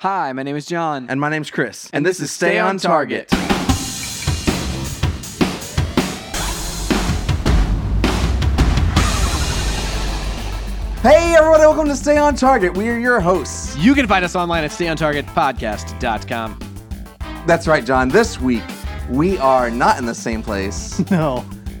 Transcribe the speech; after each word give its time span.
Hi, 0.00 0.30
my 0.34 0.42
name 0.42 0.56
is 0.56 0.66
John. 0.66 1.06
And 1.08 1.18
my 1.18 1.30
name's 1.30 1.50
Chris. 1.50 1.88
And 1.90 2.04
this 2.04 2.20
is 2.20 2.30
Stay 2.30 2.58
on 2.58 2.76
Target. 2.76 3.30
Hey 11.00 11.34
everyone, 11.34 11.60
welcome 11.60 11.88
to 11.88 11.96
Stay 11.96 12.18
on 12.18 12.36
Target. 12.36 12.76
We 12.76 12.90
are 12.90 12.98
your 12.98 13.20
hosts. 13.20 13.74
You 13.78 13.94
can 13.94 14.06
find 14.06 14.22
us 14.22 14.36
online 14.36 14.64
at 14.64 14.70
stayontargetpodcast.com. 14.70 16.58
That's 17.46 17.66
right, 17.66 17.82
John. 17.86 18.10
This 18.10 18.38
week 18.38 18.64
we 19.08 19.38
are 19.38 19.70
not 19.70 19.98
in 19.98 20.04
the 20.04 20.14
same 20.14 20.42
place. 20.42 21.02
No. 21.10 21.42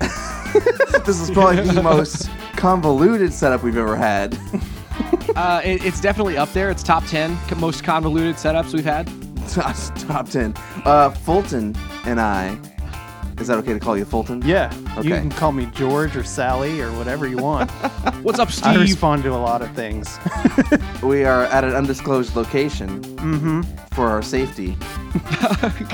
this 1.04 1.20
is 1.20 1.30
probably 1.30 1.60
the 1.60 1.82
most 1.82 2.30
convoluted 2.56 3.30
setup 3.34 3.62
we've 3.62 3.76
ever 3.76 3.94
had. 3.94 4.38
Uh, 5.36 5.60
it- 5.64 5.84
it's 5.84 6.00
definitely 6.00 6.36
up 6.36 6.52
there. 6.52 6.70
It's 6.70 6.82
top 6.82 7.04
10 7.06 7.38
most 7.58 7.84
convoluted 7.84 8.36
setups 8.36 8.72
we've 8.72 8.84
had. 8.84 9.06
top, 9.48 9.76
top 10.08 10.28
10. 10.28 10.54
Uh, 10.84 11.10
Fulton 11.10 11.74
and 12.04 12.20
I. 12.20 12.58
Is 13.38 13.48
that 13.48 13.58
okay 13.58 13.74
to 13.74 13.78
call 13.78 13.98
you 13.98 14.06
Fulton? 14.06 14.40
Yeah. 14.46 14.74
You 15.02 15.10
can 15.10 15.28
call 15.30 15.52
me 15.52 15.66
George 15.66 16.16
or 16.16 16.24
Sally 16.24 16.80
or 16.80 16.90
whatever 16.92 17.26
you 17.26 17.36
want. 17.36 17.70
What's 18.22 18.38
up, 18.38 18.48
I 18.48 18.50
Steve? 18.50 18.80
respond 18.80 19.24
to 19.24 19.34
a 19.34 19.36
lot 19.36 19.60
of 19.62 19.70
things. 19.74 20.18
We 21.02 21.24
are 21.24 21.44
at 21.44 21.62
an 21.62 21.74
undisclosed 21.74 22.34
location 22.34 23.02
mm-hmm. 23.16 23.60
for 23.94 24.08
our 24.08 24.22
safety 24.22 24.76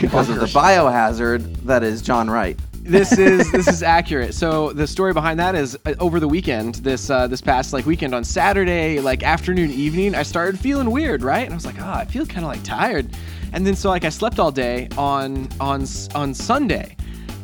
because 0.00 0.28
of 0.30 0.36
the 0.36 0.46
biohazard 0.46 1.56
that 1.64 1.82
is 1.82 2.00
John 2.00 2.30
Wright. 2.30 2.58
This 2.82 3.16
is 3.16 3.50
this 3.52 3.68
is 3.68 3.82
accurate. 3.82 4.34
So 4.34 4.72
the 4.72 4.86
story 4.86 5.12
behind 5.12 5.38
that 5.38 5.54
is 5.54 5.78
uh, 5.86 5.94
over 6.00 6.18
the 6.18 6.26
weekend, 6.26 6.76
this 6.76 7.10
uh, 7.10 7.28
this 7.28 7.40
past 7.40 7.72
like 7.72 7.86
weekend 7.86 8.14
on 8.14 8.24
Saturday, 8.24 9.00
like 9.00 9.22
afternoon, 9.22 9.70
evening, 9.70 10.14
I 10.14 10.24
started 10.24 10.58
feeling 10.58 10.90
weird, 10.90 11.22
right? 11.22 11.44
And 11.44 11.52
I 11.52 11.56
was 11.56 11.64
like, 11.64 11.80
oh, 11.80 11.88
I 11.88 12.04
feel 12.04 12.26
kind 12.26 12.44
of 12.44 12.50
like 12.50 12.62
tired. 12.64 13.08
And 13.52 13.66
then 13.66 13.76
so 13.76 13.88
like 13.88 14.04
I 14.04 14.08
slept 14.08 14.40
all 14.40 14.50
day 14.50 14.88
on 14.98 15.48
on 15.60 15.86
on 16.14 16.34
Sunday. 16.34 16.96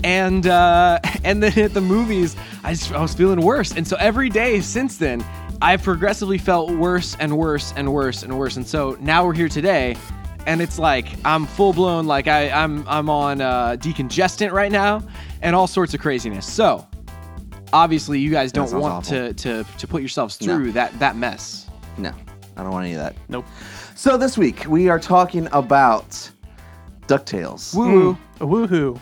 And 0.03 0.47
uh, 0.47 0.99
and 1.25 1.43
then 1.43 1.57
at 1.59 1.73
the 1.73 1.81
movies, 1.81 2.35
I, 2.65 2.73
just, 2.73 2.93
I 2.93 3.01
was 3.01 3.15
feeling 3.15 3.41
worse. 3.41 3.73
And 3.73 3.87
so 3.87 3.97
every 4.01 4.31
day 4.31 4.61
since 4.61 4.97
then, 4.97 5.25
I've 5.63 5.83
progressively 5.83 6.39
felt 6.39 6.71
worse 6.71 7.17
and 7.21 7.37
worse 7.37 7.73
and 7.77 7.93
worse 7.93 8.23
and 8.23 8.37
worse. 8.39 8.57
And 8.57 8.67
so 8.67 8.97
now 9.01 9.25
we're 9.25 9.35
here 9.35 9.49
today, 9.49 9.97
and 10.49 10.63
it's 10.63 10.79
like 10.79 11.07
I'm 11.27 11.45
full 11.47 11.75
blown 11.75 12.07
like 12.07 12.27
I, 12.27 12.49
I'm 12.51 12.89
I'm 12.89 13.11
on 13.11 13.43
uh, 13.43 13.77
decongestant 13.79 14.51
right 14.51 14.73
now 14.73 15.03
and 15.43 15.55
all 15.55 15.67
sorts 15.67 15.93
of 15.93 16.01
craziness. 16.01 16.51
So 16.51 16.87
obviously 17.73 18.19
you 18.19 18.31
guys 18.31 18.51
don't 18.51 18.67
sounds 18.69 18.81
want 18.83 18.95
awful. 18.95 19.35
to, 19.35 19.37
to 19.65 19.65
to 19.79 19.87
put 19.87 20.01
yourselves 20.01 20.41
No. 20.41 20.57
through 20.57 20.73
that 20.73 20.99
that 20.99 21.17
mess. 21.17 21.69
No, 21.99 22.15
I 22.57 22.63
don't 22.63 22.73
want 22.73 22.87
any 22.87 22.95
of 22.95 23.01
that. 23.01 23.15
Nope. 23.29 23.45
So 23.95 24.17
this 24.17 24.39
week 24.39 24.65
we 24.67 24.89
are 24.89 24.99
talking 24.99 25.49
about 25.53 26.31
DuckTales. 27.09 27.75
Woo 27.75 27.93
woo. 27.93 28.19
A 28.41 28.47
woohoo. 28.47 28.99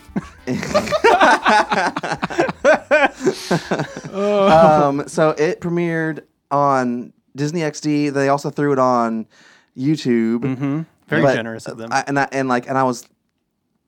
um, 4.15 5.07
so 5.07 5.31
it 5.31 5.61
premiered 5.61 6.25
on 6.51 7.13
Disney 7.37 7.61
XD. 7.61 8.13
They 8.15 8.31
also 8.31 8.51
threw 8.51 8.73
it 8.73 8.79
on 8.81 9.27
YouTube. 9.77 10.87
Very 11.09 11.23
But, 11.23 11.35
generous 11.35 11.67
of 11.67 11.79
them. 11.79 11.91
I, 11.93 12.05
and 12.07 12.19
I, 12.19 12.29
and 12.33 12.49
like 12.49 12.69
and 12.69 12.77
I 12.77 12.83
was 12.83 13.07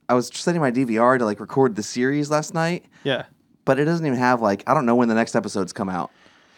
I 0.09 0.15
was 0.15 0.31
setting 0.33 0.61
my 0.61 0.71
DVR 0.71 1.19
to 1.19 1.25
like 1.25 1.41
record 1.41 1.77
the 1.77 1.83
series 1.83 2.31
last 2.31 2.55
night, 2.55 2.85
yeah. 3.05 3.25
but 3.65 3.79
it 3.79 3.85
doesn't 3.85 4.07
even 4.07 4.19
have 4.19 4.41
like 4.41 4.63
I 4.67 4.75
don't 4.75 4.87
know 4.87 4.95
when 4.97 5.09
the 5.09 5.15
next 5.15 5.35
episodes 5.35 5.73
come 5.73 5.89
out. 5.89 6.11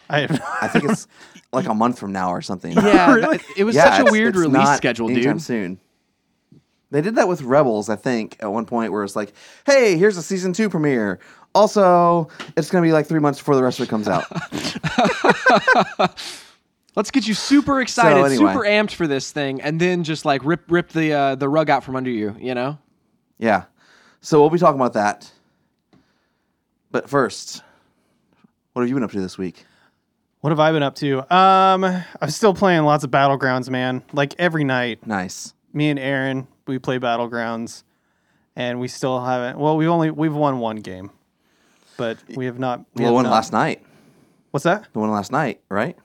I, 0.09 0.23
I 0.61 0.67
think 0.67 0.85
it's 0.85 1.07
like 1.53 1.67
a 1.67 1.73
month 1.73 1.97
from 1.99 2.11
now 2.11 2.31
or 2.31 2.41
something. 2.41 2.73
Yeah, 2.73 3.13
Really? 3.15 3.37
it, 3.37 3.41
it 3.59 3.63
was 3.63 3.75
Yeah, 3.75 3.97
such 3.97 4.07
a 4.07 4.11
weird 4.11 4.35
it's 4.35 4.39
release 4.39 4.53
not 4.63 4.77
schedule, 4.77 5.09
anytime 5.09 5.33
dude. 5.37 5.41
Soon. 5.41 5.79
They 6.91 6.99
did 7.01 7.15
that 7.15 7.27
with 7.29 7.41
Rebels, 7.41 7.87
I 7.89 7.95
think, 7.95 8.35
at 8.41 8.51
one 8.51 8.65
point 8.65 8.91
where 8.91 9.03
it's 9.05 9.15
like, 9.15 9.31
"Hey, 9.65 9.97
here's 9.97 10.17
a 10.17 10.21
season 10.23 10.51
two 10.51 10.69
premiere." 10.69 11.19
Also, 11.55 12.27
it's 12.57 12.69
gonna 12.69 12.81
be 12.85 12.91
like 12.91 13.07
three 13.07 13.19
months 13.21 13.39
before 13.39 13.55
the 13.55 13.63
rest 13.63 13.79
of 13.79 13.85
it 13.85 13.89
comes 13.89 14.09
out. 14.09 14.25
Let's 16.95 17.09
get 17.11 17.25
you 17.27 17.33
super 17.33 17.79
excited, 17.81 18.17
anyway. 18.17 18.35
super 18.53 18.65
amped 18.65 18.91
for 18.93 19.07
this 19.07 19.31
thing, 19.31 19.61
and 19.61 19.79
then 19.79 20.03
just 20.03 20.25
like 20.25 20.43
rip 20.43 20.69
rip 20.69 20.89
the 20.89 21.13
uh, 21.13 21.35
the 21.35 21.47
rug 21.47 21.69
out 21.69 21.83
from 21.83 21.95
under 21.95 22.09
you. 22.09 22.35
You 22.39 22.53
know. 22.53 22.77
yeah, 23.39 23.63
so 24.19 24.41
we'll 24.41 24.49
be 24.49 24.57
talking 24.59 24.79
about 24.79 24.93
that. 24.93 25.31
But 26.91 27.09
first, 27.09 27.63
what 28.73 28.81
have 28.81 28.89
you 28.89 28.95
been 28.95 29.03
up 29.03 29.11
to 29.11 29.21
this 29.21 29.37
week? 29.37 29.65
what 30.41 30.49
have 30.49 30.59
I 30.59 30.71
been 30.71 30.81
up 30.83 30.95
to? 30.95 31.19
Um, 31.33 31.83
I'm 32.19 32.29
still 32.31 32.53
playing 32.55 32.81
lots 32.81 33.03
of 33.03 33.11
Battlegrounds, 33.11 33.69
man. 33.69 34.01
Like 34.11 34.33
every 34.39 34.63
night, 34.63 35.05
Nice. 35.05 35.53
me 35.71 35.89
and 35.91 35.99
Aaron, 35.99 36.47
we 36.65 36.79
play 36.79 36.97
Battlegrounds, 36.97 37.83
and 38.55 38.79
we 38.79 38.87
still 38.87 39.23
haven't. 39.23 39.59
Well, 39.59 39.77
we've 39.77 39.87
only 39.87 40.09
we've 40.11 40.33
won 40.33 40.59
one 40.59 40.77
game, 40.77 41.11
but 41.95 42.17
we 42.35 42.45
have 42.47 42.59
not. 42.59 42.79
We 42.95 43.03
Well, 43.03 43.11
have 43.11 43.13
one 43.13 43.23
not- 43.25 43.31
last 43.31 43.53
night. 43.53 43.81
What's 44.49 44.63
that? 44.65 44.87
The 44.91 44.99
one 44.99 45.11
last 45.11 45.31
night, 45.31 45.61
right? 45.69 45.95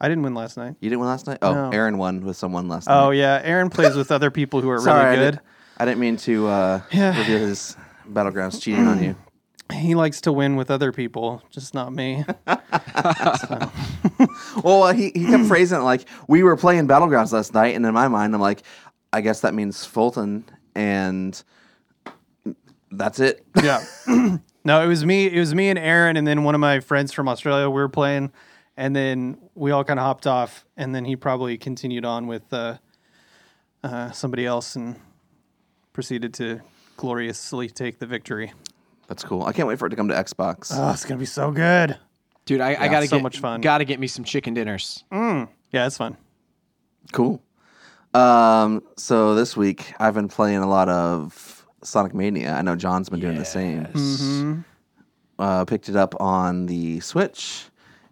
I 0.00 0.08
didn't 0.08 0.22
win 0.24 0.34
last 0.34 0.56
night. 0.56 0.74
You 0.80 0.90
didn't 0.90 1.00
win 1.00 1.08
last 1.08 1.26
night. 1.26 1.38
Oh, 1.42 1.52
No. 1.54 1.70
Aaron 1.70 1.96
won 1.98 2.20
with 2.24 2.36
someone 2.36 2.68
last 2.68 2.86
night. 2.88 3.00
Oh 3.06 3.10
yeah, 3.10 3.40
Aaron 3.44 3.70
plays 3.70 3.94
with 3.96 4.12
other 4.12 4.30
people 4.30 4.60
who 4.60 4.68
are 4.70 4.80
Sorry, 4.80 5.00
I 5.00 5.04
really 5.10 5.16
good. 5.16 5.30
didn't, 5.32 5.40
I 5.78 5.84
didn't 5.86 6.00
mean 6.00 6.16
to 6.18 6.46
uh, 6.48 6.80
Yeah. 6.92 7.18
reveal 7.18 7.38
his 7.38 7.76
battlegrounds 8.10 8.60
cheating 8.60 8.86
on 8.86 9.02
you. 9.02 9.16
He 9.74 9.96
likes 9.96 10.20
to 10.20 10.32
win 10.32 10.54
with 10.54 10.70
other 10.70 10.92
people, 10.92 11.42
just 11.50 11.74
not 11.74 11.92
me. 11.92 12.24
Well, 14.62 14.84
uh, 14.84 14.92
he, 14.94 15.10
he 15.14 15.26
kept 15.26 15.44
phrasing 15.46 15.78
it 15.80 15.82
like 15.82 16.06
we 16.28 16.42
were 16.42 16.56
playing 16.56 16.88
battlegrounds 16.88 17.32
last 17.32 17.52
night, 17.52 17.74
and 17.74 17.84
in 17.84 17.92
my 17.92 18.08
mind, 18.08 18.34
I'm 18.34 18.40
like, 18.40 18.62
I 19.12 19.20
guess 19.20 19.40
that 19.40 19.54
means 19.54 19.84
Fulton, 19.84 20.44
and 20.74 21.40
that's 22.90 23.20
it. 23.20 23.44
yeah. 23.62 23.84
no, 24.64 24.82
it 24.82 24.86
was 24.86 25.04
me. 25.04 25.26
It 25.26 25.38
was 25.38 25.54
me 25.54 25.68
and 25.68 25.78
Aaron, 25.78 26.16
and 26.16 26.26
then 26.26 26.44
one 26.44 26.54
of 26.54 26.60
my 26.60 26.80
friends 26.80 27.12
from 27.12 27.28
Australia. 27.28 27.68
We 27.68 27.80
were 27.80 27.88
playing, 27.88 28.32
and 28.76 28.94
then 28.94 29.38
we 29.54 29.70
all 29.70 29.84
kind 29.84 29.98
of 29.98 30.04
hopped 30.04 30.26
off, 30.26 30.64
and 30.76 30.94
then 30.94 31.04
he 31.04 31.16
probably 31.16 31.56
continued 31.58 32.04
on 32.04 32.26
with 32.26 32.52
uh, 32.52 32.78
uh, 33.82 34.10
somebody 34.10 34.44
else 34.46 34.76
and 34.76 34.96
proceeded 35.92 36.34
to 36.34 36.60
gloriously 36.96 37.68
take 37.68 37.98
the 37.98 38.06
victory. 38.06 38.52
That's 39.08 39.22
cool. 39.22 39.44
I 39.44 39.52
can't 39.52 39.68
wait 39.68 39.78
for 39.78 39.86
it 39.86 39.90
to 39.90 39.96
come 39.96 40.08
to 40.08 40.14
Xbox. 40.14 40.72
Oh, 40.72 40.90
it's 40.90 41.04
gonna 41.04 41.20
be 41.20 41.26
so 41.26 41.50
good. 41.50 41.96
Dude, 42.44 42.60
I, 42.60 42.76
I 42.78 42.88
gotta 42.88 43.06
so 43.06 43.16
get 43.16 43.22
much 43.22 43.38
fun. 43.38 43.60
Gotta 43.60 43.84
get 43.84 43.98
me 44.00 44.06
some 44.06 44.24
chicken 44.24 44.54
dinners. 44.54 45.04
Yeah, 45.12 45.46
it's 45.72 45.96
fun. 45.96 46.16
Cool. 47.12 47.42
Um, 48.14 48.82
so 48.96 49.34
this 49.34 49.56
week 49.56 49.92
I've 49.98 50.14
been 50.14 50.28
playing 50.28 50.58
a 50.58 50.68
lot 50.68 50.88
of 50.88 51.66
Sonic 51.82 52.14
Mania. 52.14 52.54
I 52.54 52.62
know 52.62 52.76
John's 52.76 53.08
been 53.08 53.20
doing 53.20 53.36
the 53.36 53.44
same. 53.44 53.84
Mm-hmm. 53.86 54.60
Uh, 55.38 55.64
picked 55.66 55.88
it 55.88 55.96
up 55.96 56.18
on 56.20 56.66
the 56.66 57.00
Switch, 57.00 57.66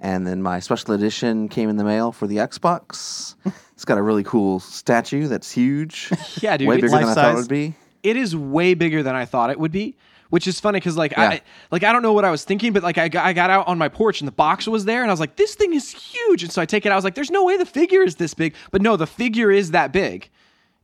and 0.04 0.26
then 0.26 0.42
my 0.42 0.60
special 0.60 0.92
edition 0.94 1.48
came 1.48 1.68
in 1.70 1.76
the 1.76 1.84
mail 1.84 2.12
for 2.12 2.26
the 2.28 2.36
Xbox. 2.36 3.34
it's 3.72 3.84
got 3.84 3.98
a 3.98 4.02
really 4.02 4.22
cool 4.22 4.60
statue 4.60 5.26
that's 5.26 5.50
huge. 5.50 6.10
Yeah, 6.42 6.56
dude, 6.56 6.68
way 6.68 6.76
it's 6.76 6.82
bigger 6.82 6.98
than 6.98 7.08
I 7.08 7.14
thought 7.14 7.32
it 7.32 7.36
would 7.36 7.48
be. 7.48 7.74
it 8.02 8.16
is 8.16 8.36
way 8.36 8.74
bigger 8.74 9.02
than 9.02 9.14
I 9.16 9.24
thought 9.24 9.50
it 9.50 9.58
would 9.58 9.72
be, 9.72 9.96
which 10.30 10.46
is 10.46 10.60
funny 10.60 10.76
because 10.78 10.96
like 10.96 11.12
Yeah. 11.12 11.28
I 11.30 11.40
like 11.70 11.82
I 11.84 11.92
don't 11.92 12.02
know 12.02 12.12
what 12.12 12.24
I 12.24 12.30
was 12.30 12.44
thinking, 12.44 12.72
but 12.74 12.82
like 12.82 12.98
I 12.98 13.08
got, 13.08 13.24
I 13.24 13.32
got 13.32 13.48
out 13.50 13.66
on 13.66 13.78
my 13.78 13.88
porch 13.88 14.20
and 14.20 14.28
the 14.28 14.32
box 14.32 14.68
was 14.68 14.84
there, 14.84 15.02
and 15.02 15.10
I 15.10 15.12
was 15.12 15.20
like, 15.20 15.36
this 15.36 15.54
thing 15.54 15.72
is 15.74 15.90
huge, 15.90 16.42
and 16.42 16.52
so 16.52 16.60
I 16.62 16.66
take 16.66 16.84
it. 16.86 16.90
out, 16.90 16.92
I 16.92 16.96
was 16.96 17.04
like, 17.04 17.14
there's 17.14 17.30
no 17.30 17.44
way 17.44 17.56
the 17.56 17.66
figure 17.66 18.02
is 18.02 18.16
this 18.16 18.34
big, 18.34 18.54
but 18.70 18.82
no, 18.82 18.96
the 18.96 19.06
figure 19.06 19.50
is 19.50 19.70
that 19.72 19.90
big. 19.92 20.28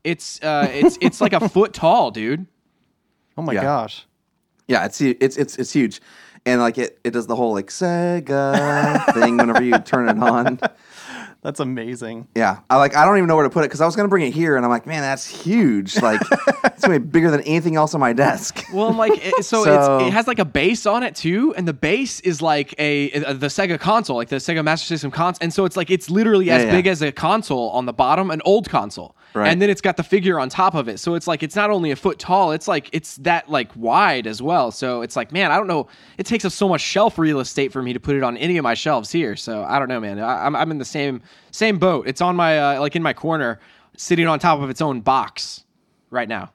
It's 0.03 0.43
uh, 0.43 0.67
it's 0.73 0.97
it's 1.03 1.21
like 1.21 1.35
a 1.35 1.47
foot 1.55 1.75
tall, 1.75 2.11
dude. 2.11 2.47
Oh 3.37 3.43
my 3.43 3.53
Yeah. 3.53 3.63
gosh. 3.63 4.07
Yeah, 4.67 4.85
it's 4.87 5.01
it's 5.01 5.37
it's 5.37 5.57
it's 5.57 5.73
huge, 5.73 6.01
and 6.47 6.61
like 6.61 6.79
it 6.79 6.99
it 7.05 7.11
does 7.11 7.27
the 7.27 7.37
whole 7.37 7.53
like 7.53 7.69
Sega 7.69 9.13
thing 9.15 9.37
whenever 9.37 9.63
you 9.63 9.79
turn 9.79 10.09
it 10.09 10.23
on. 10.23 10.59
That's 11.43 11.59
amazing. 11.59 12.29
Yeah, 12.37 12.59
I 12.69 12.77
like. 12.77 12.95
I 12.95 13.07
don't 13.07 13.17
even 13.17 13.27
know 13.27 13.35
where 13.35 13.45
to 13.45 13.51
put 13.51 13.61
it 13.61 13.69
because 13.69 13.81
I 13.81 13.87
was 13.87 13.97
gonna 13.97 14.09
bring 14.09 14.27
it 14.27 14.35
here, 14.35 14.57
and 14.57 14.65
I'm 14.65 14.71
like, 14.71 14.87
man, 14.87 15.01
that's 15.01 15.27
huge. 15.27 15.97
Like, 15.97 16.21
it's 16.65 16.85
gonna 16.85 17.01
be 17.01 17.07
bigger 17.07 17.31
than 17.31 17.41
anything 17.43 17.77
else 17.77 17.95
on 17.95 18.01
my 18.01 18.13
desk. 18.13 18.67
Well, 18.75 18.89
I'm 18.89 18.99
like, 18.99 19.13
it, 19.17 19.45
so, 19.45 19.65
So- 19.65 19.99
It's, 19.99 20.09
it 20.09 20.13
has 20.13 20.27
like 20.27 20.39
a 20.39 20.45
base 20.45 20.87
on 20.87 21.03
it 21.03 21.17
too, 21.17 21.55
and 21.57 21.67
the 21.67 21.73
base 21.73 22.21
is 22.21 22.41
like 22.43 22.75
a, 22.79 23.11
a 23.11 23.35
the 23.35 23.47
Sega 23.47 23.81
console, 23.81 24.17
like 24.17 24.29
the 24.29 24.37
Sega 24.37 24.63
Master 24.63 24.87
System 24.87 25.11
console, 25.11 25.39
and 25.43 25.53
so 25.53 25.65
it's 25.65 25.77
like 25.77 25.91
it's 25.91 26.11
literally 26.11 26.51
as 26.51 26.65
yeah. 26.65 26.71
big 26.71 26.87
as 26.87 27.01
a 27.03 27.11
console 27.11 27.71
on 27.71 27.87
the 27.87 27.93
bottom, 27.93 28.31
an 28.31 28.43
old 28.45 28.69
console, 28.69 29.17
Right. 29.33 29.49
and 29.49 29.63
then 29.63 29.71
it's 29.71 29.81
got 29.81 29.97
the 29.97 30.03
figure 30.03 30.41
on 30.41 30.49
top 30.49 30.75
of 30.75 30.89
it. 30.89 30.99
So 30.99 31.15
it's 31.15 31.27
like 31.27 31.43
it's 31.43 31.55
not 31.55 31.71
only 31.71 31.91
a 31.91 31.97
foot 31.97 32.19
tall, 32.19 32.53
it's 32.53 32.67
like 32.67 32.89
it's 32.93 33.17
that 33.17 33.49
like 33.49 33.75
wide 33.77 34.27
as 34.27 34.43
well. 34.43 34.71
So 34.71 35.03
it's 35.03 35.15
like, 35.15 35.31
man, 35.31 35.53
I 35.53 35.57
don't 35.57 35.69
know, 35.69 35.87
it 36.19 36.27
takes 36.27 36.45
up 36.45 36.53
so 36.53 36.69
much 36.69 36.81
shelf 36.81 37.19
real 37.19 37.41
estate 37.41 37.73
for 37.73 37.83
me 37.83 37.93
to 37.93 38.01
put 38.01 38.17
it 38.17 38.23
on 38.23 38.37
any 38.37 38.57
of 38.57 38.65
my 38.65 38.75
shelves 38.75 39.13
here. 39.13 39.37
So 39.37 39.63
I 39.63 39.79
don't 39.79 39.89
know, 39.89 40.01
man. 40.01 40.19
I, 40.19 40.47
I'm 40.47 40.57
I'm 40.57 40.71
in 40.71 40.79
the 40.79 40.85
same 40.85 41.23
same 41.53 41.79
boat. 41.79 42.09
It's 42.09 42.21
on 42.21 42.35
my 42.37 42.59
uh, 42.59 42.81
like 42.81 42.97
in 42.97 43.03
my 43.03 43.13
corner, 43.13 43.61
sitting 43.97 44.27
on 44.27 44.39
top 44.39 44.61
of 44.61 44.71
its 44.71 44.81
own 44.81 45.01
box 45.01 45.65
right 46.11 46.29
now. 46.29 46.53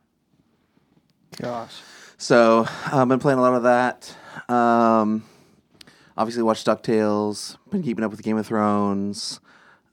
Gosh. 1.38 1.74
So 2.18 2.66
I've 2.86 3.08
been 3.08 3.20
playing 3.20 3.40
a 3.40 3.42
lot 3.42 3.54
of 3.54 3.64
that. 3.64 4.16
Um, 4.54 5.24
obviously, 6.18 6.44
watched 6.44 6.66
Ducktales. 6.68 7.58
Been 7.72 7.84
keeping 7.84 8.04
up 8.04 8.12
with 8.12 8.22
Game 8.24 8.38
of 8.38 8.48
Thrones. 8.48 9.40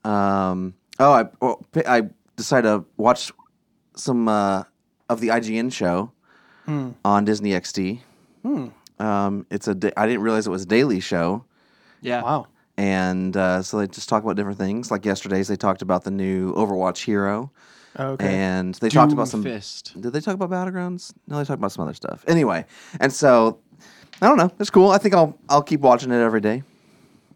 Um, 0.03 0.73
oh, 0.99 1.11
I 1.11 1.25
well, 1.41 1.65
I 1.87 2.03
decided 2.35 2.67
to 2.67 2.85
watch 2.97 3.31
some 3.95 4.27
uh, 4.27 4.63
of 5.09 5.19
the 5.19 5.27
IGN 5.29 5.71
show 5.71 6.11
on 7.05 7.25
Disney 7.25 7.51
XD. 7.51 7.99
Um, 8.99 9.45
it's 9.49 9.67
a. 9.67 9.75
da- 9.75 9.91
I 9.97 10.05
didn't 10.05 10.21
realize 10.21 10.47
it 10.47 10.51
was 10.51 10.63
a 10.63 10.67
daily 10.67 10.99
show, 10.99 11.43
Yeah. 12.01 12.21
Wow. 12.21 12.47
and 12.77 13.35
uh, 13.35 13.61
so 13.61 13.77
they 13.77 13.87
just 13.87 14.07
talk 14.07 14.23
about 14.23 14.35
different 14.35 14.57
things. 14.59 14.91
Like 14.91 15.05
yesterday's, 15.05 15.47
they 15.47 15.55
talked 15.55 15.81
about 15.81 16.03
the 16.03 16.11
new 16.11 16.53
Overwatch 16.53 17.03
hero, 17.03 17.51
Okay. 17.99 18.25
and 18.33 18.75
they 18.75 18.89
talked 18.89 19.11
about 19.11 19.27
some. 19.27 19.43
Fist. 19.43 19.99
Did 19.99 20.13
they 20.13 20.21
talk 20.21 20.35
about 20.35 20.49
battlegrounds? 20.51 21.11
No, 21.27 21.37
they 21.37 21.43
talked 21.43 21.59
about 21.59 21.71
some 21.71 21.83
other 21.83 21.93
stuff. 21.95 22.23
Anyway, 22.27 22.65
and 22.99 23.11
so 23.11 23.59
I 24.21 24.27
don't 24.27 24.37
know. 24.37 24.51
It's 24.59 24.69
cool. 24.69 24.91
I 24.91 24.99
think 24.99 25.15
I'll 25.15 25.37
I'll 25.49 25.63
keep 25.63 25.81
watching 25.81 26.11
it 26.11 26.21
every 26.21 26.41
day. 26.41 26.63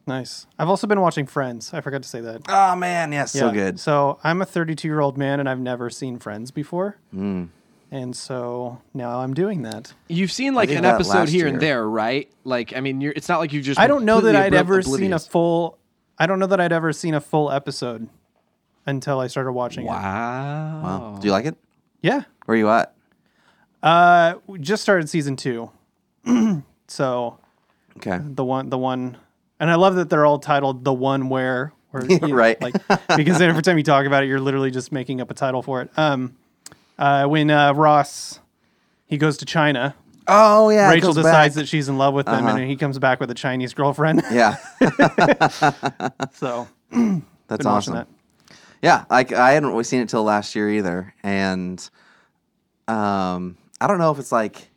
Nice. 0.07 0.47
I've 0.57 0.69
also 0.69 0.87
been 0.87 1.01
watching 1.01 1.25
Friends. 1.27 1.73
I 1.73 1.81
forgot 1.81 2.03
to 2.03 2.09
say 2.09 2.21
that. 2.21 2.41
Oh 2.49 2.75
man, 2.75 3.11
yes, 3.11 3.31
so 3.31 3.51
good. 3.51 3.79
So 3.79 4.19
I'm 4.23 4.41
a 4.41 4.45
32 4.45 4.87
year 4.87 4.99
old 4.99 5.17
man 5.17 5.39
and 5.39 5.47
I've 5.49 5.59
never 5.59 5.89
seen 5.89 6.17
Friends 6.19 6.51
before. 6.51 6.97
Hmm. 7.11 7.45
And 7.89 8.13
so 8.15 8.81
now 8.93 9.19
I'm 9.19 9.33
doing 9.33 9.61
that. 9.61 9.93
You've 10.09 10.31
seen 10.31 10.53
like 10.53 10.69
an 10.71 10.83
episode 10.83 11.29
here 11.29 11.45
year. 11.45 11.47
and 11.47 11.61
there, 11.61 11.87
right? 11.87 12.29
Like, 12.43 12.75
I 12.75 12.81
mean, 12.81 12.99
you're, 12.99 13.13
it's 13.15 13.29
not 13.29 13.39
like 13.39 13.53
you've 13.53 13.63
just. 13.63 13.79
I 13.79 13.87
don't 13.87 14.03
know 14.03 14.19
that 14.21 14.35
I'd 14.35 14.51
obli- 14.51 14.57
ever 14.57 14.81
seen 14.81 15.13
a 15.13 15.19
full. 15.19 15.77
I 16.19 16.25
don't 16.25 16.39
know 16.39 16.47
that 16.47 16.59
I'd 16.59 16.73
ever 16.73 16.91
seen 16.91 17.13
a 17.13 17.21
full 17.21 17.49
episode 17.49 18.09
until 18.85 19.19
I 19.21 19.27
started 19.27 19.53
watching 19.53 19.85
it. 19.85 19.87
Wow. 19.87 20.81
Wow. 20.83 21.17
Do 21.21 21.27
you 21.27 21.31
like 21.31 21.45
it? 21.45 21.55
Yeah. 22.01 22.23
Where 22.45 22.55
are 22.55 22.57
you 22.57 22.69
at? 22.69 22.93
Uh, 23.81 24.35
we 24.47 24.59
just 24.59 24.81
started 24.83 25.07
season 25.09 25.35
two. 25.37 25.71
so 26.87 27.37
Okay. 27.97 28.19
the 28.21 28.43
one, 28.43 28.69
the 28.69 28.77
one, 28.77 29.17
and 29.59 29.69
I 29.69 29.75
love 29.75 29.95
that 29.95 30.09
they're 30.09 30.25
all 30.25 30.39
titled 30.39 30.83
"the 30.83 30.93
one 30.93 31.29
where." 31.29 31.73
Where, 31.91 32.05
you 32.09 32.19
know, 32.19 32.27
Right. 32.29 32.61
Like 32.61 32.75
because 33.15 33.39
every 33.41 33.61
time 33.61 33.77
you 33.77 33.83
talk 33.83 34.05
about 34.05 34.23
it, 34.23 34.27
you're 34.27 34.41
literally 34.41 34.71
just 34.71 34.91
making 34.91 35.21
up 35.21 35.31
a 35.31 35.33
title 35.33 35.61
for 35.61 35.81
it. 35.81 35.89
Um, 35.97 36.35
uh, 36.99 37.25
when 37.27 37.49
uh, 37.49 37.73
Ross 37.73 38.39
he 39.05 39.17
goes 39.17 39.37
to 39.37 39.45
China, 39.45 39.95
Oh 40.27 40.69
yeah. 40.69 40.89
Rachel 40.89 41.13
decides 41.13 41.55
back. 41.55 41.61
that 41.61 41.67
she's 41.69 41.87
in 41.87 41.97
love 41.97 42.13
with 42.13 42.27
him, 42.27 42.45
Uh-huh. 42.45 42.57
and 42.57 42.69
he 42.69 42.75
comes 42.75 42.99
back 42.99 43.21
with 43.21 43.31
a 43.31 43.33
Chinese 43.33 43.73
girlfriend. 43.73 44.21
Yeah, 44.31 44.57
so 46.33 46.67
that's 47.47 47.65
awesome. 47.65 47.93
that. 47.93 48.07
Yeah, 48.81 49.05
like 49.09 49.31
I 49.31 49.51
hadn't 49.53 49.69
really 49.69 49.83
seen 49.85 50.01
it 50.01 50.09
till 50.09 50.23
last 50.23 50.55
year 50.55 50.69
either, 50.69 51.13
and 51.23 51.79
um, 52.87 53.57
I 53.81 53.87
don't 53.87 53.97
know 53.97 54.11
if 54.11 54.19
it's 54.19 54.31
like 54.31 54.69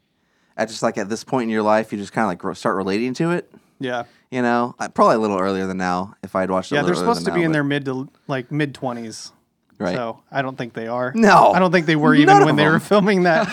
at 0.56 0.69
just 0.69 0.82
like 0.82 0.97
at 0.99 1.09
this 1.09 1.25
point 1.25 1.44
in 1.44 1.50
your 1.50 1.62
life, 1.62 1.93
you 1.93 1.99
just 1.99 2.12
kind 2.12 2.25
of 2.32 2.44
like 2.47 2.56
start 2.56 2.77
relating 2.77 3.15
to 3.15 3.32
it. 3.32 3.50
Yeah, 3.79 4.05
You 4.31 4.43
know, 4.43 4.75
probably 4.94 5.17
a 5.17 5.19
little 5.19 5.38
earlier 5.38 5.67
than 5.67 5.77
now. 5.79 6.15
If 6.23 6.37
I'd 6.37 6.50
watched 6.50 6.71
it, 6.71 6.77
yeah, 6.77 6.82
a 6.82 6.85
they're 6.85 6.94
little 6.94 7.12
supposed 7.15 7.27
to 7.27 7.32
earlier 7.32 7.41
be 7.41 7.43
than 7.43 7.47
in 7.47 7.53
their 7.53 7.65
mid 7.65 7.85
to 7.87 8.09
like 8.29 8.53
mid 8.53 8.75
twenties. 8.75 9.32
right. 9.79 9.94
So 9.97 10.23
I 10.31 10.41
don't 10.43 10.56
think 10.56 10.73
they 10.73 10.87
are. 10.87 11.12
No. 11.17 11.53
I 11.53 11.59
don't 11.59 11.73
think 11.73 11.87
they 11.87 11.97
were 11.97 12.15
even 12.15 12.38
of 12.38 12.44
when 12.44 12.55
they 12.56 12.62
them. 12.65 12.73
were 12.75 12.81
filming 12.81 13.25
that. 13.25 13.49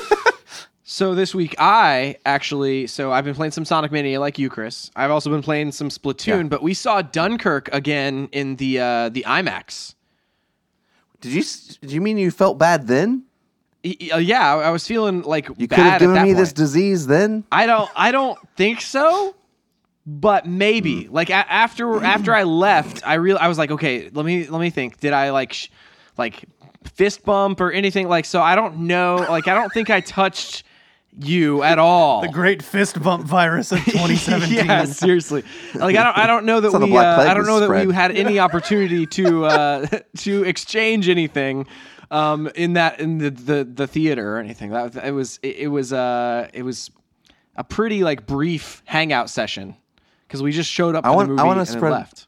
So 0.90 1.14
this 1.14 1.32
week, 1.34 1.54
I 1.58 2.16
actually, 2.24 2.86
so 2.88 3.12
I've 3.12 3.24
been 3.24 3.34
playing 3.34 3.50
some 3.52 3.64
Sonic 3.66 3.92
Mania 3.92 4.18
like 4.18 4.38
you, 4.38 4.48
Chris. 4.48 4.90
I've 4.96 5.10
also 5.12 5.28
been 5.30 5.42
playing 5.42 5.70
some 5.72 5.90
Splatoon, 5.90 6.26
Yeah. 6.26 6.42
but 6.44 6.62
we 6.62 6.72
saw 6.74 7.02
Dunkirk 7.02 7.68
again 7.74 8.28
in 8.32 8.56
the 8.56 8.80
uh, 8.80 9.08
the 9.10 9.22
IMAX. 9.28 9.94
Did 11.20 11.32
you? 11.34 11.40
s- 11.40 11.78
Do 11.82 11.94
you 11.94 12.00
mean 12.00 12.16
you 12.18 12.30
felt 12.32 12.58
bad 12.58 12.86
then? 12.88 13.24
Y- 13.88 13.96
y- 14.00 14.08
uh, 14.14 14.18
yeah, 14.18 14.54
I 14.54 14.68
I 14.68 14.70
was 14.70 14.86
feeling 14.86 15.22
like 15.22 15.48
You 15.56 15.68
could 15.68 15.78
have 15.78 16.00
given 16.00 16.14
me 16.16 16.20
point. 16.30 16.36
this 16.36 16.52
disease 16.52 17.06
then. 17.06 17.44
I 17.52 17.66
don't 17.66 17.88
I 17.96 18.10
don't 18.12 18.38
think 18.56 18.80
so. 18.80 19.34
But 20.06 20.46
maybe 20.46 21.04
Hmm. 21.04 21.14
like 21.14 21.30
a- 21.30 21.34
after 21.52 22.02
after 22.02 22.34
I 22.34 22.42
left, 22.44 23.06
I 23.06 23.14
real 23.14 23.36
I 23.40 23.48
was 23.48 23.58
like, 23.58 23.70
okay, 23.70 24.08
let 24.12 24.24
me 24.24 24.46
let 24.46 24.60
me 24.60 24.70
think. 24.70 25.00
Did 25.00 25.12
I 25.12 25.30
like 25.30 25.52
sh- 25.52 25.68
like 26.16 26.44
fist 26.94 27.24
bump 27.24 27.60
or 27.60 27.70
anything 27.70 28.08
like? 28.08 28.24
So 28.24 28.40
I 28.40 28.54
don't 28.54 28.80
know. 28.80 29.16
Like 29.28 29.48
I 29.48 29.54
don't 29.54 29.72
think 29.72 29.90
I 29.90 30.00
touched 30.00 30.64
you 31.20 31.62
at 31.62 31.78
all. 31.88 32.22
the 32.22 32.28
great 32.28 32.62
fist 32.62 33.02
bump 33.02 33.24
virus 33.26 33.70
of 33.72 33.84
2017. 33.84 34.54
yeah, 34.66 34.84
seriously. 34.86 35.42
Like 35.74 35.96
I 35.96 36.02
don't 36.04 36.16
I 36.18 36.26
don't 36.26 36.44
know 36.46 36.60
that 36.60 36.72
we 36.80 36.96
uh, 36.96 37.02
I 37.20 37.28
don't 37.34 37.38
was 37.38 37.46
know 37.48 37.60
that 37.60 37.86
we 37.86 37.92
had 37.94 38.10
any 38.16 38.38
opportunity 38.38 39.04
to 39.06 39.44
uh, 39.44 39.86
to 40.18 40.44
exchange 40.44 41.08
anything 41.10 41.66
um, 42.10 42.48
in 42.54 42.72
that 42.74 43.00
in 43.00 43.18
the, 43.18 43.30
the 43.30 43.64
the 43.64 43.86
theater 43.86 44.36
or 44.36 44.38
anything. 44.38 44.70
That 44.70 44.96
it 45.04 45.12
was 45.12 45.38
it, 45.42 45.56
it 45.56 45.68
was 45.68 45.92
uh 45.92 46.48
it 46.52 46.62
was 46.62 46.90
a 47.56 47.64
pretty 47.64 48.02
like 48.04 48.26
brief 48.26 48.82
hangout 48.86 49.30
session 49.30 49.76
because 50.26 50.42
we 50.42 50.52
just 50.52 50.70
showed 50.70 50.94
up 50.94 51.04
I 51.04 51.10
want- 51.10 51.28
the 51.28 51.34
I 51.34 51.36
movie 51.36 51.46
wanna 51.48 51.60
and 51.60 51.68
spread- 51.68 51.92
left. 51.92 52.26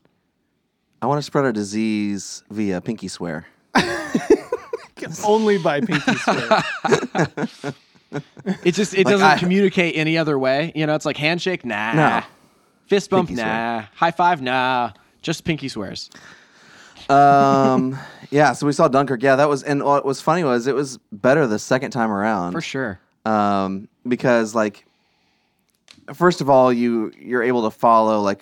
I 1.03 1.06
want 1.06 1.19
to 1.19 1.23
spread 1.23 1.44
our 1.47 1.53
disease 1.53 2.43
via 2.50 2.81
pinky 2.82 3.09
swear. 3.09 3.47
Only 5.25 5.56
by 5.59 5.81
pinky 5.81 6.15
swear. 6.15 6.62
It 8.65 8.73
just 8.75 8.93
it 8.94 9.05
Like, 9.06 9.12
doesn't 9.12 9.26
I- 9.26 9.38
communicate 9.38 9.97
any 9.97 10.19
other 10.19 10.37
way. 10.37 10.73
You 10.75 10.85
know, 10.85 10.97
it's 10.97 11.06
like 11.06 11.17
handshake, 11.17 11.65
nah. 11.65 11.93
No. 11.93 12.23
Fist 12.88 13.09
bump, 13.09 13.29
Pinky 13.29 13.41
nah. 13.41 13.47
swear. 13.47 13.88
High 13.94 14.11
five, 14.11 14.43
nah. 14.43 14.91
Just 15.23 15.44
pinky 15.44 15.69
swears. 15.69 16.11
Um, 17.09 17.97
yeah. 18.31 18.53
So 18.53 18.67
we 18.67 18.73
saw 18.73 18.88
Dunkirk. 18.88 19.23
Yeah, 19.23 19.37
that 19.37 19.49
was. 19.49 19.62
And 19.62 19.82
what 19.85 20.05
was 20.05 20.21
funny 20.21 20.44
was 20.44 20.67
it 20.67 20.75
was 20.75 20.99
better 21.12 21.47
the 21.47 21.59
second 21.59 21.91
time 21.91 22.11
around. 22.11 22.53
For 22.53 22.61
sure. 22.61 23.00
um, 23.25 23.88
because 24.06 24.55
like 24.55 24.87
first 26.15 26.41
of 26.41 26.50
all 26.50 26.73
you 26.73 27.12
you're 27.19 27.43
able 27.43 27.62
to 27.62 27.71
follow 27.71 28.21
like 28.21 28.41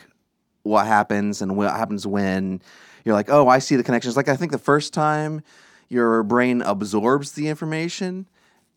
what 0.62 0.87
happens 0.87 1.43
and 1.43 1.56
what 1.56 1.70
happens 1.70 2.06
when 2.06 2.62
you're 3.05 3.14
like 3.14 3.29
oh 3.29 3.49
i 3.49 3.58
see 3.58 3.76
the 3.76 3.82
connections 3.82 4.17
like 4.17 4.29
i 4.29 4.37
think 4.37 4.52
the 4.52 4.58
first 4.58 4.94
time 4.94 5.43
your 5.88 6.23
brain 6.23 6.62
absorbs 6.62 7.32
the 7.32 7.49
information 7.49 8.26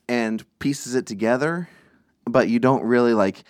and 0.10 0.44
pieces 0.60 0.94
it 0.96 1.06
together 1.06 1.70
but 2.26 2.50
you 2.50 2.60
don't 2.60 2.84
really 2.84 3.14
like 3.14 3.44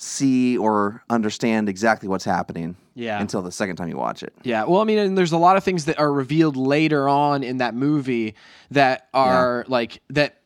see 0.00 0.56
or 0.56 1.02
understand 1.10 1.68
exactly 1.68 2.08
what's 2.08 2.24
happening 2.24 2.76
Yeah. 2.94 3.20
until 3.20 3.42
the 3.42 3.50
second 3.50 3.74
time 3.76 3.88
you 3.88 3.96
watch 3.96 4.22
it 4.22 4.32
Yeah, 4.44 4.62
well, 4.64 4.80
I 4.80 4.84
mean, 4.84 4.96
and 4.98 5.18
there's 5.18 5.32
a 5.32 5.36
lot 5.38 5.56
of 5.56 5.64
things 5.64 5.86
that 5.86 5.98
are 5.98 6.12
revealed 6.12 6.56
later 6.56 7.08
on 7.08 7.42
in 7.42 7.56
that 7.58 7.74
movie 7.74 8.36
that 8.70 9.08
are 9.12 9.64
like 9.66 10.00
that. 10.10 10.36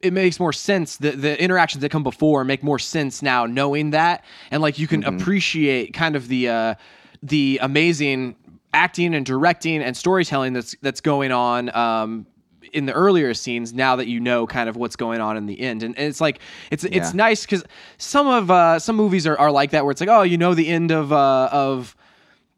It 0.00 0.14
makes 0.14 0.40
more 0.40 0.54
sense. 0.54 0.96
The 0.96 1.10
the 1.10 1.40
interactions 1.40 1.82
that 1.82 1.90
come 1.90 2.02
before 2.02 2.44
make 2.44 2.62
more 2.62 2.78
sense 2.78 3.20
now, 3.22 3.44
knowing 3.44 3.90
that, 3.90 4.24
and 4.50 4.62
like 4.62 4.78
you 4.78 4.86
can 4.88 5.04
appreciate 5.04 5.92
kind 5.92 6.16
of 6.16 6.28
the 6.28 6.48
uh, 6.48 6.74
the 7.22 7.58
amazing 7.60 8.36
acting 8.72 9.14
and 9.14 9.26
directing 9.26 9.82
and 9.82 9.94
storytelling 9.94 10.54
that's 10.54 10.74
that's 10.80 11.02
going 11.02 11.30
on. 11.30 11.74
Um, 11.76 12.26
in 12.72 12.86
the 12.86 12.92
earlier 12.92 13.34
scenes, 13.34 13.72
now 13.72 13.96
that 13.96 14.06
you 14.08 14.20
know 14.20 14.46
kind 14.46 14.68
of 14.68 14.76
what's 14.76 14.96
going 14.96 15.20
on 15.20 15.36
in 15.36 15.46
the 15.46 15.60
end, 15.60 15.82
and, 15.82 15.96
and 15.98 16.06
it's 16.06 16.20
like 16.20 16.40
it's 16.70 16.84
it's 16.84 17.14
nice 17.14 17.44
because 17.44 17.64
some 17.98 18.26
of 18.26 18.50
uh, 18.50 18.78
some 18.78 18.96
movies 18.96 19.26
are, 19.26 19.38
are 19.38 19.50
like 19.50 19.70
that, 19.70 19.84
where 19.84 19.90
it's 19.90 20.00
like, 20.00 20.10
oh, 20.10 20.22
you 20.22 20.38
know, 20.38 20.54
the 20.54 20.68
end 20.68 20.90
of 20.90 21.12
uh, 21.12 21.48
of 21.52 21.96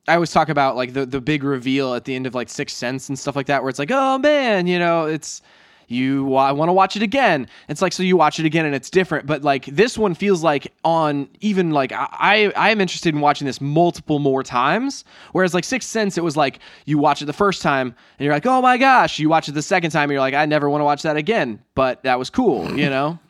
I 0.09 0.15
always 0.15 0.33
talk 0.33 0.49
about 0.49 0.77
like 0.77 0.93
the 0.93 1.07
the 1.07 1.21
big 1.21 1.45
reveal 1.45 1.95
at 1.95 2.05
the 2.05 2.15
end 2.15 2.27
of 2.27 2.35
like 2.35 2.49
Sixth 2.49 2.77
Sense 2.77 3.09
and 3.09 3.19
stuff 3.19 3.37
like 3.37 3.47
that, 3.47 3.63
where 3.63 3.71
it's 3.71 3.79
like, 3.79 3.93
oh 3.93 4.19
man, 4.19 4.67
you 4.67 4.79
know, 4.79 5.07
it's 5.07 5.43
you 5.91 6.25
wa- 6.25 6.53
want 6.53 6.69
to 6.69 6.73
watch 6.73 6.97
it 6.97 7.03
again. 7.03 7.47
It's 7.69 7.83
like 7.83 7.93
so 7.93 8.03
you 8.03 8.17
watch 8.17 8.39
it 8.39 8.47
again 8.47 8.65
and 8.65 8.75
it's 8.75 8.89
different, 8.91 9.27
but 9.27 9.43
like 9.43 9.67
this 9.67 9.99
one 9.99 10.15
feels 10.15 10.43
like 10.43 10.73
on 10.85 11.29
even 11.41 11.71
like 11.71 11.93
I 11.93 12.53
I 12.57 12.71
am 12.71 12.81
interested 12.81 13.15
in 13.15 13.21
watching 13.21 13.47
this 13.47 13.61
multiple 13.61 14.19
more 14.19 14.43
times. 14.43 15.05
Whereas 15.33 15.53
like 15.55 15.65
Sixth 15.65 15.89
Sense, 15.89 16.17
it 16.17 16.25
was 16.25 16.37
like 16.37 16.61
you 16.87 16.99
watch 16.99 17.23
it 17.23 17.27
the 17.27 17.33
first 17.33 17.61
time 17.63 17.89
and 18.19 18.25
you're 18.25 18.33
like, 18.35 18.47
oh 18.47 18.63
my 18.63 18.79
gosh. 18.79 19.19
You 19.19 19.29
watch 19.29 19.49
it 19.49 19.53
the 19.53 19.63
second 19.63 19.91
time 19.91 20.05
and 20.05 20.13
you're 20.13 20.21
like, 20.21 20.35
I 20.35 20.47
never 20.47 20.71
want 20.71 20.81
to 20.81 20.85
watch 20.85 21.03
that 21.03 21.17
again, 21.17 21.61
but 21.75 22.03
that 22.05 22.19
was 22.19 22.31
cool, 22.31 22.71
you 22.79 22.89
know. 22.89 23.19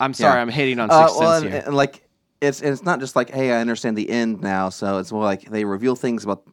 I'm 0.00 0.14
sorry, 0.14 0.36
Yeah. 0.36 0.42
I'm 0.42 0.48
hating 0.48 0.78
on 0.78 0.90
Uh, 0.90 1.06
Sixth 1.06 1.18
well, 1.20 1.32
Sense 1.32 1.44
and, 1.44 1.52
here. 1.52 1.62
and, 1.66 1.74
like 1.76 2.04
it's 2.40 2.60
and 2.62 2.72
it's 2.72 2.84
not 2.84 3.00
just 3.00 3.16
like 3.16 3.30
hey, 3.30 3.50
I 3.52 3.60
understand 3.60 3.96
the 3.98 4.08
end 4.08 4.40
now. 4.40 4.68
So 4.68 4.98
it's 4.98 5.10
more 5.10 5.24
like 5.24 5.50
they 5.50 5.64
reveal 5.64 5.96
things 5.96 6.22
about 6.24 6.44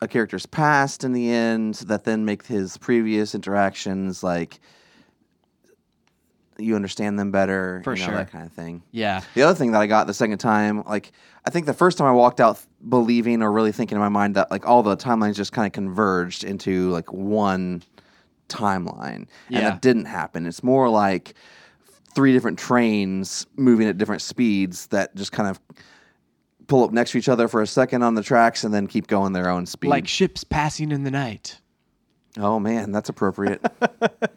a 0.00 0.08
character's 0.08 0.46
past 0.46 1.04
in 1.04 1.12
the 1.12 1.30
end 1.30 1.74
that 1.86 2.04
then 2.04 2.24
make 2.24 2.46
his 2.46 2.76
previous 2.76 3.34
interactions 3.34 4.22
like 4.22 4.60
you 6.58 6.74
understand 6.74 7.18
them 7.18 7.30
better, 7.30 7.82
For 7.84 7.94
you 7.94 8.00
know, 8.00 8.06
sure. 8.06 8.16
that 8.16 8.30
kind 8.32 8.46
of 8.46 8.52
thing. 8.52 8.82
yeah. 8.90 9.20
The 9.34 9.42
other 9.42 9.54
thing 9.54 9.72
that 9.72 9.82
I 9.82 9.86
got 9.86 10.06
the 10.06 10.14
second 10.14 10.38
time, 10.38 10.82
like 10.84 11.12
I 11.44 11.50
think 11.50 11.66
the 11.66 11.74
first 11.74 11.98
time 11.98 12.06
I 12.06 12.12
walked 12.12 12.40
out 12.40 12.58
believing 12.88 13.42
or 13.42 13.52
really 13.52 13.72
thinking 13.72 13.96
in 13.96 14.00
my 14.00 14.08
mind 14.08 14.36
that 14.36 14.50
like 14.50 14.66
all 14.66 14.82
the 14.82 14.96
timelines 14.96 15.34
just 15.34 15.52
kind 15.52 15.66
of 15.66 15.72
converged 15.72 16.44
into 16.44 16.90
like 16.90 17.12
one 17.12 17.82
timeline, 18.48 19.26
and 19.50 19.66
that 19.66 19.82
didn't 19.82 20.06
happen. 20.06 20.46
It's 20.46 20.62
more 20.62 20.88
like 20.88 21.34
three 22.14 22.32
different 22.32 22.58
trains 22.58 23.46
moving 23.56 23.86
at 23.86 23.98
different 23.98 24.22
speeds 24.22 24.86
that 24.88 25.14
just 25.14 25.32
kind 25.32 25.50
of 25.50 25.60
pull 26.66 26.84
up 26.84 26.92
next 26.92 27.12
to 27.12 27.18
each 27.18 27.28
other 27.28 27.48
for 27.48 27.62
a 27.62 27.66
second 27.66 28.02
on 28.02 28.14
the 28.14 28.22
tracks 28.22 28.64
and 28.64 28.72
then 28.72 28.86
keep 28.86 29.06
going 29.06 29.32
their 29.32 29.48
own 29.48 29.66
speed. 29.66 29.88
Like 29.88 30.08
ships 30.08 30.44
passing 30.44 30.92
in 30.92 31.04
the 31.04 31.10
night. 31.10 31.60
oh 32.38 32.58
man, 32.58 32.92
that's 32.92 33.08
appropriate. 33.08 33.64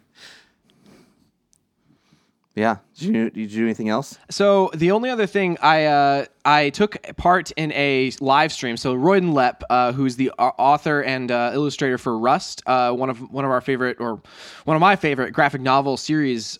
Yeah. 2.59 2.77
Did 2.95 3.03
you, 3.15 3.29
did 3.29 3.37
you 3.37 3.47
do 3.47 3.63
anything 3.63 3.87
else? 3.87 4.17
So 4.29 4.69
the 4.73 4.91
only 4.91 5.09
other 5.09 5.25
thing 5.25 5.57
I 5.61 5.85
uh, 5.85 6.25
I 6.43 6.71
took 6.71 6.97
part 7.15 7.51
in 7.51 7.71
a 7.71 8.11
live 8.19 8.51
stream. 8.51 8.75
So 8.75 8.95
Royden 8.95 9.31
Lepp, 9.31 9.61
uh, 9.69 9.93
who's 9.93 10.17
the 10.17 10.31
author 10.31 11.01
and 11.01 11.31
uh, 11.31 11.51
illustrator 11.53 11.97
for 11.97 12.17
Rust, 12.19 12.61
uh, 12.65 12.91
one 12.91 13.09
of 13.09 13.31
one 13.31 13.45
of 13.45 13.51
our 13.51 13.61
favorite 13.61 14.01
or 14.01 14.21
one 14.65 14.75
of 14.75 14.81
my 14.81 14.97
favorite 14.97 15.31
graphic 15.31 15.61
novel 15.61 15.95
series. 15.95 16.59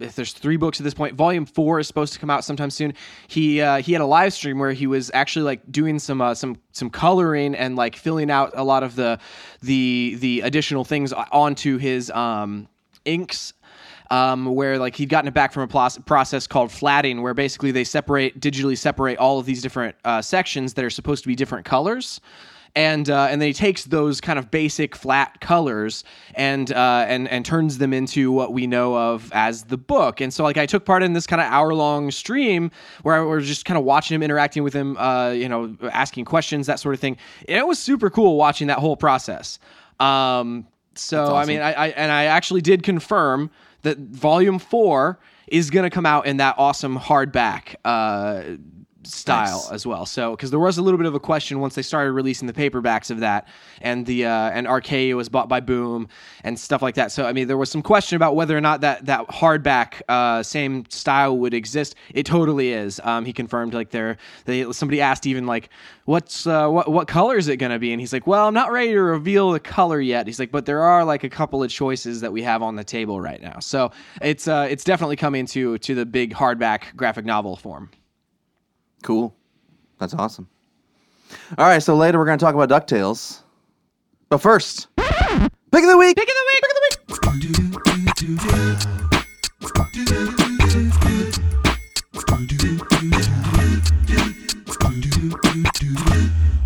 If 0.00 0.16
there's 0.16 0.32
three 0.32 0.56
books 0.56 0.80
at 0.80 0.84
this 0.84 0.94
point, 0.94 1.14
Volume 1.14 1.46
Four 1.46 1.78
is 1.80 1.86
supposed 1.86 2.12
to 2.14 2.18
come 2.18 2.30
out 2.30 2.44
sometime 2.44 2.70
soon. 2.70 2.94
He 3.28 3.60
uh, 3.60 3.80
he 3.80 3.92
had 3.92 4.00
a 4.00 4.06
live 4.06 4.32
stream 4.32 4.58
where 4.58 4.72
he 4.72 4.86
was 4.86 5.10
actually 5.14 5.44
like 5.44 5.70
doing 5.70 5.98
some 5.98 6.20
uh, 6.20 6.34
some 6.34 6.56
some 6.72 6.90
coloring 6.90 7.54
and 7.54 7.76
like 7.76 7.96
filling 7.96 8.30
out 8.30 8.52
a 8.54 8.64
lot 8.64 8.82
of 8.82 8.96
the 8.96 9.18
the 9.62 10.16
the 10.18 10.40
additional 10.40 10.84
things 10.84 11.12
onto 11.12 11.78
his 11.78 12.10
um, 12.10 12.68
inks 13.04 13.52
um, 14.10 14.46
where 14.46 14.78
like 14.78 14.96
he'd 14.96 15.08
gotten 15.08 15.28
it 15.28 15.34
back 15.34 15.52
from 15.52 15.62
a 15.62 15.90
process 16.04 16.46
called 16.46 16.70
flatting, 16.70 17.22
where 17.22 17.34
basically 17.34 17.70
they 17.70 17.84
separate 17.84 18.40
digitally 18.40 18.76
separate 18.76 19.18
all 19.18 19.38
of 19.38 19.46
these 19.46 19.62
different 19.62 19.96
uh, 20.04 20.20
sections 20.20 20.74
that 20.74 20.84
are 20.84 20.90
supposed 20.90 21.22
to 21.24 21.28
be 21.28 21.34
different 21.34 21.64
colors. 21.64 22.20
And 22.76 23.08
uh, 23.08 23.28
and 23.30 23.40
then 23.40 23.46
he 23.46 23.52
takes 23.52 23.84
those 23.84 24.20
kind 24.20 24.36
of 24.36 24.50
basic 24.50 24.96
flat 24.96 25.40
colors 25.40 26.02
and 26.34 26.72
uh, 26.72 27.04
and 27.06 27.28
and 27.28 27.44
turns 27.44 27.78
them 27.78 27.92
into 27.92 28.32
what 28.32 28.52
we 28.52 28.66
know 28.66 28.96
of 28.96 29.30
as 29.32 29.64
the 29.64 29.76
book. 29.76 30.20
And 30.20 30.34
so 30.34 30.42
like 30.42 30.56
I 30.56 30.66
took 30.66 30.84
part 30.84 31.04
in 31.04 31.12
this 31.12 31.24
kind 31.24 31.40
of 31.40 31.46
hour 31.52 31.72
long 31.72 32.10
stream 32.10 32.72
where 33.02 33.14
I 33.14 33.20
was 33.20 33.46
just 33.46 33.64
kind 33.64 33.78
of 33.78 33.84
watching 33.84 34.16
him, 34.16 34.24
interacting 34.24 34.64
with 34.64 34.74
him, 34.74 34.96
uh, 34.96 35.30
you 35.30 35.48
know, 35.48 35.76
asking 35.92 36.24
questions, 36.24 36.66
that 36.66 36.80
sort 36.80 36.94
of 36.96 37.00
thing. 37.00 37.16
And 37.48 37.58
it 37.58 37.66
was 37.66 37.78
super 37.78 38.10
cool 38.10 38.36
watching 38.36 38.66
that 38.66 38.78
whole 38.78 38.96
process. 38.96 39.60
Um, 40.00 40.66
so 40.96 41.34
I 41.34 41.44
mean, 41.44 41.60
I, 41.60 41.72
I 41.72 41.88
and 41.90 42.10
I 42.10 42.24
actually 42.24 42.60
did 42.60 42.82
confirm 42.82 43.50
that 43.82 43.98
Volume 43.98 44.58
Four 44.58 45.20
is 45.46 45.70
going 45.70 45.84
to 45.84 45.90
come 45.90 46.06
out 46.06 46.26
in 46.26 46.38
that 46.38 46.56
awesome 46.58 46.98
hardback 46.98 47.76
uh, 47.84 48.42
style 49.06 49.64
Nice. 49.64 49.72
as 49.72 49.86
well. 49.86 50.06
So 50.06 50.32
because 50.32 50.50
there 50.50 50.60
was 50.60 50.78
a 50.78 50.82
little 50.82 50.98
bit 50.98 51.06
of 51.06 51.14
a 51.14 51.20
question 51.20 51.60
once 51.60 51.74
they 51.74 51.82
started 51.82 52.12
releasing 52.12 52.46
the 52.46 52.52
paperbacks 52.52 53.10
of 53.10 53.20
that, 53.20 53.48
and 53.80 54.06
the 54.06 54.26
uh, 54.26 54.50
and 54.50 54.66
Archaia 54.66 55.16
was 55.16 55.28
bought 55.28 55.48
by 55.48 55.60
Boom 55.60 56.08
and 56.42 56.58
stuff 56.58 56.82
like 56.82 56.94
that. 56.96 57.12
So 57.12 57.26
I 57.26 57.32
mean, 57.32 57.48
there 57.48 57.56
was 57.56 57.70
some 57.70 57.82
question 57.82 58.16
about 58.16 58.36
whether 58.36 58.56
or 58.56 58.60
not 58.60 58.80
that 58.82 59.06
that 59.06 59.26
hardback 59.28 60.02
uh, 60.08 60.42
same 60.42 60.84
style 60.88 61.36
would 61.38 61.54
exist. 61.54 61.94
It 62.12 62.26
totally 62.26 62.72
is. 62.72 63.00
Um, 63.04 63.24
he 63.24 63.32
confirmed 63.32 63.74
like 63.74 63.90
there 63.90 64.16
they 64.44 64.70
somebody 64.72 65.00
asked 65.00 65.26
even 65.26 65.46
like 65.46 65.68
what's 66.04 66.46
uh, 66.46 66.68
what 66.68 66.90
what 66.90 67.08
color 67.08 67.36
is 67.36 67.48
it 67.48 67.56
going 67.56 67.72
to 67.72 67.78
be, 67.78 67.92
and 67.92 68.00
he's 68.00 68.12
like, 68.12 68.26
well, 68.26 68.46
I'm 68.46 68.54
not 68.54 68.72
ready 68.72 68.92
to 68.92 69.02
reveal 69.02 69.52
the 69.52 69.60
color 69.60 70.00
yet. 70.00 70.26
He's 70.26 70.38
like, 70.38 70.50
but 70.50 70.66
there 70.66 70.82
are 70.82 71.04
like 71.04 71.24
a 71.24 71.30
couple 71.30 71.62
of 71.62 71.70
choices 71.70 72.20
that 72.20 72.32
we 72.32 72.42
have 72.42 72.62
on 72.62 72.76
the 72.76 72.84
table 72.84 73.20
right 73.20 73.40
now. 73.40 73.58
So 73.60 73.90
it's 74.22 74.48
uh, 74.48 74.66
it's 74.70 74.84
definitely 74.84 75.16
coming 75.16 75.46
to 75.46 75.78
to 75.78 75.94
the 75.94 76.06
big 76.06 76.34
hardback 76.34 76.94
graphic 76.96 77.24
novel 77.24 77.56
form. 77.56 77.90
Cool. 79.04 79.36
That's 79.98 80.14
awesome. 80.14 80.48
All 81.58 81.66
right, 81.66 81.82
so 81.82 81.94
later 81.94 82.18
we're 82.18 82.24
going 82.24 82.38
to 82.38 82.42
talk 82.42 82.54
about 82.54 82.70
DuckTales. 82.70 83.42
But 84.30 84.38
first, 84.38 84.88
pick 84.96 85.06
of 85.06 85.50
the 85.72 85.98
week. 85.98 86.16
Pick 86.16 86.26
of 86.26 86.34
the 86.34 86.44
week. 86.48 86.62
Pick 86.62 86.70
of 86.70 86.76
the 86.76 86.80
week. 86.88 86.94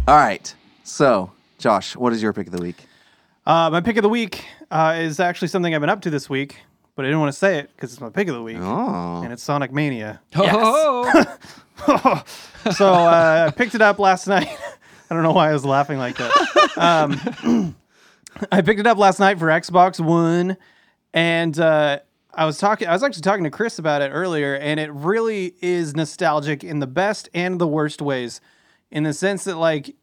All 0.06 0.14
right. 0.14 0.54
So, 0.84 1.32
Josh, 1.58 1.96
what 1.96 2.12
is 2.12 2.22
your 2.22 2.32
pick 2.32 2.46
of 2.46 2.52
the 2.52 2.62
week? 2.62 2.76
Uh, 3.46 3.68
my 3.70 3.80
pick 3.80 3.96
of 3.96 4.04
the 4.04 4.08
week 4.08 4.44
uh, 4.70 4.94
is 4.96 5.18
actually 5.18 5.48
something 5.48 5.74
I've 5.74 5.80
been 5.80 5.90
up 5.90 6.02
to 6.02 6.10
this 6.10 6.30
week, 6.30 6.60
but 6.98 7.04
I 7.04 7.08
didn't 7.10 7.20
want 7.20 7.32
to 7.32 7.38
say 7.38 7.58
it 7.58 7.70
because 7.76 7.92
it's 7.92 8.00
my 8.00 8.10
pick 8.10 8.26
of 8.26 8.34
the 8.34 8.42
week, 8.42 8.56
Oh. 8.60 9.22
and 9.22 9.32
it's 9.32 9.40
Sonic 9.44 9.72
Mania. 9.72 10.20
Oh, 10.34 11.32
so 12.76 12.92
uh, 12.92 13.44
I 13.46 13.52
picked 13.56 13.76
it 13.76 13.80
up 13.82 14.00
last 14.00 14.26
night. 14.26 14.48
I 15.10 15.14
don't 15.14 15.22
know 15.22 15.30
why 15.30 15.50
I 15.50 15.52
was 15.52 15.64
laughing 15.64 15.96
like 15.98 16.16
that. 16.16 16.72
Um, 16.76 17.76
I 18.52 18.62
picked 18.62 18.80
it 18.80 18.86
up 18.88 18.98
last 18.98 19.20
night 19.20 19.38
for 19.38 19.46
Xbox 19.46 20.04
One, 20.04 20.56
and 21.14 21.56
uh, 21.60 22.00
I 22.34 22.44
was 22.46 22.58
talking. 22.58 22.88
I 22.88 22.92
was 22.94 23.04
actually 23.04 23.22
talking 23.22 23.44
to 23.44 23.50
Chris 23.50 23.78
about 23.78 24.02
it 24.02 24.10
earlier, 24.10 24.56
and 24.56 24.80
it 24.80 24.90
really 24.92 25.54
is 25.62 25.94
nostalgic 25.94 26.64
in 26.64 26.80
the 26.80 26.88
best 26.88 27.28
and 27.32 27.60
the 27.60 27.68
worst 27.68 28.02
ways. 28.02 28.40
In 28.90 29.04
the 29.04 29.12
sense 29.12 29.44
that, 29.44 29.56
like, 29.56 29.94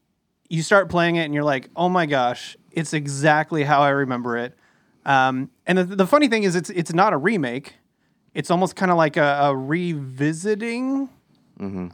you 0.48 0.62
start 0.62 0.88
playing 0.88 1.18
it 1.18 1.25
and 1.25 1.34
you're 1.34 1.44
like, 1.44 1.70
"Oh 1.75 1.90
my 1.90 2.06
gosh, 2.06 2.56
it's 2.72 2.94
exactly 2.94 3.66
how 3.66 3.82
I 3.82 3.90
remember 3.90 4.38
it." 4.38 4.56
Um, 5.06 5.50
and 5.67 5.77
the, 5.77 5.84
the 5.84 6.07
funny 6.07 6.27
thing 6.27 6.43
is, 6.43 6.55
it's 6.55 6.69
it's 6.69 6.93
not 6.93 7.13
a 7.13 7.17
remake. 7.17 7.75
It's 8.34 8.51
almost 8.51 8.75
kind 8.75 8.91
of 8.91 8.98
like 8.98 9.15
a, 9.17 9.39
a 9.43 9.55
revisiting, 9.55 11.10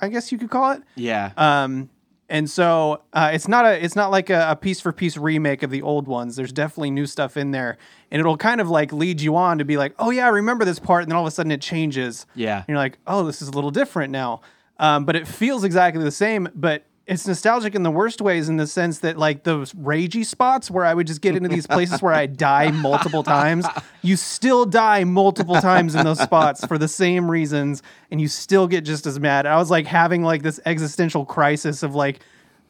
I 0.01 0.09
guess 0.09 0.31
you 0.31 0.37
could 0.37 0.49
call 0.49 0.71
it. 0.71 0.81
yeah. 0.95 1.31
Um, 1.37 1.89
and 2.29 2.49
so 2.49 3.01
uh, 3.11 3.29
it's 3.33 3.47
not 3.49 3.65
a 3.65 3.83
it's 3.83 3.95
not 3.95 4.09
like 4.09 4.29
a, 4.29 4.51
a 4.51 4.55
piece 4.55 4.79
for 4.79 4.93
piece 4.93 5.17
remake 5.17 5.63
of 5.63 5.69
the 5.69 5.81
old 5.81 6.07
ones. 6.07 6.37
There's 6.37 6.53
definitely 6.53 6.91
new 6.91 7.05
stuff 7.05 7.35
in 7.35 7.51
there, 7.51 7.77
and 8.09 8.19
it'll 8.21 8.37
kind 8.37 8.61
of 8.61 8.69
like 8.69 8.93
lead 8.93 9.19
you 9.19 9.35
on 9.35 9.57
to 9.57 9.65
be 9.65 9.75
like, 9.75 9.93
oh 9.99 10.11
yeah, 10.11 10.25
I 10.25 10.29
remember 10.29 10.63
this 10.63 10.79
part, 10.79 11.03
and 11.03 11.11
then 11.11 11.17
all 11.17 11.23
of 11.23 11.27
a 11.27 11.31
sudden 11.31 11.51
it 11.51 11.61
changes. 11.61 12.25
Yeah. 12.33 12.59
and 12.59 12.65
you're 12.69 12.77
like, 12.77 12.99
oh, 13.05 13.25
this 13.25 13.41
is 13.41 13.49
a 13.49 13.51
little 13.51 13.69
different 13.71 14.11
now. 14.11 14.41
Um, 14.79 15.03
but 15.05 15.15
it 15.17 15.27
feels 15.27 15.63
exactly 15.63 16.03
the 16.03 16.11
same, 16.11 16.49
but. 16.55 16.85
It's 17.07 17.27
nostalgic 17.27 17.75
in 17.75 17.83
the 17.83 17.91
worst 17.91 18.21
ways, 18.21 18.47
in 18.47 18.57
the 18.57 18.67
sense 18.67 18.99
that, 18.99 19.17
like 19.17 19.43
those 19.43 19.73
ragey 19.73 20.25
spots 20.25 20.69
where 20.69 20.85
I 20.85 20.93
would 20.93 21.07
just 21.07 21.19
get 21.19 21.35
into 21.35 21.49
these 21.49 21.67
places 21.67 22.01
where 22.01 22.13
I 22.13 22.27
die 22.27 22.71
multiple 22.71 23.23
times. 23.23 23.65
You 24.01 24.15
still 24.15 24.65
die 24.65 25.03
multiple 25.03 25.55
times 25.55 25.95
in 25.95 26.05
those 26.05 26.19
spots 26.19 26.65
for 26.65 26.77
the 26.77 26.87
same 26.87 27.29
reasons, 27.29 27.81
and 28.11 28.21
you 28.21 28.27
still 28.27 28.67
get 28.67 28.85
just 28.85 29.07
as 29.07 29.19
mad. 29.19 29.45
I 29.45 29.57
was 29.57 29.69
like 29.69 29.87
having 29.87 30.23
like 30.23 30.43
this 30.43 30.59
existential 30.65 31.25
crisis 31.25 31.83
of 31.83 31.95
like, 31.95 32.21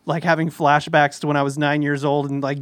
like 0.06 0.24
having 0.24 0.50
flashbacks 0.50 1.20
to 1.20 1.28
when 1.28 1.38
I 1.38 1.44
was 1.44 1.58
nine 1.58 1.82
years 1.82 2.04
old 2.04 2.32
and 2.32 2.42
like 2.42 2.58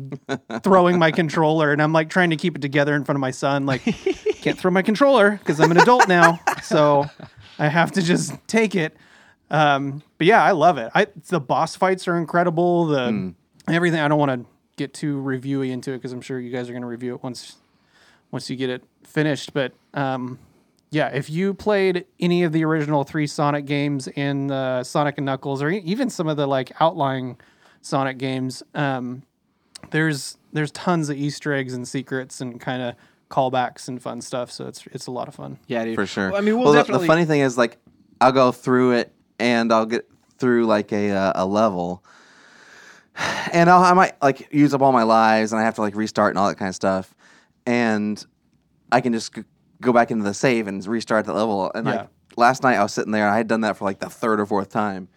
throwing 0.64 1.00
my 1.00 1.12
controller, 1.12 1.72
and 1.72 1.82
I'm 1.82 1.94
like 1.94 2.10
trying 2.10 2.32
to 2.32 2.36
keep 2.36 2.56
it 2.56 2.62
together 2.62 2.96
in 2.96 3.06
front 3.06 3.16
of 3.16 3.22
my 3.22 3.32
son. 3.32 3.66
Like, 3.66 3.84
can't 4.42 4.60
throw 4.60 4.72
my 4.72 4.82
controller 4.82 5.32
because 5.32 5.60
I'm 5.62 5.72
an 5.72 5.78
adult 5.78 6.08
now, 6.08 6.40
so 6.64 7.06
I 7.58 7.68
have 7.68 7.92
to 7.94 8.02
just 8.02 8.34
take 8.48 8.76
it. 8.76 8.98
Um, 9.51 10.03
but 10.18 10.27
yeah, 10.27 10.44
I 10.44 10.51
love 10.51 10.77
it. 10.77 10.91
I 10.94 11.08
the 11.27 11.39
boss 11.39 11.75
fights 11.75 12.08
are 12.08 12.18
incredible. 12.18 12.88
The 12.88 13.34
everything. 13.68 14.00
I 14.00 14.08
don't 14.08 14.20
want 14.20 14.41
to 14.44 14.50
get 14.77 14.94
too 14.94 15.18
reviewy 15.22 15.72
into 15.72 15.91
it 15.91 15.98
because 15.98 16.13
I'm 16.13 16.22
sure 16.22 16.39
you 16.39 16.51
guys 16.51 16.70
are 16.70 16.74
going 16.74 16.82
to 16.84 16.88
review 16.88 17.15
it 17.15 17.24
once 17.24 17.58
once 18.32 18.50
you 18.50 18.56
get 18.56 18.70
it 18.70 18.84
finished. 19.03 19.53
But 19.53 19.74
um, 19.94 20.39
yeah, 20.91 21.08
if 21.10 21.29
you 21.29 21.53
played 21.53 22.06
any 22.20 22.44
of 22.44 22.51
the 22.51 22.63
original 22.63 23.03
three 23.03 23.27
Sonic 23.27 23.65
games 23.65 24.08
in 24.08 24.51
uh, 24.51 24.84
Sonic 24.84 25.18
and 25.18 25.25
Knuckles, 25.25 25.62
or 25.62 25.70
even 25.70 26.10
some 26.10 26.27
of 26.27 26.38
the 26.38 26.48
like 26.48 26.72
outlying 26.79 27.38
Sonic 27.82 28.18
games, 28.18 28.62
um, 28.75 29.24
there's 29.91 30.38
there's 30.53 30.72
tons 30.72 31.10
of 31.10 31.18
Easter 31.18 31.53
eggs 31.53 31.74
and 31.74 31.88
secrets 31.88 32.41
and 32.41 32.60
kind 32.60 32.82
of 32.82 32.96
callbacks 33.29 33.88
and 33.88 34.01
fun 34.01 34.22
stuff. 34.22 34.51
So 34.51 34.68
it's 34.68 34.86
it's 34.91 35.08
a 35.08 35.12
lot 35.12 35.27
of 35.27 35.36
fun. 35.36 35.60
yeah, 35.68 35.86
dude. 35.86 35.96
For 35.96 36.06
sure. 36.06 36.29
Well, 36.32 36.38
I 36.38 36.41
mean, 36.41 36.56
we'll 36.58 36.72
Well, 36.72 36.84
the- 36.84 37.00
the, 37.00 37.06
funny 37.06 37.25
thing 37.25 37.41
is, 37.41 37.58
like, 37.58 37.77
I'll 38.22 38.32
go 38.32 38.51
through 38.51 38.94
it 38.94 39.13
and 39.39 39.72
I'll 39.72 39.86
get 39.86 40.10
through 40.38 40.65
like 40.65 40.91
a 40.91 41.12
uh, 41.12 41.31
a 41.36 41.46
level, 41.46 42.03
and 43.51 43.69
I'll, 43.69 43.84
I 43.84 43.93
might 43.93 44.22
like 44.22 44.48
use 44.51 44.74
up 44.74 44.81
all 44.81 44.91
my 44.91 45.03
lives, 45.03 45.51
and 45.51 45.60
I 45.62 45.65
have 45.65 45.75
to 45.75 45.81
like 45.81 45.96
restart 45.96 46.31
and 46.31 46.39
all 46.39 46.48
that 46.50 46.55
kind 46.55 46.69
of 46.69 46.75
stuff, 46.75 47.13
and 47.65 48.24
I 48.91 49.01
can 49.01 49.13
just 49.13 49.34
g- 49.34 49.43
go 49.81 49.93
back 49.93 50.12
into 50.12 50.24
the 50.24 50.34
save 50.34 50.67
and 50.67 50.86
restart 50.86 51.25
the 51.25 51.34
level. 51.34 51.72
And 51.74 51.86
like 51.86 52.08
last 52.38 52.63
night, 52.63 52.77
I 52.77 52.84
was 52.84 52.93
sitting 52.93 53.12
there, 53.12 53.25
and 53.25 53.34
I 53.34 53.38
had 53.38 53.48
done 53.48 53.62
that 53.62 53.77
for 53.77 53.86
like 53.86 54.00
the 54.00 54.10
third 54.10 54.39
or 54.39 54.46
fourth 54.46 54.69
time, 54.69 55.08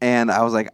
and 0.00 0.30
I 0.30 0.42
was 0.42 0.52
like. 0.54 0.68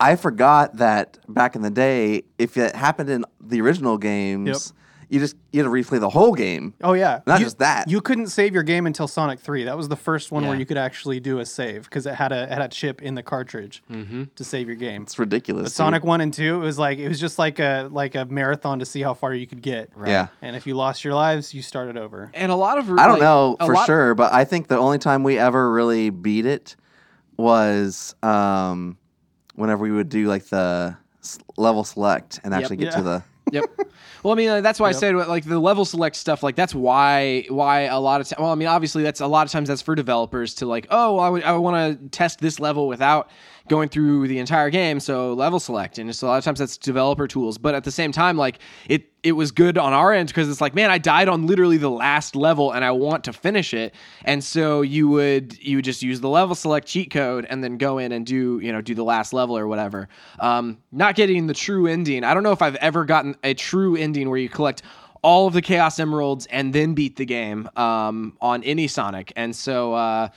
I 0.00 0.16
forgot 0.16 0.78
that 0.78 1.18
back 1.28 1.54
in 1.54 1.62
the 1.62 1.70
day, 1.70 2.24
if 2.36 2.56
it 2.56 2.74
happened 2.74 3.08
in 3.08 3.24
the 3.40 3.60
original 3.60 3.98
games, 3.98 4.72
you 5.12 5.20
just 5.20 5.36
you 5.52 5.62
had 5.62 5.64
to 5.64 5.70
replay 5.70 6.00
the 6.00 6.08
whole 6.08 6.32
game. 6.32 6.72
Oh 6.82 6.94
yeah, 6.94 7.20
Not 7.26 7.38
You- 7.40 7.44
just 7.46 7.58
that. 7.58 7.88
You 7.88 8.00
couldn't 8.00 8.28
save 8.28 8.54
your 8.54 8.62
game 8.62 8.86
until 8.86 9.06
Sonic 9.06 9.38
Three. 9.40 9.64
That 9.64 9.76
was 9.76 9.88
the 9.88 9.96
first 9.96 10.32
one 10.32 10.46
where 10.46 10.56
you 10.56 10.64
could 10.64 10.78
actually 10.78 11.20
do 11.20 11.38
a 11.40 11.44
save 11.44 11.84
because 11.84 12.06
it 12.06 12.14
had 12.14 12.32
a 12.32 12.44
it 12.44 12.48
had 12.48 12.62
a 12.62 12.68
chip 12.68 13.02
in 13.02 13.14
the 13.14 13.22
cartridge 13.22 13.82
to 13.90 14.42
save 14.44 14.66
your 14.68 14.76
game. 14.76 15.02
It's 15.02 15.18
ridiculous. 15.18 15.64
But. 15.64 15.72
Sonic 15.72 16.02
One 16.02 16.22
and 16.22 16.32
Two, 16.32 16.54
it 16.56 16.64
was 16.64 16.78
like 16.78 16.98
it 16.98 17.08
was 17.08 17.20
just 17.20 17.38
like 17.38 17.58
a 17.58 17.88
like 17.92 18.14
a 18.14 18.24
marathon 18.24 18.78
to 18.78 18.86
see 18.86 19.02
how 19.02 19.12
far 19.12 19.34
you 19.34 19.46
could 19.46 19.60
get. 19.60 19.90
Yeah. 20.06 20.28
And 20.40 20.56
if 20.56 20.66
you 20.66 20.74
lost 20.74 21.04
your 21.04 21.14
lives, 21.14 21.52
you 21.52 21.60
started 21.60 21.98
over. 21.98 22.30
and 22.32 22.50
a 22.50 22.56
lot 22.56 22.78
of 22.78 22.90
I 22.90 23.06
don't 23.06 23.20
know 23.20 23.56
for 23.60 23.74
lot- 23.74 23.84
sure, 23.86 24.14
but 24.14 24.32
I 24.32 24.44
think 24.46 24.68
the 24.68 24.78
only 24.78 24.98
time 24.98 25.22
we 25.24 25.38
ever 25.38 25.70
really 25.70 26.08
beat 26.08 26.46
it 26.46 26.74
was 27.36 28.14
um, 28.22 28.96
whenever 29.56 29.82
we 29.82 29.90
would 29.92 30.08
do 30.08 30.26
like 30.26 30.46
the 30.46 30.96
level 31.56 31.84
select 31.84 32.40
and 32.44 32.54
actually 32.54 32.76
get 32.76 32.92
to 32.94 33.02
the. 33.02 33.22
Yep. 33.52 33.64
Well, 34.22 34.32
I 34.32 34.36
mean, 34.36 34.48
uh, 34.48 34.60
that's 34.60 34.78
why 34.78 34.88
I 34.88 34.92
said 34.92 35.16
like 35.16 35.44
the 35.44 35.58
level 35.58 35.84
select 35.84 36.14
stuff. 36.14 36.44
Like 36.44 36.54
that's 36.54 36.74
why 36.74 37.44
why 37.48 37.82
a 37.82 37.98
lot 37.98 38.20
of 38.20 38.28
times. 38.28 38.38
Well, 38.38 38.50
I 38.50 38.54
mean, 38.54 38.68
obviously 38.68 39.02
that's 39.02 39.20
a 39.20 39.26
lot 39.26 39.46
of 39.46 39.52
times 39.52 39.68
that's 39.68 39.82
for 39.82 39.96
developers 39.96 40.54
to 40.54 40.66
like, 40.66 40.86
oh, 40.90 41.18
I 41.18 41.28
would 41.28 41.42
I 41.42 41.56
want 41.56 42.00
to 42.00 42.08
test 42.08 42.38
this 42.38 42.60
level 42.60 42.86
without 42.86 43.28
going 43.68 43.88
through 43.88 44.28
the 44.28 44.38
entire 44.38 44.70
game. 44.70 45.00
So 45.00 45.32
level 45.34 45.60
select, 45.60 45.98
and 45.98 46.14
so 46.14 46.26
a 46.26 46.28
lot 46.28 46.38
of 46.38 46.44
times 46.44 46.58
that's 46.58 46.76
developer 46.76 47.26
tools. 47.26 47.58
But 47.58 47.74
at 47.74 47.84
the 47.84 47.90
same 47.90 48.12
time, 48.12 48.36
like 48.36 48.58
it 48.88 49.12
it 49.22 49.32
was 49.32 49.52
good 49.52 49.78
on 49.78 49.92
our 49.92 50.12
end 50.12 50.28
because 50.28 50.48
it's 50.48 50.60
like, 50.60 50.74
man, 50.74 50.90
I 50.90 50.98
died 50.98 51.28
on 51.28 51.46
literally 51.46 51.76
the 51.76 51.90
last 51.90 52.34
level, 52.34 52.72
and 52.72 52.84
I 52.84 52.90
want 52.90 53.24
to 53.24 53.32
finish 53.32 53.72
it. 53.72 53.94
And 54.24 54.42
so 54.42 54.82
you 54.82 55.08
would 55.08 55.58
you 55.62 55.78
would 55.78 55.84
just 55.84 56.02
use 56.02 56.20
the 56.20 56.28
level 56.28 56.54
select 56.54 56.86
cheat 56.88 57.10
code 57.10 57.46
and 57.48 57.62
then 57.62 57.78
go 57.78 57.98
in 57.98 58.12
and 58.12 58.26
do 58.26 58.58
you 58.60 58.72
know 58.72 58.80
do 58.80 58.94
the 58.94 59.04
last 59.04 59.32
level 59.32 59.56
or 59.56 59.66
whatever. 59.66 60.08
Um, 60.40 60.78
not 60.90 61.14
getting 61.14 61.46
the 61.46 61.54
true 61.54 61.86
ending. 61.86 62.24
I 62.24 62.34
don't 62.34 62.42
know 62.42 62.52
if 62.52 62.62
I've 62.62 62.76
ever 62.76 63.04
gotten 63.04 63.36
a 63.44 63.54
true 63.54 63.96
ending 63.96 64.28
where 64.28 64.38
you 64.38 64.48
collect 64.48 64.82
all 65.22 65.46
of 65.46 65.54
the 65.54 65.62
chaos 65.62 66.00
emeralds 66.00 66.46
and 66.46 66.72
then 66.72 66.94
beat 66.94 67.14
the 67.14 67.24
game 67.24 67.70
um, 67.76 68.36
on 68.40 68.62
any 68.64 68.88
Sonic. 68.88 69.32
And 69.36 69.54
so. 69.54 69.94
Uh, 69.94 70.28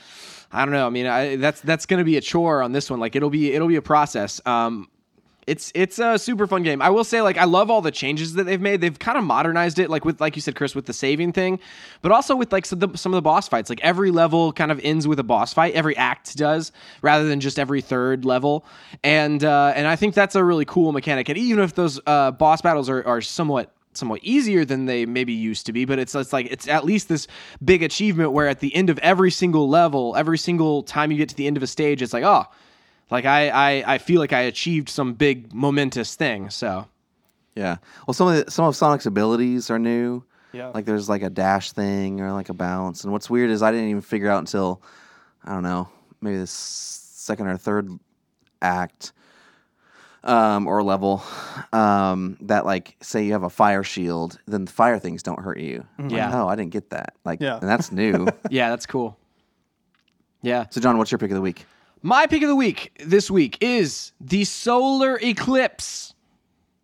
I 0.56 0.66
don't 0.66 0.74
know. 0.74 0.88
I 0.88 0.90
mean, 0.90 1.06
I, 1.06 1.36
that's 1.36 1.62
that's 1.62 1.86
going 1.86 1.98
to 2.00 2.06
be 2.06 2.18
a 2.18 2.22
chore 2.22 2.62
on 2.62 2.72
this 2.72 2.90
one. 2.90 3.00
Like 3.00 3.16
it'll 3.16 3.30
be 3.30 3.54
it'll 3.54 3.68
be 3.68 3.76
a 3.76 3.82
process. 3.82 4.40
Um, 4.46 4.88
it's 5.48 5.72
it's 5.76 6.00
a 6.00 6.18
super 6.18 6.48
fun 6.48 6.64
game. 6.64 6.82
I 6.82 6.90
will 6.90 7.04
say, 7.04 7.22
like, 7.22 7.38
I 7.38 7.44
love 7.44 7.70
all 7.70 7.82
the 7.82 7.92
changes 7.92 8.34
that 8.34 8.46
they've 8.46 8.62
made. 8.62 8.82
They've 8.82 8.98
kind 8.98 9.18
of 9.18 9.24
modernized 9.24 9.78
it, 9.80 9.90
like 9.90 10.06
with 10.06 10.20
like 10.20 10.36
you 10.36 10.42
said, 10.42 10.56
Chris, 10.56 10.74
with 10.74 10.86
the 10.86 10.94
saving 10.94 11.34
thing, 11.34 11.60
but 12.02 12.12
also 12.12 12.36
with 12.36 12.52
like 12.52 12.66
some 12.66 12.82
of 12.82 12.92
the, 12.94 12.98
some 12.98 13.14
of 13.14 13.18
the 13.18 13.22
boss 13.22 13.48
fights. 13.48 13.70
Like 13.70 13.82
every 13.84 14.12
level 14.12 14.54
kind 14.54 14.72
of 14.72 14.80
ends 14.84 15.08
with 15.08 15.20
a 15.20 15.24
boss 15.24 15.54
fight. 15.54 15.74
Every 15.76 15.96
act 15.98 16.36
does, 16.36 16.72
rather 17.02 17.28
than 17.28 17.40
just 17.40 17.60
every 17.60 17.82
third 17.82 18.26
level. 18.26 18.66
And 19.04 19.44
uh, 19.44 19.74
and 19.76 19.88
I 19.88 19.96
think 19.96 20.16
that's 20.16 20.36
a 20.36 20.44
really 20.44 20.66
cool 20.66 20.92
mechanic. 20.92 21.30
And 21.30 21.38
even 21.38 21.64
if 21.64 21.76
those 21.76 22.00
uh, 22.08 22.32
boss 22.32 22.62
battles 22.62 22.90
are 22.90 23.06
are 23.06 23.22
somewhat 23.22 23.72
somewhat 23.98 24.22
easier 24.24 24.66
than 24.66 24.86
they 24.86 25.06
maybe 25.06 25.34
used 25.34 25.66
to 25.68 25.74
be, 25.74 25.86
but 25.86 26.00
it's 26.00 26.16
it's 26.16 26.34
like 26.34 26.48
it's 26.52 26.68
at 26.68 26.86
least 26.86 27.10
this 27.10 27.28
big 27.64 27.84
achievement 27.84 28.32
where 28.32 28.48
at 28.48 28.60
the 28.60 28.76
end 28.76 28.90
of 28.90 28.98
every 29.00 29.32
single 29.32 29.70
level, 29.70 30.16
every 30.16 30.38
single 30.38 30.84
time 30.84 31.12
you 31.12 31.18
get 31.18 31.30
to 31.30 31.36
the 31.36 31.48
end 31.48 31.58
of 31.58 31.64
a 31.64 31.68
stage, 31.68 32.02
it's 32.02 32.14
like, 32.14 32.24
oh, 32.24 32.46
like 33.10 33.26
I 33.26 33.50
I, 33.50 33.94
I 33.96 33.98
feel 33.98 34.20
like 34.20 34.34
I 34.34 34.42
achieved 34.42 34.90
some 34.90 35.14
big 35.14 35.54
momentous 35.54 36.16
thing. 36.16 36.50
So 36.50 36.88
Yeah. 37.56 37.78
Well, 38.08 38.14
some 38.14 38.28
of 38.28 38.46
the, 38.46 38.52
some 38.52 38.66
of 38.66 38.76
Sonic's 38.76 39.06
abilities 39.06 39.70
are 39.70 39.80
new. 39.80 40.24
Yeah. 40.52 40.68
Like 40.70 40.86
there's 40.86 41.10
like 41.10 41.22
a 41.22 41.30
dash 41.30 41.72
thing 41.72 42.22
or 42.22 42.32
like 42.32 42.50
a 42.50 42.54
bounce. 42.54 43.04
And 43.04 43.12
what's 43.12 43.30
weird 43.30 43.50
is 43.50 43.62
I 43.62 43.72
didn't 43.72 43.90
even 43.90 44.02
figure 44.02 44.30
out 44.30 44.40
until 44.40 44.82
I 45.44 45.54
don't 45.54 45.64
know 45.64 45.90
maybe 46.22 46.38
the 46.38 46.48
second 46.48 47.48
or 47.48 47.58
third 47.58 47.90
act 48.62 49.14
um, 50.26 50.68
or 50.68 50.82
level 50.84 51.24
um, 51.72 52.38
that 52.42 52.66
like 52.66 52.96
say 53.02 53.24
you 53.26 53.32
have 53.34 53.44
a 53.44 53.50
fire 53.50 53.84
shield, 53.84 54.40
then 54.48 54.66
the 54.66 54.72
fire 54.72 55.00
things 55.00 55.24
don't 55.24 55.40
hurt 55.40 55.60
you. 55.60 55.86
I'm 55.98 56.10
like, 56.10 56.18
Yeah. 56.18 56.42
oh, 56.44 56.48
I 56.48 56.56
didn't 56.56 56.72
get 56.72 56.90
that. 56.90 57.16
Like, 57.24 57.40
Yeah. 57.42 57.60
and 57.60 57.70
that's 57.70 57.92
new. 57.92 58.28
yeah, 58.50 58.70
that's 58.70 58.86
cool. 58.86 59.18
Yeah. 60.42 60.66
so, 60.70 60.82
John, 60.82 60.98
what's 60.98 61.12
your 61.12 61.20
pick 61.20 61.32
of 61.32 61.36
the 61.36 61.42
week? 61.42 61.66
My 62.02 62.28
pick 62.28 62.44
of 62.44 62.50
the 62.50 62.56
week 62.56 62.92
this 63.04 63.32
week 63.32 63.58
is 63.62 64.12
the 64.22 64.44
solar 64.44 65.18
eclipse. 65.24 66.14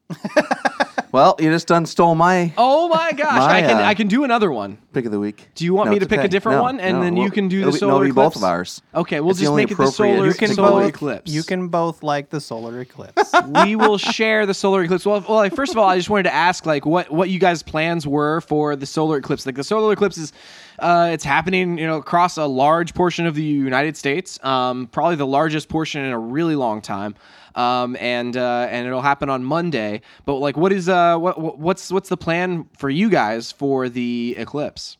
Well, 1.11 1.35
you 1.39 1.49
just 1.51 1.67
done 1.67 1.85
stole 1.85 2.15
my 2.15 2.53
Oh 2.57 2.87
my 2.87 3.11
gosh! 3.11 3.37
My, 3.39 3.57
I 3.57 3.61
can 3.61 3.77
uh, 3.77 3.81
I 3.83 3.93
can 3.93 4.07
do 4.07 4.23
another 4.23 4.51
one. 4.51 4.77
pick 4.93 5.05
of 5.05 5.11
the 5.11 5.19
week. 5.19 5.49
Do 5.55 5.65
you 5.65 5.73
want 5.73 5.87
No, 5.87 5.93
me 5.93 5.99
to 5.99 6.05
it's 6.05 6.09
pick 6.09 6.23
a 6.23 6.27
different 6.27 6.59
No, 6.59 6.63
one, 6.63 6.79
and 6.79 6.97
no, 6.97 7.03
then 7.03 7.17
you 7.17 7.29
can 7.31 7.47
do 7.49 7.61
the 7.61 7.67
it'll 7.67 7.71
be- 7.71 7.75
no, 7.75 7.79
solar 7.79 7.93
it'll 8.05 8.05
be 8.05 8.11
both 8.15 8.31
eclipse? 8.33 8.37
of 8.37 8.43
ours. 8.43 8.81
Okay, 8.95 9.19
we'll 9.19 9.31
It's 9.31 9.39
the 9.39 9.43
just 9.43 9.49
only 9.51 9.63
make 9.63 9.71
it 9.71 9.75
the 9.77 9.83
appropriate- 9.83 10.13
solar, 10.15 10.25
You 10.25 10.31
You 10.31 10.33
can 10.33 10.53
solar 10.53 10.69
both 10.81 10.89
eclipse. 10.89 11.31
You 11.31 11.43
can 11.43 11.67
both 11.67 12.03
like 12.03 12.29
the 12.29 12.39
solar 12.39 12.79
eclipse. 12.79 13.31
we 13.65 13.75
will 13.75 13.97
share 13.97 14.45
the 14.45 14.53
solar 14.53 14.83
eclipse. 14.83 15.05
Well, 15.05 15.23
well, 15.27 15.37
like, 15.37 15.53
first 15.55 15.73
of 15.73 15.77
all, 15.77 15.89
I 15.89 15.97
just 15.97 16.09
wanted 16.09 16.23
to 16.23 16.33
ask 16.33 16.65
like 16.65 16.85
what 16.85 17.11
what 17.11 17.29
you 17.29 17.39
guys' 17.39 17.61
plans 17.61 18.07
were 18.07 18.39
for 18.41 18.75
the 18.77 18.85
solar 18.85 19.17
eclipse. 19.17 19.45
Like 19.45 19.55
the 19.55 19.63
solar 19.65 19.91
eclipse 19.91 20.17
is, 20.17 20.31
uh, 20.79 21.09
it's 21.11 21.25
happening, 21.25 21.77
you 21.77 21.87
know, 21.87 21.97
across 21.97 22.37
a 22.37 22.45
large 22.45 22.93
portion 22.93 23.25
of 23.25 23.35
the 23.35 23.43
United 23.43 23.97
States, 23.97 24.41
um, 24.45 24.87
probably 24.87 25.17
the 25.17 25.27
largest 25.27 25.67
portion 25.67 26.05
in 26.05 26.11
a 26.13 26.19
really 26.19 26.55
long 26.55 26.81
time. 26.81 27.15
Um, 27.55 27.97
and 27.99 28.35
uh, 28.37 28.67
and 28.69 28.87
it'll 28.87 29.01
happen 29.01 29.29
on 29.29 29.43
Monday. 29.43 30.01
But 30.25 30.35
like, 30.35 30.55
what 30.57 30.71
is 30.71 30.87
uh, 30.89 31.17
what 31.17 31.39
what- 31.39 31.59
what's 31.59 31.91
what's 31.91 32.09
the 32.09 32.17
plan 32.17 32.67
for 32.77 32.89
you 32.89 33.09
guys 33.09 33.51
for 33.51 33.89
the 33.89 34.35
eclipse? 34.37 34.97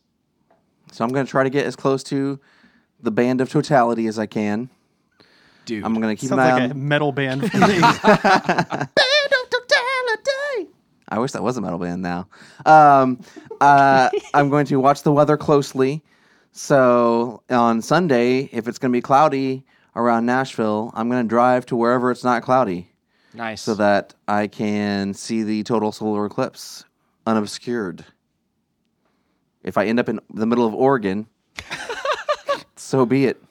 So 0.92 1.06
I'm 1.06 1.12
going 1.12 1.26
to 1.26 1.30
try 1.32 1.44
to 1.44 1.50
get 1.50 1.66
as 1.66 1.76
close 1.78 2.04
to 2.06 2.40
the 3.02 3.12
band 3.12 3.40
of 3.42 3.50
totality 3.50 4.08
as 4.08 4.20
I 4.20 4.26
can. 4.26 4.70
Dude, 5.66 5.86
I'm 5.86 5.94
going 6.02 6.16
to 6.16 6.20
keep 6.20 6.30
Sounds 6.30 6.40
an 6.42 6.46
eye 6.48 6.54
like 6.54 6.62
a 6.64 6.74
on. 6.74 6.88
metal 6.88 7.12
band 7.12 7.50
for 7.50 7.58
me. 7.58 7.68
band 7.80 9.32
of 9.32 9.50
totality. 9.50 10.70
I 11.08 11.20
wish 11.20 11.32
that 11.32 11.44
was 11.44 11.56
a 11.58 11.62
metal 11.62 11.80
band 11.80 12.02
now. 12.02 12.28
Um, 12.66 13.20
uh, 13.62 14.10
I'm 14.34 14.50
going 14.50 14.66
to 14.68 14.78
watch 14.78 15.04
the 15.04 15.12
weather 15.12 15.38
closely. 15.38 16.02
So 16.52 17.42
on 17.50 17.82
Sunday, 17.82 18.50
if 18.52 18.68
it's 18.68 18.78
going 18.78 18.92
to 18.92 18.98
be 18.98 19.02
cloudy 19.02 19.64
around 19.96 20.26
Nashville, 20.26 20.92
I'm 20.94 21.10
going 21.10 21.24
to 21.24 21.30
drive 21.30 21.66
to 21.68 21.76
wherever 21.76 22.12
it's 22.12 22.24
not 22.24 22.44
cloudy 22.44 22.92
nice. 23.34 23.62
so 23.62 23.76
that 23.76 24.14
I 24.28 24.48
can 24.48 25.14
see 25.14 25.44
the 25.44 25.64
total 25.64 25.92
solar 25.92 26.26
eclipse 26.26 26.86
unobscured. 27.26 28.06
If 29.64 29.78
I 29.78 29.86
end 29.86 30.00
up 30.00 30.10
in 30.10 30.20
the 30.34 30.46
middle 30.46 30.66
of 30.66 30.74
Oregon, 30.74 31.28
so 32.76 33.06
be 33.06 33.26
it. 33.26 33.42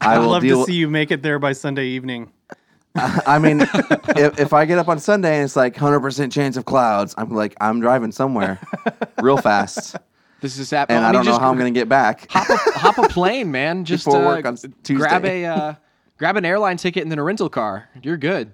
I 0.00 0.14
I'd 0.14 0.18
love 0.18 0.42
to 0.42 0.64
see 0.64 0.74
you 0.74 0.88
make 0.88 1.10
it 1.10 1.22
there 1.22 1.38
by 1.38 1.52
Sunday 1.52 1.86
evening. 1.86 2.30
I 2.94 3.38
mean, 3.38 3.60
if, 4.16 4.38
if 4.38 4.52
I 4.52 4.64
get 4.64 4.78
up 4.78 4.88
on 4.88 4.98
Sunday 4.98 5.36
and 5.36 5.44
it's 5.44 5.56
like 5.56 5.74
100% 5.74 6.32
chance 6.32 6.56
of 6.56 6.64
clouds, 6.64 7.14
I'm 7.18 7.30
like, 7.30 7.54
I'm 7.60 7.80
driving 7.80 8.12
somewhere 8.12 8.60
real 9.20 9.36
fast. 9.36 9.96
This 10.40 10.58
is 10.58 10.70
happening. 10.70 10.98
And 10.98 11.06
I, 11.06 11.12
don't 11.12 11.24
know 11.24 11.38
how 11.38 11.50
I'm 11.50 11.58
going 11.58 11.72
to 11.72 11.78
get 11.78 11.88
back. 11.88 12.30
hop 12.30 12.48
a, 12.48 12.78
hop 12.78 12.98
a 12.98 13.08
plane, 13.08 13.50
man. 13.50 13.84
Just 13.84 14.04
Before 14.04 14.22
uh, 14.22 14.26
work 14.26 14.46
on 14.46 14.54
s- 14.54 14.66
grab 14.84 15.24
a 15.24 15.44
uh, 15.44 15.74
grab 16.18 16.36
an 16.36 16.44
airline 16.44 16.76
ticket 16.76 17.02
and 17.02 17.10
then 17.10 17.18
a 17.18 17.22
rental 17.22 17.48
car. 17.48 17.88
You're 18.02 18.16
good. 18.16 18.52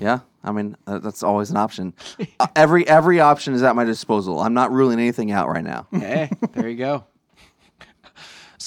Yeah, 0.00 0.20
I 0.44 0.52
mean, 0.52 0.76
uh, 0.86 0.98
that's 0.98 1.22
always 1.22 1.50
an 1.50 1.56
option. 1.56 1.94
Uh, 2.40 2.46
every 2.54 2.86
every 2.86 3.18
option 3.18 3.52
is 3.54 3.62
at 3.64 3.74
my 3.74 3.82
disposal. 3.82 4.38
I'm 4.38 4.54
not 4.54 4.70
ruling 4.70 5.00
anything 5.00 5.32
out 5.32 5.48
right 5.48 5.64
now. 5.64 5.88
Hey, 5.90 6.30
there 6.52 6.68
you 6.68 6.76
go. 6.76 7.04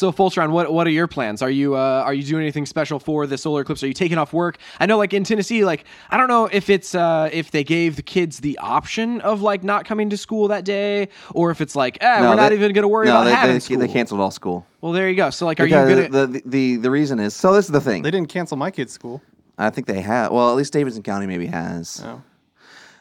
So 0.02 0.12
Fultron, 0.12 0.50
what 0.50 0.74
what 0.74 0.88
are 0.88 0.90
your 0.90 1.06
plans? 1.06 1.44
Are 1.44 1.50
you 1.52 1.76
uh, 1.76 2.02
are 2.04 2.16
you 2.16 2.24
doing 2.24 2.42
anything 2.42 2.66
special 2.66 2.98
for 2.98 3.28
the 3.28 3.38
solar 3.38 3.62
eclipse? 3.62 3.84
Are 3.84 3.88
you 3.88 3.94
taking 3.94 4.18
off 4.18 4.34
work? 4.34 4.58
I 4.80 4.88
know, 4.88 4.98
like 4.98 5.14
in 5.14 5.24
Tennessee, 5.24 5.64
like 5.64 5.86
I 6.10 6.18
don't 6.18 6.28
know 6.28 6.48
if 6.48 6.72
it's 6.72 6.96
uh, 6.96 7.30
if 7.32 7.52
they 7.52 7.64
gave 7.64 7.98
the 7.98 8.02
kids 8.02 8.40
the 8.40 8.58
option 8.58 9.22
of 9.22 9.44
like 9.44 9.64
not 9.64 9.86
coming 9.86 10.10
to 10.10 10.18
school 10.18 10.48
that 10.48 10.66
day, 10.66 11.10
or 11.36 11.52
if 11.52 11.62
it's 11.62 11.76
like, 11.76 12.00
eh, 12.02 12.20
we're 12.20 12.34
not 12.34 12.52
even 12.52 12.74
going 12.74 12.82
to 12.82 12.88
worry 12.88 13.06
no, 13.06 13.12
about 13.12 13.26
they, 13.26 13.32
having 13.36 13.58
they, 13.58 13.60
school. 13.60 13.78
they 13.78 13.88
canceled 13.88 14.22
all 14.22 14.32
school. 14.32 14.66
Well, 14.82 14.92
there 14.92 15.08
you 15.08 15.16
go. 15.16 15.30
So 15.30 15.46
like, 15.46 15.60
are 15.60 15.66
Because 15.66 15.88
you 15.88 16.08
gonna? 16.08 16.26
the, 16.26 16.42
the 16.48 16.78
the 16.78 16.90
reason 16.90 17.20
is 17.20 17.36
so. 17.36 17.54
This 17.54 17.66
is 17.66 17.72
the 17.72 17.80
thing. 17.80 18.02
They 18.02 18.10
didn't 18.10 18.30
cancel 18.30 18.58
my 18.58 18.72
kid's 18.72 18.94
school. 18.94 19.22
I 19.60 19.70
think 19.70 19.86
they 19.86 20.02
have. 20.02 20.32
Well, 20.32 20.50
at 20.50 20.56
least 20.56 20.74
Davidson 20.74 21.04
County 21.04 21.28
maybe 21.28 21.46
has. 21.46 22.02
Oh. 22.04 22.24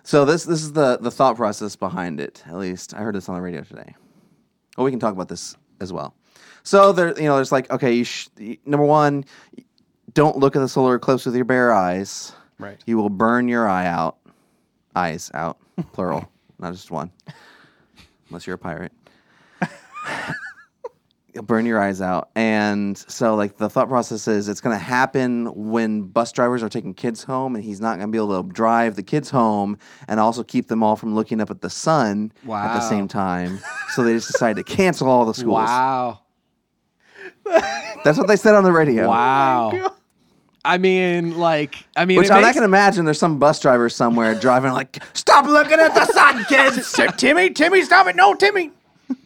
So 0.02 0.26
this 0.26 0.44
this 0.44 0.62
is 0.62 0.74
the 0.74 0.98
the 0.98 1.10
thought 1.10 1.36
process 1.36 1.76
behind 1.76 2.20
it. 2.20 2.44
At 2.46 2.58
least 2.58 2.92
I 2.92 2.98
heard 2.98 3.14
this 3.14 3.26
on 3.30 3.36
the 3.36 3.40
radio 3.40 3.62
today. 3.62 3.94
Well, 4.76 4.84
we 4.84 4.90
can 4.90 5.00
talk 5.00 5.14
about 5.14 5.30
this 5.30 5.56
as 5.80 5.94
well. 5.94 6.14
So 6.62 6.92
there, 6.92 7.08
you 7.16 7.24
know, 7.24 7.36
there's 7.36 7.52
like 7.52 7.70
okay, 7.70 7.92
you 7.94 8.04
sh- 8.04 8.28
number 8.64 8.84
one, 8.86 9.24
don't 10.14 10.36
look 10.36 10.56
at 10.56 10.60
the 10.60 10.68
solar 10.68 10.96
eclipse 10.96 11.26
with 11.26 11.34
your 11.34 11.44
bare 11.44 11.72
eyes. 11.72 12.32
Right. 12.58 12.78
You 12.86 12.96
will 12.98 13.10
burn 13.10 13.48
your 13.48 13.68
eye 13.68 13.86
out. 13.86 14.16
Eyes 14.96 15.30
out, 15.34 15.56
plural, 15.92 16.28
not 16.58 16.72
just 16.72 16.90
one. 16.90 17.12
Unless 18.28 18.46
you're 18.46 18.54
a 18.54 18.58
pirate. 18.58 18.92
You'll 21.32 21.44
burn 21.44 21.64
your 21.64 21.80
eyes 21.80 22.00
out. 22.02 22.30
And 22.34 22.98
so, 22.98 23.36
like, 23.36 23.56
the 23.56 23.70
thought 23.70 23.88
process 23.88 24.26
is 24.26 24.48
it's 24.48 24.60
going 24.60 24.76
to 24.76 24.82
happen 24.84 25.46
when 25.54 26.02
bus 26.02 26.32
drivers 26.32 26.60
are 26.64 26.68
taking 26.68 26.92
kids 26.92 27.22
home, 27.22 27.54
and 27.54 27.62
he's 27.62 27.80
not 27.80 27.98
going 27.98 28.08
to 28.08 28.10
be 28.10 28.18
able 28.18 28.42
to 28.42 28.48
drive 28.52 28.96
the 28.96 29.04
kids 29.04 29.30
home 29.30 29.78
and 30.08 30.18
also 30.18 30.42
keep 30.42 30.66
them 30.66 30.82
all 30.82 30.96
from 30.96 31.14
looking 31.14 31.40
up 31.40 31.48
at 31.50 31.60
the 31.60 31.70
sun 31.70 32.32
at 32.42 32.74
the 32.74 32.80
same 32.88 33.06
time. 33.06 33.60
so 33.90 34.02
they 34.02 34.12
just 34.14 34.26
decided 34.32 34.66
to 34.66 34.74
cancel 34.74 35.08
all 35.08 35.24
the 35.24 35.32
schools. 35.34 35.54
wow, 35.54 36.18
That's 38.04 38.18
what 38.18 38.26
they 38.28 38.36
said 38.36 38.54
on 38.54 38.64
the 38.64 38.72
radio. 38.72 39.08
wow. 39.08 39.92
I 40.64 40.76
mean, 40.76 41.38
like, 41.38 41.74
I 41.96 42.04
mean, 42.04 42.18
Which 42.18 42.26
it 42.26 42.32
I'm 42.32 42.42
not 42.42 42.48
makes- 42.48 42.56
going 42.56 42.62
to 42.62 42.76
imagine 42.76 43.06
there's 43.06 43.18
some 43.18 43.38
bus 43.38 43.60
driver 43.60 43.88
somewhere 43.88 44.34
driving 44.34 44.72
like, 44.72 45.02
stop 45.14 45.46
looking 45.46 45.78
at 45.80 45.94
the 45.94 46.04
sun, 46.06 46.44
kids. 46.44 47.00
Timmy, 47.16 47.48
Timmy, 47.50 47.82
stop 47.82 48.06
it! 48.08 48.14
No, 48.16 48.34
Timmy. 48.34 48.70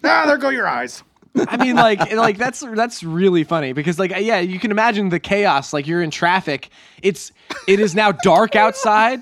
Ah, 0.05 0.25
there 0.27 0.37
go 0.39 0.49
your 0.51 0.69
eyes. 0.69 1.03
I 1.37 1.57
mean, 1.57 1.75
like, 1.75 2.13
like 2.13 2.39
that's 2.39 2.61
that's 2.61 3.03
really 3.03 3.43
funny 3.43 3.73
because, 3.73 3.99
like, 3.99 4.13
yeah, 4.13 4.39
you 4.39 4.61
can 4.61 4.71
imagine 4.71 5.09
the 5.09 5.19
chaos. 5.19 5.73
Like, 5.73 5.89
you're 5.89 6.01
in 6.03 6.13
traffic. 6.13 6.69
It's 7.03 7.33
it 7.67 7.81
is 7.81 7.97
now 7.97 8.13
dark 8.13 8.55
outside, 8.55 9.21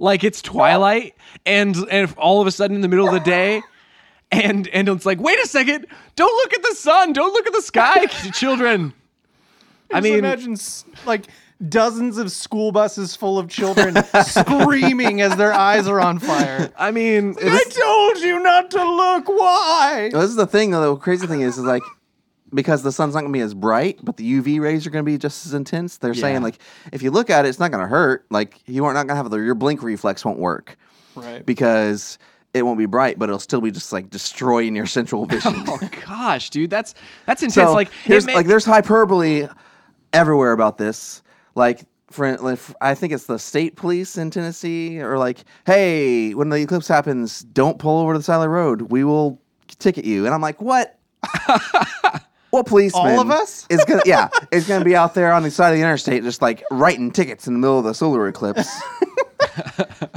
like 0.00 0.24
it's 0.24 0.42
twilight, 0.42 1.14
and 1.46 1.76
and 1.88 2.12
all 2.18 2.40
of 2.40 2.48
a 2.48 2.50
sudden 2.50 2.74
in 2.74 2.82
the 2.82 2.88
middle 2.88 3.06
of 3.06 3.14
the 3.14 3.20
day, 3.20 3.62
and 4.32 4.66
and 4.68 4.88
it's 4.88 5.06
like, 5.06 5.20
wait 5.20 5.38
a 5.40 5.46
second, 5.46 5.86
don't 6.16 6.34
look 6.34 6.54
at 6.54 6.62
the 6.62 6.74
sun, 6.74 7.12
don't 7.12 7.32
look 7.32 7.46
at 7.46 7.52
the 7.52 7.62
sky, 7.62 8.06
children. 8.32 8.92
I 9.92 9.96
Just 10.00 10.04
mean, 10.04 10.18
imagine 10.18 10.56
like 11.06 11.26
dozens 11.68 12.16
of 12.18 12.32
school 12.32 12.72
buses 12.72 13.14
full 13.14 13.38
of 13.38 13.48
children 13.48 13.94
screaming 14.24 15.20
as 15.20 15.36
their 15.36 15.52
eyes 15.52 15.86
are 15.86 16.00
on 16.00 16.18
fire. 16.18 16.72
I 16.76 16.90
mean, 16.90 17.36
I 17.40 17.64
told 17.70 18.18
you 18.18 18.42
not 18.42 18.70
to 18.72 18.78
look. 18.84 19.28
Why? 19.28 20.10
Well, 20.12 20.22
this 20.22 20.30
is 20.30 20.36
the 20.36 20.46
thing, 20.46 20.70
though. 20.70 20.94
The 20.94 21.00
crazy 21.00 21.26
thing 21.26 21.42
is, 21.42 21.58
is 21.58 21.64
like, 21.64 21.82
because 22.54 22.82
the 22.82 22.90
sun's 22.90 23.14
not 23.14 23.20
going 23.20 23.32
to 23.32 23.36
be 23.36 23.42
as 23.42 23.54
bright, 23.54 23.98
but 24.02 24.16
the 24.16 24.40
UV 24.40 24.60
rays 24.60 24.86
are 24.86 24.90
going 24.90 25.04
to 25.04 25.10
be 25.10 25.18
just 25.18 25.46
as 25.46 25.54
intense. 25.54 25.98
They're 25.98 26.12
Yeah. 26.14 26.20
saying 26.22 26.42
like 26.42 26.58
if 26.90 27.02
you 27.02 27.10
look 27.10 27.30
at 27.30 27.44
it, 27.44 27.48
it's 27.48 27.58
not 27.58 27.70
going 27.70 27.82
to 27.82 27.88
hurt. 27.88 28.24
Like 28.30 28.60
you 28.66 28.84
are 28.86 28.92
not 28.94 29.06
going 29.06 29.16
to 29.16 29.22
have 29.22 29.30
the, 29.30 29.38
your 29.38 29.54
blink 29.54 29.82
reflex 29.82 30.24
won't 30.24 30.38
work 30.38 30.76
Right. 31.14 31.44
because 31.46 32.18
it 32.54 32.62
won't 32.62 32.78
be 32.78 32.86
bright, 32.86 33.18
but 33.18 33.28
it'll 33.28 33.38
still 33.38 33.60
be 33.60 33.70
just 33.70 33.92
like 33.92 34.10
destroying 34.10 34.76
your 34.76 34.86
central 34.86 35.26
vision. 35.26 35.54
Oh 35.66 35.78
gosh, 36.06 36.50
dude, 36.50 36.70
that's 36.70 36.94
that's 37.26 37.42
intense. 37.42 37.68
so 37.68 37.72
like, 37.72 37.88
it 37.88 37.94
here's 38.04 38.26
ma- 38.26 38.34
like 38.34 38.46
there's 38.46 38.64
hyperbole 38.64 39.48
everywhere 40.12 40.52
about 40.52 40.78
this. 40.78 41.22
Like 41.54 41.84
for 42.10 42.36
like, 42.38 42.58
I 42.80 42.94
think 42.94 43.12
it's 43.12 43.26
the 43.26 43.38
state 43.38 43.76
police 43.76 44.18
in 44.18 44.30
Tennessee 44.30 45.00
or 45.00 45.18
like, 45.18 45.44
hey, 45.66 46.34
when 46.34 46.50
the 46.50 46.56
eclipse 46.56 46.88
happens, 46.88 47.40
don't 47.40 47.78
pull 47.78 48.00
over 48.00 48.12
to 48.12 48.18
the 48.18 48.22
side 48.22 48.36
of 48.36 48.42
the 48.42 48.48
road. 48.48 48.82
We 48.82 49.04
will 49.04 49.40
ticket 49.78 50.04
you. 50.04 50.26
And 50.26 50.34
I'm 50.34 50.40
like, 50.40 50.60
what? 50.60 50.98
what 52.50 52.66
policeman? 52.66 53.14
All 53.14 53.20
of 53.20 53.30
us? 53.30 53.66
Is 53.70 53.84
gonna 53.84 54.02
yeah, 54.04 54.28
it's 54.50 54.66
gonna 54.68 54.84
be 54.84 54.94
out 54.94 55.14
there 55.14 55.32
on 55.32 55.42
the 55.42 55.50
side 55.50 55.70
of 55.70 55.76
the 55.76 55.82
interstate 55.82 56.22
just 56.22 56.42
like 56.42 56.62
writing 56.70 57.10
tickets 57.10 57.46
in 57.46 57.54
the 57.54 57.58
middle 57.58 57.78
of 57.78 57.84
the 57.84 57.94
solar 57.94 58.28
eclipse. 58.28 58.80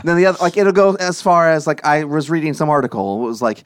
then 0.04 0.18
the 0.18 0.26
other 0.26 0.38
like 0.42 0.58
it'll 0.58 0.72
go 0.74 0.96
as 0.96 1.22
far 1.22 1.50
as 1.52 1.68
like 1.68 1.84
I 1.86 2.04
was 2.04 2.30
reading 2.30 2.54
some 2.54 2.70
article. 2.70 3.24
It 3.24 3.28
was 3.28 3.42
like 3.42 3.64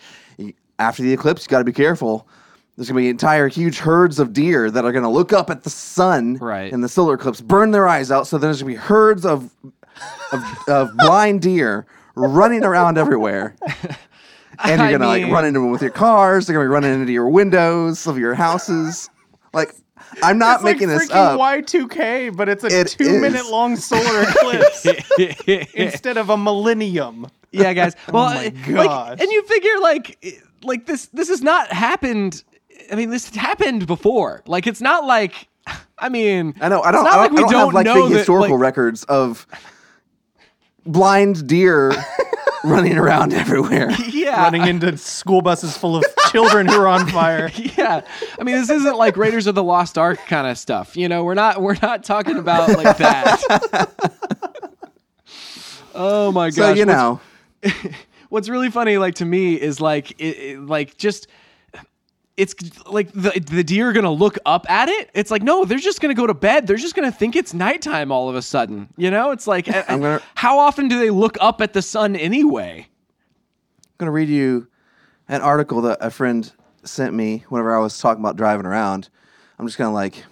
after 0.79 1.03
the 1.03 1.11
eclipse, 1.13 1.43
you 1.43 1.49
got 1.49 1.59
to 1.59 1.63
be 1.65 1.73
careful. 1.73 2.27
There's 2.75 2.87
gonna 2.87 3.01
be 3.01 3.09
entire 3.09 3.49
huge 3.49 3.79
herds 3.79 4.19
of 4.19 4.31
deer 4.31 4.71
that 4.71 4.85
are 4.85 4.91
gonna 4.93 5.11
look 5.11 5.33
up 5.33 5.49
at 5.49 5.63
the 5.63 5.69
sun 5.69 6.35
Right. 6.37 6.71
in 6.71 6.79
the 6.79 6.87
solar 6.87 7.15
eclipse, 7.15 7.41
burn 7.41 7.71
their 7.71 7.87
eyes 7.89 8.09
out. 8.09 8.25
So 8.27 8.37
there's 8.37 8.61
gonna 8.61 8.71
be 8.73 8.77
herds 8.77 9.25
of 9.25 9.51
of, 10.31 10.41
of 10.69 10.89
blind 10.97 11.41
deer 11.41 11.85
running 12.15 12.63
around 12.63 12.97
everywhere. 12.97 13.55
And 14.63 14.79
you're 14.79 14.87
I 14.87 14.91
gonna 14.91 15.07
like 15.07 15.23
mean- 15.23 15.31
run 15.33 15.43
into 15.45 15.59
them 15.59 15.71
with 15.71 15.81
your 15.81 15.91
cars. 15.91 16.47
They're 16.47 16.53
gonna 16.55 16.65
be 16.69 16.73
running 16.73 16.93
into 17.01 17.11
your 17.11 17.29
windows 17.29 18.07
of 18.07 18.17
your 18.17 18.33
houses. 18.33 19.09
Like 19.53 19.73
I'm 20.23 20.37
not 20.37 20.55
It's 20.57 20.63
like 20.63 20.75
making 20.75 20.89
this 20.89 21.09
freaking 21.09 21.15
up. 21.15 21.39
Y2K, 21.39 22.35
but 22.35 22.49
it's 22.49 22.63
a 22.63 22.67
It 22.81 22.87
two-minute-long 22.87 23.75
solar 23.75 24.21
eclipse 24.23 24.85
instead 25.75 26.17
of 26.17 26.29
a 26.29 26.37
millennium. 26.37 27.27
yeah, 27.51 27.73
guys. 27.73 27.95
Well, 28.11 28.25
my 28.33 28.47
uh, 28.47 28.49
gosh. 28.49 29.09
like, 29.09 29.21
and 29.21 29.31
you 29.31 29.43
figure 29.43 29.79
like 29.81 30.41
like 30.63 30.85
this 30.85 31.07
this 31.07 31.29
has 31.29 31.41
not 31.41 31.71
happened. 31.71 32.43
I 32.91 32.95
mean, 32.95 33.09
this 33.11 33.33
happened 33.35 33.85
before. 33.87 34.41
Like, 34.47 34.65
it's 34.67 34.81
not 34.81 35.05
like. 35.05 35.47
I 35.99 36.09
mean, 36.09 36.55
I 36.61 36.69
know. 36.69 36.81
I 36.81 36.91
don't. 36.91 37.05
It's 37.05 37.13
I 37.15 37.17
don't, 37.17 37.21
like 37.23 37.31
we 37.31 37.43
I 37.43 37.51
don't 37.51 37.65
have 37.65 37.73
like 37.73 37.85
know 37.85 37.93
big 38.05 38.11
that, 38.13 38.17
historical 38.19 38.55
like- 38.55 38.61
records 38.61 39.03
of 39.05 39.45
blind 40.85 41.45
deer 41.47 41.91
running 42.63 42.97
around 42.97 43.33
everywhere. 43.33 43.89
Yeah, 44.09 44.43
Running 44.43 44.67
into 44.67 44.97
school 44.97 45.41
buses 45.41 45.77
full 45.77 45.95
of 45.95 46.03
children 46.31 46.67
who 46.67 46.73
are 46.79 46.87
on 46.87 47.07
fire. 47.09 47.49
yeah. 47.55 48.01
I 48.39 48.43
mean, 48.43 48.55
this 48.55 48.69
isn't 48.69 48.97
like 48.97 49.15
Raiders 49.17 49.47
of 49.47 49.55
the 49.55 49.63
Lost 49.63 49.97
Ark 49.97 50.19
kind 50.27 50.45
of 50.45 50.57
stuff. 50.57 50.97
You 50.97 51.07
know, 51.07 51.23
we're 51.23 51.35
not 51.35 51.61
we're 51.61 51.77
not 51.81 52.03
talking 52.03 52.37
about 52.37 52.69
like 52.69 52.97
that. 52.97 53.89
oh 55.95 56.31
my 56.31 56.49
gosh! 56.49 56.55
So 56.55 56.73
you 56.73 56.85
what's- 56.85 56.87
know, 56.87 57.21
what's 58.29 58.49
really 58.49 58.69
funny 58.69 58.97
like 58.97 59.15
to 59.15 59.25
me 59.25 59.55
is 59.55 59.79
like 59.81 60.11
it, 60.19 60.23
it- 60.37 60.59
like 60.59 60.97
just 60.97 61.27
it's 62.39 62.55
like 62.87 63.11
the 63.11 63.31
the 63.39 63.63
deer 63.63 63.89
are 63.89 63.93
gonna 63.93 64.11
look 64.11 64.37
up 64.45 64.69
at 64.69 64.89
it. 64.89 65.09
It's 65.13 65.29
like 65.29 65.43
no, 65.43 65.65
they're 65.65 65.77
just 65.77 66.01
gonna 66.01 66.13
go 66.13 66.25
to 66.25 66.33
bed. 66.33 66.65
They're 66.67 66.77
just 66.77 66.95
gonna 66.95 67.11
think 67.11 67.35
it's 67.35 67.53
nighttime 67.53 68.11
all 68.11 68.29
of 68.29 68.35
a 68.35 68.41
sudden. 68.41 68.87
You 68.97 69.11
know, 69.11 69.31
it's 69.31 69.45
like 69.47 69.67
I'm 69.89 70.01
gonna- 70.01 70.21
how 70.35 70.59
often 70.59 70.87
do 70.87 70.97
they 70.99 71.09
look 71.09 71.37
up 71.41 71.61
at 71.61 71.73
the 71.73 71.81
sun 71.81 72.15
anyway? 72.15 72.87
I'm 72.87 73.95
gonna 73.97 74.11
read 74.11 74.29
you 74.29 74.67
an 75.27 75.41
article 75.41 75.81
that 75.81 75.97
a 76.01 76.09
friend 76.09 76.51
sent 76.83 77.13
me 77.13 77.43
whenever 77.49 77.75
I 77.75 77.79
was 77.79 77.97
talking 77.99 78.21
about 78.23 78.35
driving 78.37 78.65
around. 78.65 79.09
I'm 79.59 79.67
just 79.67 79.77
gonna 79.77 79.93
like, 79.93 80.23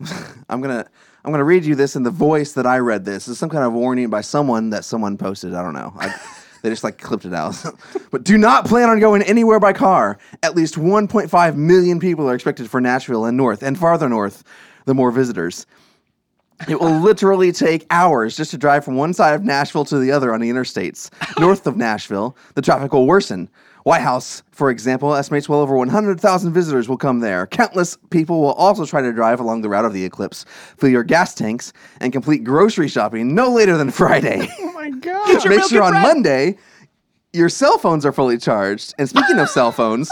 I'm 0.48 0.60
gonna. 0.60 0.86
I'm 1.24 1.32
going 1.32 1.40
to 1.40 1.44
read 1.44 1.64
you 1.66 1.74
this 1.74 1.94
in 1.96 2.04
the 2.04 2.12
voice 2.12 2.52
that 2.52 2.64
I 2.64 2.78
read 2.78 3.04
this. 3.04 3.28
It's 3.28 3.38
some 3.38 3.50
kind 3.50 3.64
of 3.64 3.72
warning 3.74 4.08
by 4.08 4.22
someone 4.22 4.70
that 4.70 4.84
someone 4.84 5.18
posted. 5.18 5.52
I 5.52 5.62
don't 5.62 5.74
know. 5.74 5.92
I, 5.98 6.14
they 6.62 6.70
just 6.70 6.84
like 6.84 6.98
clipped 6.98 7.24
it 7.24 7.34
out. 7.34 7.56
but 8.10 8.24
do 8.24 8.36
not 8.36 8.66
plan 8.66 8.88
on 8.88 9.00
going 9.00 9.22
anywhere 9.22 9.60
by 9.60 9.72
car. 9.72 10.18
At 10.42 10.54
least 10.54 10.74
1.5 10.74 11.56
million 11.56 12.00
people 12.00 12.28
are 12.28 12.34
expected 12.34 12.70
for 12.70 12.80
Nashville 12.80 13.24
and 13.24 13.36
north, 13.36 13.62
and 13.62 13.78
farther 13.78 14.08
north, 14.08 14.44
the 14.84 14.94
more 14.94 15.10
visitors. 15.10 15.66
It 16.68 16.80
will 16.80 16.98
literally 17.00 17.52
take 17.52 17.86
hours 17.90 18.36
just 18.36 18.50
to 18.50 18.58
drive 18.58 18.84
from 18.84 18.96
one 18.96 19.14
side 19.14 19.34
of 19.34 19.44
Nashville 19.44 19.84
to 19.86 19.98
the 19.98 20.10
other 20.10 20.34
on 20.34 20.40
the 20.40 20.50
interstates. 20.50 21.10
North 21.40 21.66
of 21.66 21.76
Nashville, 21.76 22.36
the 22.54 22.62
traffic 22.62 22.92
will 22.92 23.06
worsen. 23.06 23.48
White 23.88 24.02
House, 24.02 24.42
for 24.50 24.68
example, 24.70 25.14
estimates 25.14 25.48
well 25.48 25.60
over 25.60 25.74
100,000 25.74 26.52
visitors 26.52 26.90
will 26.90 26.98
come 26.98 27.20
there. 27.20 27.46
Countless 27.46 27.96
people 28.10 28.42
will 28.42 28.52
also 28.52 28.84
try 28.84 29.00
to 29.00 29.14
drive 29.14 29.40
along 29.40 29.62
the 29.62 29.70
route 29.70 29.86
of 29.86 29.94
the 29.94 30.04
eclipse, 30.04 30.44
fill 30.76 30.90
your 30.90 31.02
gas 31.02 31.34
tanks, 31.34 31.72
and 31.98 32.12
complete 32.12 32.44
grocery 32.44 32.86
shopping 32.88 33.34
no 33.34 33.50
later 33.50 33.78
than 33.78 33.90
Friday. 34.02 34.46
Oh 34.60 34.72
my 34.72 34.90
god. 34.90 35.48
Make 35.48 35.64
sure 35.64 35.82
on 35.82 35.92
bread. 35.92 36.02
Monday 36.02 36.58
your 37.32 37.48
cell 37.48 37.78
phones 37.78 38.04
are 38.04 38.12
fully 38.12 38.36
charged. 38.36 38.94
And 38.98 39.08
speaking 39.08 39.38
of 39.38 39.48
cell 39.48 39.72
phones, 39.72 40.10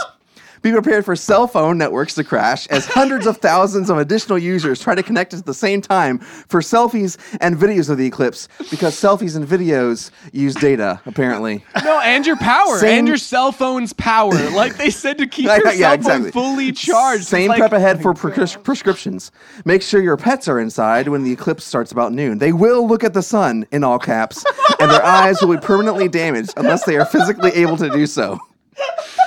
be 0.67 0.73
prepared 0.73 1.05
for 1.05 1.15
cell 1.15 1.47
phone 1.47 1.79
networks 1.79 2.15
to 2.15 2.25
crash 2.25 2.67
as 2.69 2.87
hundreds 2.99 3.27
of 3.27 3.37
thousands 3.39 3.89
of 3.89 3.99
additional 3.99 4.37
users 4.37 4.81
try 4.81 4.95
to 4.95 5.03
connect 5.03 5.33
at 5.33 5.47
the 5.47 5.55
same 5.55 5.81
time 5.81 6.19
for 6.19 6.61
selfies 6.61 7.17
and 7.41 7.57
videos 7.57 7.89
of 7.89 7.99
the 7.99 8.07
eclipse 8.07 8.49
because 8.71 8.95
selfies 8.95 9.37
and 9.37 9.47
videos 9.47 10.11
use 10.33 10.55
data, 10.57 11.01
apparently. 11.07 11.65
No, 11.85 12.01
and 12.01 12.27
your 12.27 12.37
power, 12.37 12.79
Same- 12.79 13.01
and 13.01 13.09
your 13.09 13.17
cell 13.17 13.53
phone's 13.53 13.93
power. 13.93 14.33
Like 14.57 14.77
they 14.79 14.91
said 14.91 15.19
to 15.19 15.27
keep 15.27 15.45
your 15.47 15.73
yeah, 15.75 15.91
cell 15.91 15.93
exactly. 15.93 16.31
phone 16.31 16.55
fully 16.57 16.73
charged. 16.73 17.25
Same 17.25 17.49
like- 17.51 17.59
prep 17.59 17.73
ahead 17.73 17.99
oh 17.99 18.03
for 18.03 18.15
prescri- 18.15 18.63
prescriptions. 18.65 19.31
Make 19.65 19.83
sure 19.83 20.01
your 20.01 20.17
pets 20.17 20.49
are 20.49 20.59
inside 20.59 21.09
when 21.09 21.25
the 21.25 21.33
eclipse 21.33 21.65
starts 21.65 21.93
about 21.93 22.13
noon. 22.13 22.39
They 22.39 22.53
will 22.53 22.89
look 22.89 23.05
at 23.05 23.13
the 23.13 23.23
sun 23.23 23.67
in 23.73 23.85
all 23.85 23.99
caps, 23.99 24.45
and 24.81 24.91
their 24.91 25.05
eyes 25.05 25.43
will 25.43 25.55
be 25.55 25.61
permanently 25.61 26.09
damaged 26.09 26.55
unless 26.57 26.85
they 26.85 26.97
are 26.97 27.05
physically 27.05 27.51
able 27.53 27.77
to 27.77 27.91
do 27.91 28.07
so. 28.07 28.39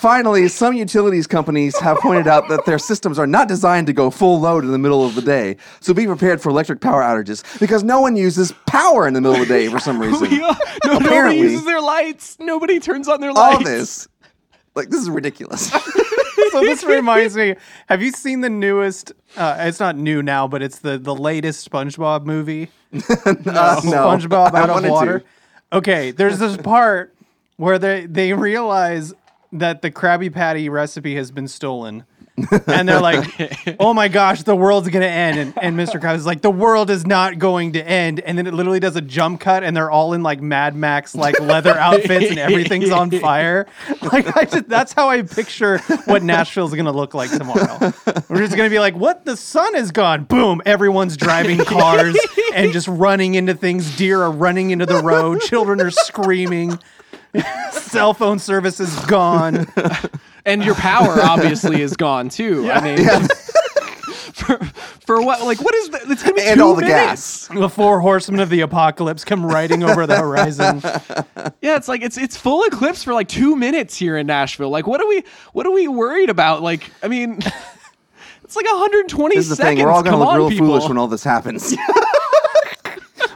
Finally, 0.00 0.48
some 0.48 0.72
utilities 0.74 1.26
companies 1.26 1.78
have 1.78 1.98
pointed 1.98 2.26
out 2.26 2.48
that 2.48 2.64
their 2.64 2.78
systems 2.78 3.18
are 3.18 3.26
not 3.26 3.48
designed 3.48 3.86
to 3.86 3.92
go 3.92 4.08
full 4.10 4.40
load 4.40 4.64
in 4.64 4.70
the 4.72 4.78
middle 4.78 5.04
of 5.04 5.14
the 5.14 5.20
day. 5.20 5.56
So 5.80 5.92
be 5.92 6.06
prepared 6.06 6.40
for 6.40 6.48
electric 6.48 6.80
power 6.80 7.02
outages 7.02 7.42
because 7.60 7.84
no 7.84 8.00
one 8.00 8.16
uses 8.16 8.52
power 8.66 9.06
in 9.06 9.12
the 9.12 9.20
middle 9.20 9.40
of 9.42 9.46
the 9.46 9.54
day 9.54 9.68
for 9.68 9.78
some 9.78 9.98
reason. 10.00 10.30
Yeah, 10.30 10.38
no, 10.84 10.92
nobody 10.92 11.06
Apparently- 11.06 11.38
uses 11.40 11.64
their 11.66 11.82
lights. 11.82 12.38
Nobody 12.40 12.80
turns 12.80 13.08
on 13.08 13.20
their 13.20 13.34
lights. 13.34 13.56
All 13.58 13.62
this, 13.62 14.08
like, 14.74 14.88
this 14.88 15.00
is 15.02 15.10
ridiculous. 15.10 15.70
so 16.50 16.60
this 16.60 16.82
reminds 16.82 17.36
me. 17.36 17.56
Have 17.90 18.00
you 18.00 18.10
seen 18.12 18.40
the 18.40 18.48
newest? 18.48 19.12
Uh, 19.36 19.56
it's 19.60 19.80
not 19.80 19.96
new 19.98 20.22
now, 20.22 20.48
but 20.48 20.62
it's 20.62 20.78
the 20.78 20.96
the 20.96 21.14
latest 21.14 21.70
SpongeBob 21.70 22.24
movie. 22.24 22.70
Uh, 22.92 23.34
no. 23.44 23.92
SpongeBob 23.92 24.54
I 24.54 24.60
out 24.62 24.70
of 24.70 24.74
wanted 24.76 24.86
to. 24.88 24.92
water. 24.92 25.24
Okay, 25.74 26.10
there's 26.10 26.38
this 26.38 26.56
part 26.56 27.14
where 27.56 27.78
they 27.78 28.06
they 28.06 28.32
realize 28.32 29.12
that 29.52 29.82
the 29.82 29.90
Krabby 29.90 30.32
Patty 30.32 30.68
recipe 30.68 31.16
has 31.16 31.30
been 31.30 31.48
stolen. 31.48 32.04
and 32.66 32.88
they're 32.88 33.00
like, 33.02 33.76
"Oh 33.80 33.92
my 33.92 34.08
gosh, 34.08 34.44
the 34.44 34.56
world's 34.56 34.88
gonna 34.88 35.04
end!" 35.04 35.38
And, 35.38 35.54
and 35.60 35.76
Mr. 35.76 36.00
Krabs 36.00 36.16
is 36.16 36.26
like, 36.26 36.40
"The 36.40 36.50
world 36.50 36.88
is 36.88 37.06
not 37.06 37.38
going 37.38 37.72
to 37.72 37.86
end." 37.86 38.20
And 38.20 38.38
then 38.38 38.46
it 38.46 38.54
literally 38.54 38.80
does 38.80 38.96
a 38.96 39.02
jump 39.02 39.40
cut, 39.40 39.62
and 39.62 39.76
they're 39.76 39.90
all 39.90 40.14
in 40.14 40.22
like 40.22 40.40
Mad 40.40 40.74
Max 40.74 41.14
like 41.14 41.38
leather 41.38 41.74
outfits, 41.74 42.30
and 42.30 42.38
everything's 42.38 42.90
on 42.90 43.10
fire. 43.20 43.66
Like 44.00 44.34
I 44.36 44.46
just, 44.46 44.68
that's 44.70 44.94
how 44.94 45.10
I 45.10 45.20
picture 45.20 45.78
what 46.06 46.22
Nashville's 46.22 46.74
gonna 46.74 46.92
look 46.92 47.12
like 47.12 47.30
tomorrow. 47.30 47.92
We're 48.30 48.38
just 48.38 48.56
gonna 48.56 48.70
be 48.70 48.78
like, 48.78 48.94
"What? 48.94 49.26
The 49.26 49.36
sun 49.36 49.76
is 49.76 49.90
gone!" 49.90 50.24
Boom! 50.24 50.62
Everyone's 50.64 51.18
driving 51.18 51.58
cars 51.58 52.16
and 52.54 52.72
just 52.72 52.88
running 52.88 53.34
into 53.34 53.54
things. 53.54 53.94
Deer 53.98 54.22
are 54.22 54.30
running 54.30 54.70
into 54.70 54.86
the 54.86 55.02
road. 55.02 55.42
Children 55.42 55.82
are 55.82 55.90
screaming. 55.90 56.78
Cell 57.72 58.14
phone 58.14 58.38
service 58.38 58.80
is 58.80 58.94
gone. 59.06 59.66
and 60.44 60.64
your 60.64 60.74
power 60.74 61.20
obviously 61.22 61.80
is 61.82 61.96
gone 61.96 62.28
too. 62.28 62.70
I 62.70 62.80
mean, 62.80 63.06
for, 64.34 64.58
for 65.06 65.22
what? 65.22 65.42
Like, 65.42 65.60
what 65.62 65.74
is 65.74 65.90
that? 65.90 66.02
It's 66.08 66.22
gonna 66.22 66.34
be 66.34 66.42
And 66.42 66.58
two 66.58 66.64
all 66.64 66.74
the 66.74 66.82
gas. 66.82 67.48
The 67.48 67.68
four 67.68 68.00
horsemen 68.00 68.40
of 68.40 68.48
the 68.50 68.60
apocalypse 68.62 69.24
come 69.24 69.44
riding 69.44 69.82
over 69.82 70.06
the 70.06 70.16
horizon. 70.16 70.82
Yeah, 71.62 71.76
it's 71.76 71.88
like 71.88 72.00
it's 72.02 72.16
it's 72.16 72.36
full 72.38 72.64
eclipse 72.64 73.04
for 73.04 73.12
like 73.12 73.28
two 73.28 73.54
minutes 73.54 73.94
here 73.96 74.16
in 74.16 74.26
Nashville. 74.26 74.70
Like, 74.70 74.86
what 74.86 75.00
are 75.02 75.06
we 75.06 75.22
what 75.52 75.66
are 75.66 75.70
we 75.72 75.88
worried 75.88 76.30
about? 76.30 76.62
Like, 76.62 76.90
I 77.02 77.08
mean, 77.08 77.38
it's 78.42 78.56
like 78.56 78.64
120 78.64 79.34
This 79.36 79.44
is 79.44 79.50
the 79.50 79.56
seconds. 79.56 79.76
thing. 79.78 79.84
We're 79.86 79.92
all 79.92 80.02
going 80.02 80.12
to 80.14 80.18
look 80.18 80.28
on, 80.28 80.36
real 80.38 80.48
people. 80.48 80.68
foolish 80.68 80.88
when 80.88 80.96
all 80.96 81.06
this 81.06 81.22
happens. 81.24 81.74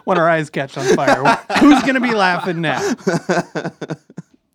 When 0.05 0.19
our 0.19 0.29
eyes 0.29 0.51
catch 0.51 0.77
on 0.77 0.85
fire, 0.97 1.25
who's 1.61 1.83
gonna 1.83 2.01
be 2.01 2.15
laughing 2.15 2.61
now? 2.61 2.79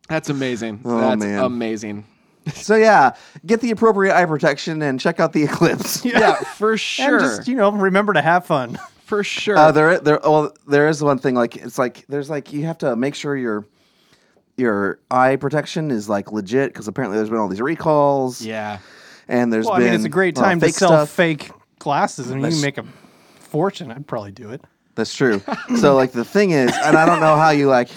That's 0.07 0.29
amazing. 0.29 0.81
Oh, 0.85 0.99
That's 0.99 1.19
man. 1.23 1.43
amazing. 1.43 2.05
so 2.53 2.75
yeah, 2.75 3.15
get 3.45 3.61
the 3.61 3.69
appropriate 3.71 4.15
eye 4.15 4.25
protection 4.25 4.81
and 4.81 4.99
check 4.99 5.19
out 5.19 5.33
the 5.33 5.43
eclipse. 5.43 6.03
Yeah, 6.05 6.35
for 6.35 6.77
sure. 6.77 7.05
And 7.19 7.21
just 7.37 7.47
you 7.47 7.55
know, 7.55 7.71
remember 7.71 8.13
to 8.13 8.21
have 8.21 8.45
fun. 8.45 8.79
for 9.05 9.23
sure. 9.23 9.55
Uh, 9.57 9.71
there, 9.71 9.99
there, 9.99 10.19
well, 10.23 10.51
there 10.67 10.87
is 10.87 11.03
one 11.03 11.19
thing. 11.19 11.35
Like, 11.35 11.55
it's 11.57 11.77
like 11.77 12.05
there's 12.09 12.29
like 12.29 12.51
you 12.53 12.65
have 12.65 12.79
to 12.79 12.95
make 12.95 13.13
sure 13.15 13.35
your 13.35 13.65
your 14.57 14.99
eye 15.11 15.35
protection 15.35 15.91
is 15.91 16.09
like 16.09 16.31
legit 16.31 16.73
because 16.73 16.87
apparently 16.87 17.17
there's 17.17 17.29
been 17.29 17.37
all 17.39 17.47
these 17.47 17.61
recalls. 17.61 18.41
yeah. 18.41 18.79
and 19.27 19.53
there's 19.53 19.65
Well, 19.65 19.75
I 19.75 19.79
mean, 19.79 19.93
it's 19.93 20.03
a 20.05 20.09
great 20.09 20.35
lot 20.35 20.43
of 20.43 20.49
time 20.49 20.59
to 20.59 20.71
sell 20.71 20.89
stuff. 20.89 21.09
fake 21.11 21.51
glasses, 21.77 22.29
and 22.31 22.41
you 22.41 22.49
can 22.49 22.61
make 22.61 22.77
a 22.79 22.85
fortune. 23.39 23.91
I'd 23.91 24.07
probably 24.07 24.31
do 24.31 24.49
it. 24.49 24.61
That's 24.99 25.15
true. 25.15 25.41
so 25.79 25.95
like 25.95 26.11
the 26.11 26.25
thing 26.25 26.51
is, 26.51 26.71
and 26.83 26.97
I 26.97 27.05
don't 27.05 27.21
know 27.21 27.37
how 27.37 27.51
you 27.51 27.67
like, 27.67 27.89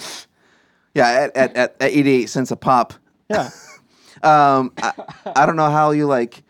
yeah, 0.95 1.09
at 1.09 1.35
at, 1.35 1.55
at, 1.55 1.75
at 1.81 1.91
88 1.91 2.29
cents 2.29 2.51
a 2.51 2.55
pop. 2.55 2.93
Yeah. 3.29 3.49
Um, 4.23 4.71
I, 4.81 4.93
I 5.35 5.45
don't 5.45 5.57
know 5.57 5.69
how 5.69 5.91
you 5.91 6.05
like 6.05 6.43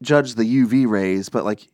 judge 0.00 0.36
the 0.36 0.42
UV 0.44 0.88
rays, 0.88 1.28
but 1.28 1.44
like 1.44 1.68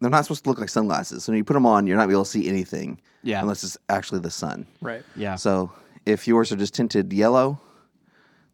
they're 0.00 0.08
not 0.08 0.24
supposed 0.24 0.44
to 0.44 0.50
look 0.50 0.60
like 0.60 0.68
sunglasses. 0.68 1.24
So 1.24 1.32
when 1.32 1.38
you 1.38 1.42
put 1.42 1.54
them 1.54 1.66
on, 1.66 1.88
you're 1.88 1.96
not 1.96 2.06
be 2.06 2.12
able 2.12 2.22
to 2.22 2.30
see 2.30 2.48
anything. 2.48 3.00
Yeah. 3.24 3.40
Unless 3.40 3.64
it's 3.64 3.76
actually 3.88 4.20
the 4.20 4.30
sun. 4.30 4.68
right. 4.80 5.02
Yeah. 5.16 5.34
So 5.34 5.72
if 6.06 6.28
yours 6.28 6.52
are 6.52 6.56
just 6.56 6.74
tinted 6.74 7.12
yellow, 7.12 7.60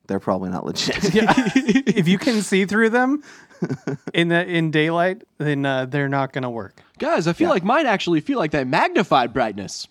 they're 0.07 0.21
probably 0.21 0.51
not 0.51 0.65
legit. 0.65 1.15
Yeah. 1.15 1.33
if 1.37 2.09
you 2.09 2.19
can 2.19 2.43
see 2.43 2.65
through 2.67 2.91
them 2.91 3.23
in 4.15 4.29
the 4.29 4.47
in 4.47 4.71
daylight, 4.71 5.23
then 5.39 5.65
uh, 5.65 5.87
they're 5.87 6.09
not 6.09 6.33
going 6.33 6.43
to 6.43 6.51
work. 6.51 6.83
Guys, 6.99 7.27
I 7.27 7.33
feel 7.33 7.51
like 7.51 7.65
mine 7.65 7.87
actually 7.87 8.21
feel 8.21 8.39
like 8.39 8.51
that 8.53 8.67
magnified 8.67 9.33
brightness. 9.33 9.89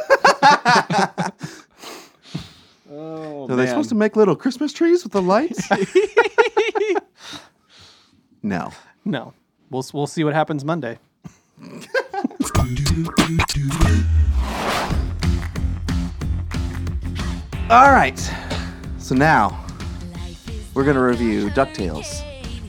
oh, 2.92 3.48
Are 3.50 3.56
they 3.56 3.68
supposed 3.68 3.90
to 3.90 3.96
make 3.96 4.16
little 4.16 4.36
Christmas 4.36 4.74
trees 4.74 5.04
with 5.04 5.14
the 5.14 5.22
lights? 5.22 5.70
no. 8.44 8.72
No. 9.06 9.34
We'll 9.70 9.86
we'll 9.94 10.08
see 10.08 10.24
what 10.24 10.34
happens 10.34 10.66
Monday. 10.66 10.98
All 17.70 17.92
right. 17.92 18.18
So 19.10 19.16
now 19.16 19.66
we're 20.76 20.84
gonna 20.84 21.02
review 21.02 21.50
Ducktales. 21.50 22.22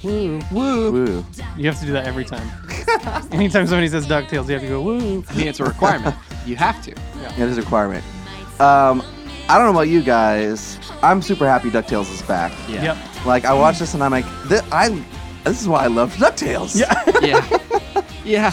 Woo. 0.03 0.41
Woo. 0.51 0.91
Woo. 0.91 1.27
You 1.59 1.67
have 1.67 1.79
to 1.81 1.85
do 1.85 1.93
that 1.93 2.07
every 2.07 2.25
time. 2.25 2.49
Anytime 3.31 3.67
somebody 3.67 3.89
says 3.89 4.07
DuckTales, 4.07 4.47
you 4.47 4.55
have 4.55 4.63
to 4.63 4.69
go, 4.69 4.81
woo. 4.81 5.23
I 5.29 5.35
mean, 5.37 5.49
it's 5.49 5.61
a 5.61 5.65
requirement. 5.65 6.17
you 6.47 6.57
have 6.57 6.83
to. 6.85 6.93
Yeah. 7.21 7.33
It 7.35 7.41
is 7.51 7.59
a 7.59 7.61
requirement. 7.61 8.03
Um, 8.59 9.03
I 9.51 9.59
don't 9.59 9.67
know 9.67 9.73
about 9.79 9.89
you 9.89 10.01
guys. 10.03 10.79
I'm 11.03 11.21
super 11.21 11.47
happy 11.47 11.69
Ducktales 11.71 12.11
is 12.11 12.23
back. 12.23 12.53
Yeah. 12.71 12.85
Yep. 12.85 13.27
Like 13.27 13.45
I 13.45 13.53
watched 13.53 13.81
this 13.81 13.93
and 13.93 14.03
I'm 14.03 14.11
like, 14.11 14.25
this, 14.45 14.63
I. 14.73 14.89
This 15.45 15.61
is 15.61 15.69
why 15.69 15.85
I 15.85 15.89
love 15.89 16.15
Ducktales. 16.15 16.75
Yeah. 16.75 17.05
Yeah. 18.25 18.53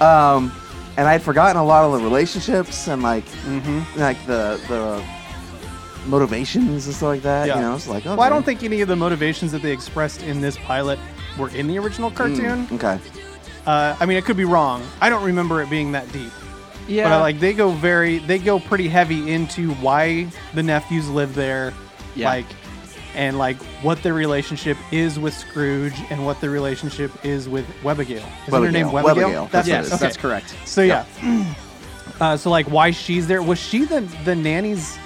yeah. 0.00 0.34
Um, 0.34 0.50
and 0.96 1.06
I'd 1.06 1.22
forgotten 1.22 1.56
a 1.56 1.64
lot 1.64 1.84
of 1.84 1.92
the 1.92 2.04
relationships 2.04 2.88
and 2.88 3.00
like, 3.00 3.24
Mm-hmm. 3.46 4.00
like 4.00 4.18
the 4.26 4.60
the 4.66 5.04
motivations 6.06 6.86
and 6.86 6.94
stuff 6.94 7.08
like 7.08 7.22
that. 7.22 7.46
Yeah. 7.46 7.56
You 7.56 7.62
know, 7.62 7.74
it's 7.74 7.88
like, 7.88 8.06
okay. 8.06 8.10
Well, 8.10 8.22
I 8.22 8.28
don't 8.28 8.44
think 8.44 8.62
any 8.62 8.80
of 8.80 8.88
the 8.88 8.96
motivations 8.96 9.52
that 9.52 9.62
they 9.62 9.72
expressed 9.72 10.22
in 10.22 10.40
this 10.40 10.56
pilot 10.58 10.98
were 11.38 11.50
in 11.50 11.66
the 11.66 11.78
original 11.78 12.10
cartoon. 12.10 12.66
Okay. 12.72 12.98
Uh, 13.66 13.96
I 14.00 14.06
mean, 14.06 14.16
it 14.16 14.24
could 14.24 14.36
be 14.36 14.44
wrong. 14.44 14.82
I 15.00 15.10
don't 15.10 15.24
remember 15.24 15.62
it 15.62 15.68
being 15.70 15.92
that 15.92 16.10
deep. 16.12 16.32
Yeah. 16.86 17.04
But 17.04 17.12
I, 17.12 17.20
like 17.20 17.40
they 17.40 17.52
go 17.52 17.72
very, 17.72 18.18
they 18.18 18.38
go 18.38 18.58
pretty 18.58 18.88
heavy 18.88 19.32
into 19.32 19.72
why 19.74 20.28
the 20.54 20.62
nephews 20.62 21.08
live 21.10 21.34
there, 21.34 21.74
Yeah. 22.14 22.30
like, 22.30 22.46
and 23.14 23.36
like 23.36 23.56
what 23.82 24.02
their 24.02 24.14
relationship 24.14 24.76
is 24.90 25.18
with 25.18 25.34
Scrooge 25.34 25.94
and 26.10 26.24
what 26.24 26.40
their 26.40 26.50
relationship 26.50 27.10
is 27.24 27.48
with 27.48 27.66
Webbigail. 27.82 28.24
Is 28.46 28.54
her 28.54 28.70
name 28.70 28.86
Webbigail. 28.86 29.02
Webbigail? 29.02 29.14
Webbigail. 29.14 29.50
That's 29.50 29.68
yes. 29.68 29.88
Okay. 29.88 29.96
that's 29.98 30.16
correct. 30.16 30.56
So 30.64 30.82
yeah. 30.82 31.04
Uh, 32.20 32.36
so 32.36 32.50
like 32.50 32.66
why 32.66 32.90
she's 32.90 33.28
there? 33.28 33.40
Was 33.42 33.60
she 33.60 33.84
the 33.84 34.00
the 34.24 34.34
nanny's 34.34 34.98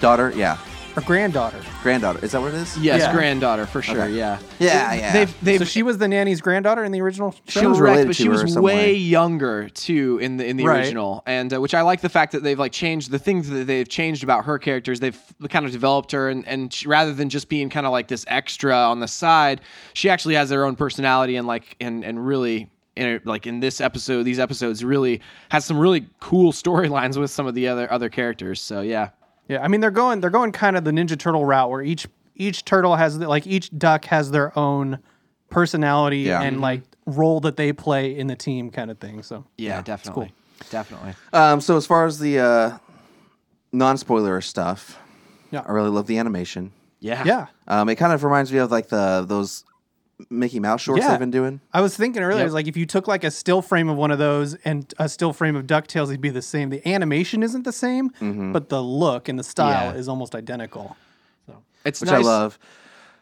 Daughter, 0.00 0.32
yeah. 0.36 0.58
or 0.96 1.02
granddaughter? 1.02 1.60
Granddaughter. 1.82 2.24
Is 2.24 2.32
that 2.32 2.40
what 2.40 2.48
it 2.54 2.58
is? 2.58 2.76
Yes, 2.78 3.00
Yeah. 3.00 3.12
granddaughter 3.12 3.66
for 3.66 3.80
sure. 3.82 4.02
Okay. 4.02 4.12
Yeah. 4.12 4.38
Yeah, 4.58 4.92
yeah. 4.94 5.12
They've 5.12 5.34
they've 5.42 5.58
so 5.60 5.64
she 5.64 5.82
was 5.82 5.98
the 5.98 6.06
nanny's 6.08 6.40
granddaughter 6.40 6.84
in 6.84 6.92
the 6.92 7.00
original 7.00 7.32
show. 7.48 7.60
She 7.60 7.66
was 7.66 7.78
Correct, 7.78 7.90
related 7.92 8.06
but 8.08 8.16
to 8.16 8.22
she 8.22 8.28
her 8.28 8.42
was 8.42 8.52
some 8.52 8.62
way 8.62 8.74
way. 8.76 8.92
younger 8.94 9.68
too 9.70 10.18
in 10.20 10.36
the 10.36 10.46
in 10.46 10.56
the 10.56 10.64
Right. 10.64 10.78
original, 10.80 11.22
and 11.26 11.52
uh, 11.54 11.60
which 11.60 11.74
I 11.74 11.82
like 11.82 12.00
the 12.00 12.08
fact 12.08 12.32
that 12.32 12.42
they've 12.42 12.58
like 12.58 12.72
changed 12.72 13.10
the 13.10 13.18
things 13.18 13.48
that 13.50 13.66
they've 13.66 13.88
changed 13.88 14.22
about 14.22 14.44
her 14.44 14.58
characters. 14.58 15.00
They've 15.00 15.18
kind 15.48 15.64
of 15.66 15.72
developed 15.72 16.12
her, 16.12 16.28
and 16.28 16.46
and 16.46 16.72
she, 16.72 16.86
rather 16.86 17.12
than 17.14 17.28
just 17.28 17.48
being 17.48 17.70
kind 17.70 17.86
of 17.86 17.92
like 17.92 18.08
this 18.08 18.24
extra 18.28 18.76
on 18.76 19.00
the 19.00 19.08
side, 19.08 19.62
she 19.94 20.10
actually 20.10 20.34
has 20.36 20.50
her 20.50 20.64
own 20.64 20.76
personality 20.76 21.36
and 21.36 21.46
like 21.46 21.76
and 21.80 22.04
and 22.04 22.24
really. 22.26 22.70
In 22.96 23.06
it, 23.08 23.26
like 23.26 23.48
in 23.48 23.58
this 23.58 23.80
episode, 23.80 24.22
these 24.22 24.38
episodes 24.38 24.84
really 24.84 25.20
has 25.48 25.64
some 25.64 25.76
really 25.80 26.06
cool 26.20 26.52
storylines 26.62 27.18
with 27.18 27.28
some 27.28 27.44
of 27.44 27.56
the 27.56 27.66
other 27.66 27.90
other 27.92 28.08
characters. 28.08 28.60
So 28.60 28.82
yeah, 28.82 29.08
Yeah, 29.48 29.62
I 29.62 29.68
mean 29.68 29.80
they're 29.80 29.90
going 29.90 30.20
they're 30.20 30.30
going 30.30 30.52
kind 30.52 30.76
of 30.76 30.84
the 30.84 30.90
Ninja 30.90 31.18
Turtle 31.18 31.44
route 31.44 31.70
where 31.70 31.82
each 31.82 32.06
each 32.34 32.64
turtle 32.64 32.96
has 32.96 33.16
like 33.18 33.46
each 33.46 33.76
duck 33.76 34.06
has 34.06 34.30
their 34.30 34.56
own 34.58 34.98
personality 35.50 36.20
Yeah. 36.20 36.42
and 36.42 36.60
like 36.60 36.82
role 37.06 37.40
that 37.40 37.56
they 37.56 37.72
play 37.72 38.16
in 38.16 38.26
the 38.26 38.36
team 38.36 38.70
kind 38.70 38.90
of 38.90 38.98
thing. 38.98 39.22
So 39.22 39.44
yeah, 39.58 39.82
definitely, 39.82 40.32
definitely. 40.70 41.14
Um, 41.32 41.60
so 41.60 41.76
as 41.76 41.86
far 41.86 42.06
as 42.06 42.18
the 42.18 42.38
uh, 42.40 42.78
non-spoiler 43.72 44.40
stuff, 44.40 44.98
Yeah. 45.50 45.62
I 45.66 45.72
really 45.72 45.90
love 45.90 46.06
the 46.06 46.18
animation. 46.18 46.72
Yeah, 47.00 47.22
yeah, 47.26 47.46
Um, 47.68 47.88
it 47.90 47.96
kind 47.96 48.12
of 48.14 48.24
reminds 48.24 48.50
me 48.50 48.58
of 48.58 48.70
like 48.70 48.88
the 48.88 49.24
those 49.28 49.64
Mickey 50.30 50.60
Mouse 50.60 50.82
shorts 50.82 51.02
Yeah. 51.02 51.10
they've 51.10 51.18
been 51.18 51.30
doing. 51.30 51.60
I 51.72 51.80
was 51.80 51.96
thinking 51.96 52.22
earlier, 52.22 52.38
Yep. 52.38 52.46
it's 52.46 52.54
like 52.54 52.66
if 52.68 52.76
you 52.76 52.86
took 52.86 53.06
like 53.08 53.24
a 53.24 53.30
still 53.30 53.62
frame 53.62 53.88
of 53.88 53.96
one 53.96 54.10
of 54.10 54.18
those 54.18 54.54
and 54.64 54.92
a 54.98 55.08
still 55.08 55.32
frame 55.32 55.56
of 55.56 55.66
Ducktales, 55.66 56.08
it'd 56.08 56.20
be 56.20 56.30
the 56.30 56.42
same. 56.42 56.70
The 56.70 56.86
animation 56.88 57.42
isn't 57.42 57.62
the 57.64 57.72
same, 57.72 58.10
but 58.52 58.68
the 58.68 58.82
look 58.82 59.28
and 59.28 59.38
the 59.38 59.44
style 59.44 59.92
Yeah. 59.92 59.98
is 59.98 60.08
almost 60.08 60.34
identical. 60.34 60.96
So 61.46 61.56
it's 61.84 62.00
which 62.00 62.10
nice. 62.10 62.24
I 62.24 62.28
love. 62.28 62.58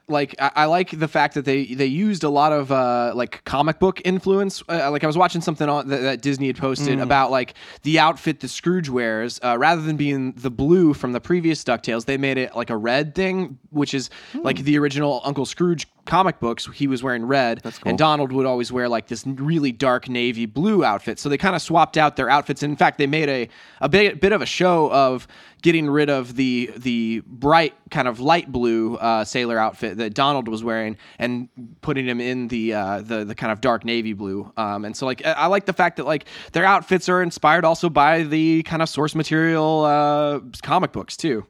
like 0.09 0.35
I, 0.41 0.51
I 0.57 0.65
like 0.67 0.99
the 0.99 1.07
fact 1.09 1.35
that 1.35 1.45
they 1.45 1.65
they 1.75 1.87
used 1.87 2.25
a 2.25 2.29
lot 2.29 2.53
of 2.53 2.73
uh, 2.73 3.13
like 3.15 3.43
comic 3.45 3.79
book 3.79 4.01
influence. 4.05 4.63
Uh, 4.69 4.91
like 4.91 5.05
I 5.05 5.07
was 5.07 5.17
watching 5.17 5.41
something 5.41 5.69
on 5.69 5.89
that, 5.89 6.01
that 6.03 6.21
Disney 6.23 6.49
had 6.49 6.57
posted 6.59 6.99
about 7.01 7.31
like 7.31 7.55
the 7.85 7.99
outfit 8.01 8.41
the 8.41 8.49
Scrooge 8.49 8.89
wears. 8.91 9.39
Uh, 9.43 9.57
rather 9.59 9.81
than 9.81 9.97
being 9.97 10.33
the 10.33 10.51
blue 10.51 10.93
from 10.93 11.13
the 11.13 11.21
previous 11.21 11.63
Ducktales, 11.65 12.05
they 12.05 12.17
made 12.19 12.37
it 12.37 12.55
like 12.57 12.69
a 12.69 12.77
red 12.77 13.15
thing, 13.15 13.59
which 13.71 13.95
is 13.95 14.11
like 14.35 14.59
the 14.65 14.77
original 14.77 15.21
Uncle 15.25 15.47
Scrooge 15.47 15.87
comic 16.05 16.41
books. 16.41 16.69
He 16.75 16.87
was 16.87 17.03
wearing 17.03 17.25
red, 17.25 17.63
and 17.85 17.97
Donald 17.97 18.33
would 18.33 18.47
always 18.47 18.73
wear 18.73 18.89
like 18.89 19.09
this 19.09 19.27
really 19.27 19.73
dark 19.73 20.09
navy 20.09 20.47
blue 20.47 20.85
outfit. 20.85 21.19
So 21.19 21.29
they 21.29 21.39
kind 21.39 21.55
of 21.55 21.63
swapped 21.63 21.97
out 21.97 22.17
their 22.17 22.29
outfits. 22.29 22.63
In 22.63 22.77
fact, 22.77 22.99
they 22.99 23.07
made 23.07 23.29
a 23.29 23.49
a 23.81 23.89
bit 23.89 24.21
bit 24.21 24.33
of 24.33 24.43
a 24.43 24.47
show 24.47 24.91
of 24.93 25.27
getting 25.63 25.89
rid 25.89 26.11
of 26.11 26.35
the 26.35 26.73
the 26.77 27.23
bright 27.27 27.75
kind 27.91 28.09
of 28.09 28.21
light 28.21 28.51
blue 28.51 28.97
uh, 28.97 29.25
sailor 29.25 29.59
outfit 29.59 29.97
that 29.99 30.15
Donald 30.15 30.49
was 30.49 30.65
wearing 30.65 30.97
and 31.19 31.49
putting 31.81 32.07
him 32.07 32.21
in 32.21 32.49
the 32.49 32.75
uh, 32.75 33.01
the 33.03 33.25
the 33.25 33.35
kind 33.35 33.53
of 33.53 33.61
dark 33.61 33.85
navy 33.85 34.13
blue. 34.13 34.53
Um, 34.57 34.85
and 34.85 34.97
so 34.97 35.07
like 35.07 35.25
I 35.25 35.33
I 35.33 35.47
like 35.47 35.67
the 35.67 35.73
fact 35.73 35.97
that 35.97 36.07
like 36.07 36.27
their 36.53 36.65
outfits 36.65 37.09
are 37.09 37.23
inspired 37.23 37.65
also 37.65 37.89
by 37.89 38.25
the 38.25 38.63
kind 38.65 38.83
of 38.83 38.89
source 38.89 39.15
material 39.15 39.85
uh, 39.85 40.41
comic 40.63 40.93
books 40.93 41.17
too. 41.17 41.47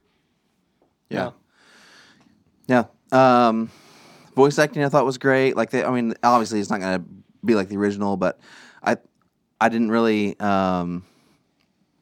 Yeah. 1.09 1.31
Yeah. 2.67 2.85
Um, 3.13 3.71
voice 4.35 4.59
acting 4.59 4.85
I 4.85 4.89
thought 4.89 5.05
was 5.05 5.19
great. 5.19 5.57
Like 5.57 5.71
they, 5.71 5.85
I 5.85 5.91
mean, 5.91 6.15
obviously 6.23 6.61
it's 6.61 6.71
not 6.71 6.81
gonna 6.81 7.05
be 7.45 7.55
like 7.55 7.69
the 7.69 7.77
original, 7.77 8.17
but 8.17 8.39
I, 8.83 8.97
I 9.61 9.69
didn't 9.69 9.91
really 9.91 10.39
um, 10.41 11.05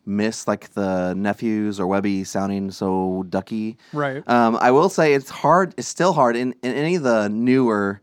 miss 0.06 0.48
like 0.48 0.72
the 0.74 1.14
nephews 1.14 1.80
or 1.80 1.86
Webby 1.86 2.24
sounding 2.24 2.70
so 2.70 3.24
ducky. 3.28 3.78
Right. 3.92 4.26
Um, 4.28 4.56
I 4.60 4.70
will 4.70 4.88
say 4.88 5.14
it's 5.14 5.30
hard. 5.30 5.74
It's 5.76 5.88
still 5.88 6.12
hard 6.12 6.36
in, 6.36 6.54
in 6.62 6.74
any 6.74 6.96
of 6.96 7.02
the 7.02 7.28
newer 7.28 8.00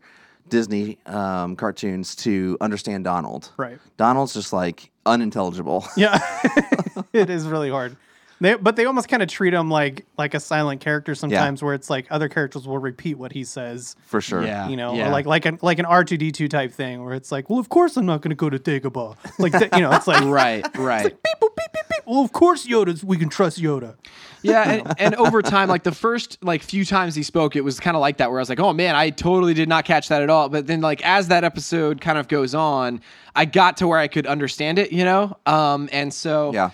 Disney 0.48 0.98
um, 1.06 1.56
cartoons 1.56 2.16
to 2.16 2.56
understand 2.60 3.04
Donald. 3.04 3.52
Right. 3.56 3.78
Donald's 3.96 4.34
just 4.34 4.52
like 4.52 4.90
unintelligible. 5.06 5.86
Yeah, 5.96 6.18
it 7.12 7.30
is 7.30 7.46
really 7.46 7.70
hard. 7.70 7.96
They, 8.40 8.54
but 8.54 8.76
they 8.76 8.84
almost 8.84 9.08
kind 9.08 9.22
of 9.22 9.28
treat 9.28 9.52
him 9.52 9.70
like 9.70 10.06
like 10.16 10.34
a 10.34 10.40
silent 10.40 10.80
character 10.80 11.14
sometimes, 11.14 11.62
where 11.62 11.74
it's 11.74 11.90
like 11.90 12.06
other 12.10 12.28
characters 12.28 12.66
will 12.68 12.78
repeat 12.78 13.18
what 13.18 13.32
he 13.32 13.42
says. 13.44 13.96
for 14.06 14.20
sure. 14.20 14.44
Yeah. 14.44 14.68
You 14.68 14.76
know, 14.76 14.94
yeah. 14.94 15.10
like 15.10 15.26
like 15.26 15.44
an 15.44 15.58
like 15.62 15.78
an 15.78 15.86
R 15.86 16.04
two 16.04 16.16
D 16.16 16.30
two 16.30 16.48
type 16.48 16.72
thing, 16.72 17.04
where 17.04 17.14
it's 17.14 17.32
like, 17.32 17.50
well, 17.50 17.58
of 17.58 17.68
course 17.68 17.96
I'm 17.96 18.06
not 18.06 18.22
going 18.22 18.30
to 18.30 18.36
go 18.36 18.48
to 18.48 18.58
Dagobah. 18.58 19.16
Like 19.38 19.52
th- 19.58 19.72
you 19.74 19.80
know, 19.80 19.90
it's 19.92 20.06
like, 20.06 20.22
Right, 20.24 20.64
right. 20.76 21.04
beep, 21.04 21.34
boop, 21.40 21.56
beep, 21.56 21.72
beep, 21.72 21.82
beep. 21.88 22.02
well, 22.06 22.22
of 22.22 22.32
course 22.32 22.66
Yoda's. 22.66 23.02
We 23.02 23.16
can 23.16 23.28
trust 23.28 23.60
Yoda. 23.60 23.96
Yeah, 24.40 24.70
and, 24.70 24.94
and 25.00 25.14
over 25.16 25.42
time, 25.42 25.68
like 25.68 25.82
the 25.82 25.90
first 25.90 26.38
like 26.44 26.62
few 26.62 26.84
times 26.84 27.16
he 27.16 27.24
spoke, 27.24 27.56
it 27.56 27.62
was 27.62 27.80
kind 27.80 27.96
of 27.96 28.00
like 28.00 28.18
that, 28.18 28.30
where 28.30 28.38
I 28.38 28.42
was 28.42 28.48
like, 28.48 28.60
"Oh 28.60 28.72
man, 28.72 28.94
I 28.94 29.10
totally 29.10 29.52
did 29.52 29.68
not 29.68 29.84
catch 29.84 30.08
that 30.10 30.22
at 30.22 30.30
all." 30.30 30.48
But 30.48 30.68
then, 30.68 30.80
like 30.80 31.04
as 31.04 31.26
that 31.28 31.42
episode 31.42 32.00
kind 32.00 32.18
of 32.18 32.28
goes 32.28 32.54
on, 32.54 33.00
I 33.34 33.46
got 33.46 33.78
to 33.78 33.88
where 33.88 33.98
I 33.98 34.06
could 34.06 34.28
understand 34.28 34.78
it, 34.78 34.92
you 34.92 35.04
know. 35.04 35.36
Um, 35.44 35.88
and 35.90 36.14
so 36.14 36.52
Yeah. 36.52 36.70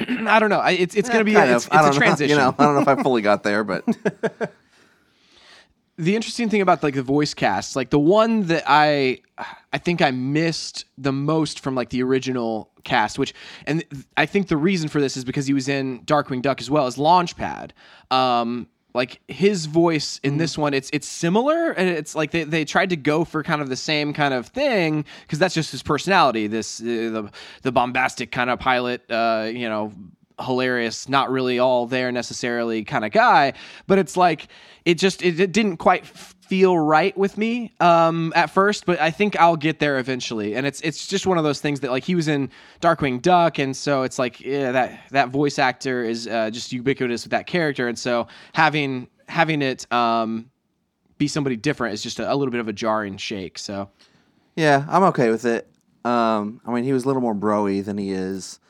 I 0.28 0.38
don't 0.38 0.50
know. 0.50 0.60
I- 0.60 0.72
It's 0.72 0.94
it's 0.94 1.08
gonna 1.08 1.24
be 1.24 1.34
a, 1.34 1.56
it's, 1.56 1.66
it's 1.66 1.74
I 1.74 1.80
a 1.80 1.82
don't 1.84 1.92
know, 1.94 1.98
transition. 1.98 2.30
You 2.30 2.36
know, 2.42 2.54
I 2.58 2.64
don't 2.64 2.74
know 2.74 2.80
if 2.82 2.88
I 2.88 3.02
fully 3.02 3.22
got 3.22 3.42
there, 3.42 3.64
but 3.64 3.84
the 5.96 6.14
interesting 6.14 6.48
thing 6.48 6.60
about 6.60 6.82
like 6.82 6.94
the 6.94 7.02
voice 7.02 7.34
casts, 7.34 7.74
like 7.74 7.90
the 7.90 7.98
one 7.98 8.46
that 8.46 8.62
I 8.66 9.20
I 9.72 9.78
think 9.78 10.00
I 10.00 10.10
missed 10.12 10.84
the 10.96 11.12
most 11.12 11.60
from 11.60 11.74
like 11.74 11.90
the 11.90 12.02
original 12.02 12.70
cast, 12.84 13.18
which 13.18 13.34
and 13.66 13.82
I 14.16 14.26
think 14.26 14.48
the 14.48 14.56
reason 14.56 14.88
for 14.88 15.00
this 15.00 15.16
is 15.16 15.24
because 15.24 15.46
he 15.46 15.54
was 15.54 15.68
in 15.68 16.00
Darkwing 16.04 16.40
Duck 16.42 16.60
as 16.60 16.70
well 16.70 16.86
as 16.86 16.96
Launchpad. 16.96 17.70
Um 18.10 18.68
like 18.94 19.20
his 19.28 19.66
voice 19.66 20.18
in 20.22 20.38
this 20.38 20.56
one 20.56 20.74
it's 20.74 20.90
it's 20.92 21.06
similar 21.06 21.70
and 21.70 21.88
it's 21.88 22.14
like 22.14 22.30
they, 22.30 22.44
they 22.44 22.64
tried 22.64 22.90
to 22.90 22.96
go 22.96 23.24
for 23.24 23.42
kind 23.42 23.60
of 23.60 23.68
the 23.68 23.76
same 23.76 24.12
kind 24.12 24.32
of 24.34 24.46
thing 24.46 25.04
because 25.22 25.38
that's 25.38 25.54
just 25.54 25.70
his 25.70 25.82
personality 25.82 26.46
this 26.46 26.80
uh, 26.80 26.84
the 26.84 27.30
the 27.62 27.72
bombastic 27.72 28.30
kind 28.32 28.50
of 28.50 28.58
pilot 28.58 29.02
uh 29.10 29.48
you 29.52 29.68
know 29.68 29.92
hilarious 30.40 31.08
not 31.08 31.30
really 31.30 31.58
all 31.58 31.86
there 31.86 32.12
necessarily 32.12 32.84
kind 32.84 33.04
of 33.04 33.10
guy 33.10 33.52
but 33.86 33.98
it's 33.98 34.16
like 34.16 34.48
it 34.84 34.94
just 34.94 35.22
it, 35.22 35.38
it 35.38 35.52
didn't 35.52 35.76
quite 35.76 36.02
f- 36.04 36.34
feel 36.48 36.78
right 36.78 37.16
with 37.16 37.36
me 37.36 37.72
um 37.80 38.32
at 38.34 38.50
first 38.50 38.86
but 38.86 38.98
i 39.00 39.10
think 39.10 39.38
i'll 39.38 39.56
get 39.56 39.78
there 39.78 39.98
eventually 39.98 40.54
and 40.54 40.66
it's 40.66 40.80
it's 40.80 41.06
just 41.06 41.26
one 41.26 41.36
of 41.38 41.44
those 41.44 41.60
things 41.60 41.80
that 41.80 41.90
like 41.90 42.04
he 42.04 42.14
was 42.14 42.26
in 42.28 42.50
darkwing 42.80 43.20
duck 43.20 43.58
and 43.58 43.76
so 43.76 44.02
it's 44.02 44.18
like 44.18 44.40
yeah 44.40 44.72
that 44.72 45.00
that 45.10 45.28
voice 45.28 45.58
actor 45.58 46.02
is 46.04 46.26
uh, 46.26 46.48
just 46.50 46.72
ubiquitous 46.72 47.24
with 47.24 47.32
that 47.32 47.46
character 47.46 47.88
and 47.88 47.98
so 47.98 48.26
having 48.54 49.08
having 49.28 49.60
it 49.60 49.90
um 49.92 50.50
be 51.18 51.26
somebody 51.26 51.56
different 51.56 51.92
is 51.92 52.02
just 52.02 52.20
a, 52.20 52.32
a 52.32 52.34
little 52.34 52.52
bit 52.52 52.60
of 52.60 52.68
a 52.68 52.72
jarring 52.72 53.16
shake 53.16 53.58
so 53.58 53.90
Yeah, 54.54 54.86
I'm 54.88 55.02
okay 55.04 55.30
with 55.30 55.44
it. 55.44 55.68
Um, 56.04 56.60
I 56.64 56.72
mean, 56.72 56.84
he 56.84 56.92
was 56.92 57.04
a 57.04 57.06
little 57.08 57.20
more 57.20 57.34
broy 57.34 57.84
than 57.84 57.98
he 57.98 58.12
is 58.12 58.60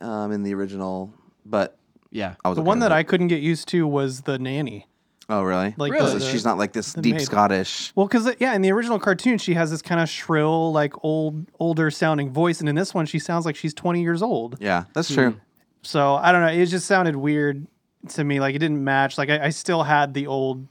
um, 0.00 0.32
in 0.32 0.42
the 0.42 0.52
original, 0.54 1.14
but 1.46 1.78
yeah 2.10 2.34
I 2.44 2.48
was 2.48 2.56
The 2.56 2.62
okay 2.62 2.66
one 2.66 2.80
that 2.80 2.90
it. 2.90 2.94
I 2.94 3.02
couldn't 3.04 3.28
get 3.28 3.40
used 3.40 3.68
to 3.68 3.86
was 3.86 4.22
the 4.22 4.38
nanny. 4.38 4.87
Oh, 5.28 5.42
really? 5.42 5.74
Like 5.76 5.92
Really? 5.92 6.10
So 6.10 6.18
the- 6.18 6.24
she's 6.30 6.44
not 6.44 6.56
like 6.58 6.72
this 6.72 6.94
deep 6.94 7.16
maid. 7.16 7.22
Scottish. 7.22 7.92
Well, 7.94 8.06
because 8.06 8.34
yeah, 8.38 8.54
in 8.54 8.62
the 8.62 8.72
original 8.72 8.98
cartoon, 8.98 9.38
she 9.38 9.54
has 9.54 9.70
this 9.70 9.82
kind 9.82 10.00
of 10.00 10.08
shrill, 10.08 10.72
like 10.72 10.92
old, 11.04 11.46
older 11.60 11.90
sounding 11.90 12.30
voice, 12.30 12.60
and 12.60 12.68
in 12.68 12.74
this 12.74 12.94
one, 12.94 13.04
she 13.06 13.18
sounds 13.18 13.44
like 13.44 13.56
she's 13.56 13.74
twenty 13.74 14.00
years 14.02 14.22
old. 14.22 14.56
Yeah, 14.60 14.84
that's 14.94 15.12
true. 15.12 15.38
So 15.82 16.14
I 16.14 16.32
don't 16.32 16.40
know. 16.40 16.48
It 16.48 16.66
just 16.66 16.86
sounded 16.86 17.14
weird 17.16 17.66
to 18.10 18.24
me. 18.24 18.40
Like 18.40 18.54
it 18.54 18.58
didn't 18.58 18.82
match. 18.82 19.18
Like 19.18 19.28
I, 19.28 19.46
I 19.46 19.50
still 19.50 19.82
had 19.82 20.14
the 20.14 20.26
old 20.26 20.66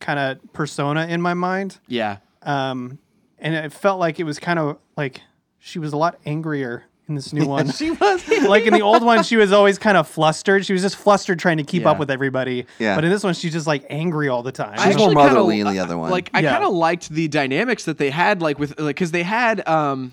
kind 0.00 0.18
of 0.18 0.52
persona 0.52 1.06
in 1.06 1.20
my 1.22 1.34
mind, 1.34 1.78
yeah 1.86 2.18
um, 2.42 2.98
and 3.38 3.54
it 3.54 3.72
felt 3.72 3.98
like 3.98 4.20
it 4.20 4.24
was 4.24 4.38
kind 4.38 4.58
of 4.58 4.76
like 4.98 5.22
she 5.58 5.78
was 5.78 5.92
a 5.94 5.96
lot 5.96 6.18
angrier 6.26 6.84
in 7.08 7.14
this 7.16 7.32
new 7.32 7.46
one. 7.46 7.70
She 7.70 7.90
was. 7.90 8.26
like 8.48 8.64
in 8.66 8.72
the 8.72 8.80
old 8.82 9.02
one, 9.02 9.22
she 9.22 9.36
was 9.36 9.52
always 9.52 9.78
kind 9.78 9.96
of 9.96 10.08
flustered. 10.08 10.64
She 10.64 10.72
was 10.72 10.82
just 10.82 10.96
flustered 10.96 11.38
trying 11.38 11.58
to 11.58 11.62
keep 11.64 11.82
Yeah. 11.82 11.90
up 11.90 11.98
with 11.98 12.10
everybody. 12.10 12.66
Yeah. 12.78 12.94
But 12.94 13.04
in 13.04 13.10
this 13.10 13.22
one, 13.22 13.34
she's 13.34 13.52
just 13.52 13.66
like 13.66 13.84
angry 13.90 14.28
all 14.28 14.42
the 14.42 14.52
time. 14.52 14.76
She's 14.78 14.96
more 14.96 15.08
actually 15.08 15.14
motherly 15.14 15.56
kinda- 15.56 15.70
in 15.70 15.76
the 15.76 15.82
other 15.82 15.98
one. 15.98 16.10
Like 16.10 16.30
I 16.32 16.40
Yeah. 16.40 16.52
kind 16.52 16.64
of 16.64 16.72
liked 16.72 17.10
the 17.10 17.28
dynamics 17.28 17.84
that 17.84 17.98
they 17.98 18.10
had, 18.10 18.40
like 18.42 18.58
with 18.58 18.78
like 18.80 18.96
because 18.96 19.10
they 19.10 19.22
had. 19.22 19.66
um 19.68 20.12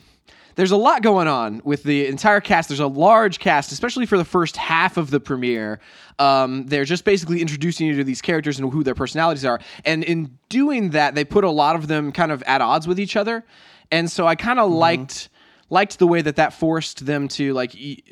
there's 0.55 0.71
a 0.71 0.77
lot 0.77 1.01
going 1.01 1.29
on 1.29 1.61
with 1.63 1.83
the 1.83 2.07
entire 2.07 2.41
cast. 2.41 2.67
There's 2.67 2.81
a 2.81 2.85
large 2.87 3.39
cast, 3.39 3.71
especially 3.71 4.05
for 4.05 4.17
the 4.17 4.25
first 4.25 4.57
half 4.57 4.97
of 4.97 5.09
the 5.09 5.19
premiere. 5.21 5.79
Um, 6.19 6.65
they're 6.67 6.83
just 6.83 7.05
basically 7.05 7.39
introducing 7.39 7.87
you 7.87 7.95
to 7.95 8.03
these 8.03 8.21
characters 8.21 8.59
and 8.59 8.69
who 8.71 8.83
their 8.83 8.93
personalities 8.93 9.45
are. 9.45 9.61
And 9.85 10.03
in 10.03 10.37
doing 10.49 10.89
that, 10.89 11.15
they 11.15 11.23
put 11.23 11.45
a 11.45 11.49
lot 11.49 11.77
of 11.77 11.87
them 11.87 12.11
kind 12.11 12.33
of 12.33 12.43
at 12.43 12.59
odds 12.59 12.85
with 12.85 12.99
each 12.99 13.15
other. 13.15 13.45
And 13.91 14.11
so 14.11 14.27
I 14.27 14.35
kind 14.35 14.59
of 14.59 14.69
liked 14.69 15.29
liked 15.71 15.97
the 15.97 16.05
way 16.05 16.21
that 16.21 16.35
that 16.35 16.53
forced 16.53 17.05
them 17.05 17.27
to 17.29 17.53
like 17.53 17.73
e- 17.75 18.03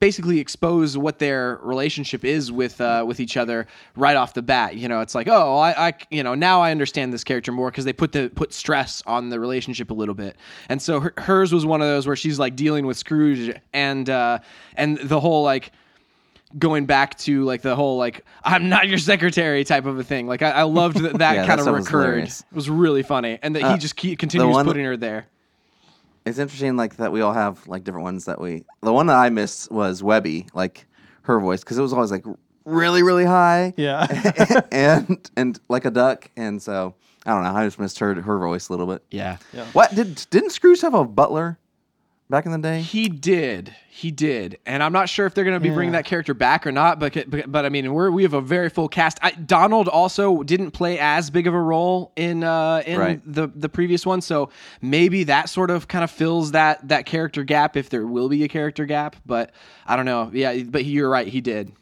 basically 0.00 0.38
expose 0.38 0.96
what 0.96 1.18
their 1.18 1.58
relationship 1.62 2.24
is 2.24 2.52
with 2.52 2.80
uh, 2.80 3.04
with 3.06 3.20
each 3.20 3.36
other 3.36 3.66
right 3.96 4.16
off 4.16 4.34
the 4.34 4.42
bat. 4.42 4.76
You 4.76 4.88
know, 4.88 5.00
it's 5.00 5.14
like, 5.14 5.28
oh, 5.28 5.56
I, 5.56 5.88
I 5.88 5.92
you 6.10 6.22
know, 6.22 6.34
now 6.34 6.60
I 6.60 6.70
understand 6.70 7.12
this 7.12 7.24
character 7.24 7.52
more 7.52 7.70
because 7.70 7.84
they 7.84 7.92
put 7.92 8.12
the 8.12 8.28
put 8.28 8.52
stress 8.52 9.02
on 9.06 9.30
the 9.30 9.40
relationship 9.40 9.90
a 9.90 9.94
little 9.94 10.14
bit. 10.14 10.36
And 10.68 10.82
so 10.82 11.00
her, 11.00 11.14
hers 11.16 11.52
was 11.52 11.64
one 11.64 11.80
of 11.80 11.88
those 11.88 12.06
where 12.06 12.16
she's 12.16 12.38
like 12.38 12.56
dealing 12.56 12.84
with 12.86 12.96
Scrooge 12.98 13.58
and 13.72 14.10
uh, 14.10 14.40
and 14.76 14.98
the 14.98 15.20
whole 15.20 15.42
like 15.42 15.72
going 16.58 16.86
back 16.86 17.18
to 17.18 17.44
like 17.44 17.62
the 17.62 17.76
whole 17.76 17.96
like 17.98 18.24
I'm 18.42 18.68
not 18.68 18.88
your 18.88 18.98
secretary 18.98 19.64
type 19.64 19.86
of 19.86 19.98
a 19.98 20.04
thing. 20.04 20.26
Like 20.26 20.42
I, 20.42 20.50
I 20.50 20.62
loved 20.62 20.98
that 20.98 21.18
that 21.18 21.34
Yeah, 21.36 21.46
kind 21.46 21.60
of 21.60 21.66
was 21.66 21.86
recurred. 21.86 22.24
It 22.50 22.56
was 22.56 22.70
really 22.70 23.02
funny, 23.02 23.38
and 23.42 23.54
that 23.54 23.62
he 23.72 23.78
just 23.78 23.96
keep, 23.96 24.18
continues 24.18 24.54
putting 24.66 24.84
her 24.84 24.96
there. 24.96 25.26
It's 26.24 26.38
interesting, 26.38 26.76
like 26.76 26.96
that 26.96 27.12
we 27.12 27.20
all 27.20 27.32
have 27.32 27.66
like 27.66 27.84
different 27.84 28.04
ones 28.04 28.26
that 28.26 28.40
we. 28.40 28.64
The 28.82 28.92
one 28.92 29.06
that 29.06 29.16
I 29.16 29.30
missed 29.30 29.70
was 29.70 30.02
Webby, 30.02 30.46
like 30.54 30.86
her 31.22 31.40
voice, 31.40 31.60
because 31.60 31.78
it 31.78 31.82
was 31.82 31.92
always 31.92 32.10
like 32.10 32.24
really, 32.64 33.02
really 33.02 33.24
high. 33.24 33.74
yeah. 33.76 34.06
and 34.72 35.30
and 35.36 35.58
like 35.68 35.84
a 35.84 35.90
duck, 35.90 36.30
and 36.36 36.60
so 36.60 36.94
I 37.26 37.32
don't 37.32 37.44
know. 37.44 37.54
I 37.54 37.64
just 37.64 37.78
missed 37.78 37.98
her 37.98 38.20
her 38.20 38.38
voice 38.38 38.68
a 38.68 38.72
little 38.72 38.86
bit. 38.86 39.02
Yeah. 39.10 39.38
What 39.72 39.94
did 39.94 40.26
didn't 40.30 40.50
Scrooge 40.50 40.80
have 40.82 40.94
a 40.94 41.04
butler 41.04 41.58
back 42.30 42.46
in 42.46 42.52
the 42.52 42.58
day? 42.58 42.80
He 42.80 43.08
did. 43.08 43.74
He 43.90 44.10
did. 44.10 44.58
And 44.64 44.82
I'm 44.82 44.92
not 44.92 45.08
sure 45.08 45.26
if 45.26 45.34
they're 45.34 45.44
going 45.44 45.56
to 45.56 45.60
be 45.60 45.70
bringing 45.70 45.92
that 45.92 46.04
character 46.04 46.34
back 46.34 46.66
or 46.66 46.72
not, 46.72 47.00
but 47.00 47.28
but, 47.28 47.50
but 47.50 47.64
I 47.64 47.68
mean, 47.68 47.92
we're 47.92 48.10
we 48.10 48.22
have 48.22 48.34
a 48.34 48.40
very 48.40 48.68
full 48.70 48.88
cast. 48.88 49.18
I, 49.22 49.32
Donald 49.32 49.88
also 49.88 50.42
didn't 50.42 50.70
play 50.70 50.98
as 50.98 51.30
big 51.30 51.46
of 51.46 51.54
a 51.54 51.60
role 51.60 52.12
in 52.14 52.44
uh 52.44 52.82
in 52.86 52.98
Right. 52.98 53.20
the 53.24 53.48
the 53.48 53.68
previous 53.68 54.06
one, 54.06 54.20
so 54.20 54.50
maybe 54.80 55.24
that 55.24 55.48
sort 55.48 55.70
of 55.70 55.88
kind 55.88 56.04
of 56.04 56.10
fills 56.10 56.52
that 56.52 56.86
that 56.88 57.06
character 57.06 57.42
gap 57.42 57.76
if 57.76 57.90
there 57.90 58.06
will 58.06 58.28
be 58.28 58.44
a 58.44 58.48
character 58.48 58.84
gap, 58.86 59.16
but 59.26 59.50
I 59.86 59.96
don't 59.96 60.06
know. 60.06 60.30
Yeah, 60.32 60.62
but 60.62 60.84
you're 60.84 61.10
right, 61.10 61.26
he 61.26 61.40
did. 61.40 61.72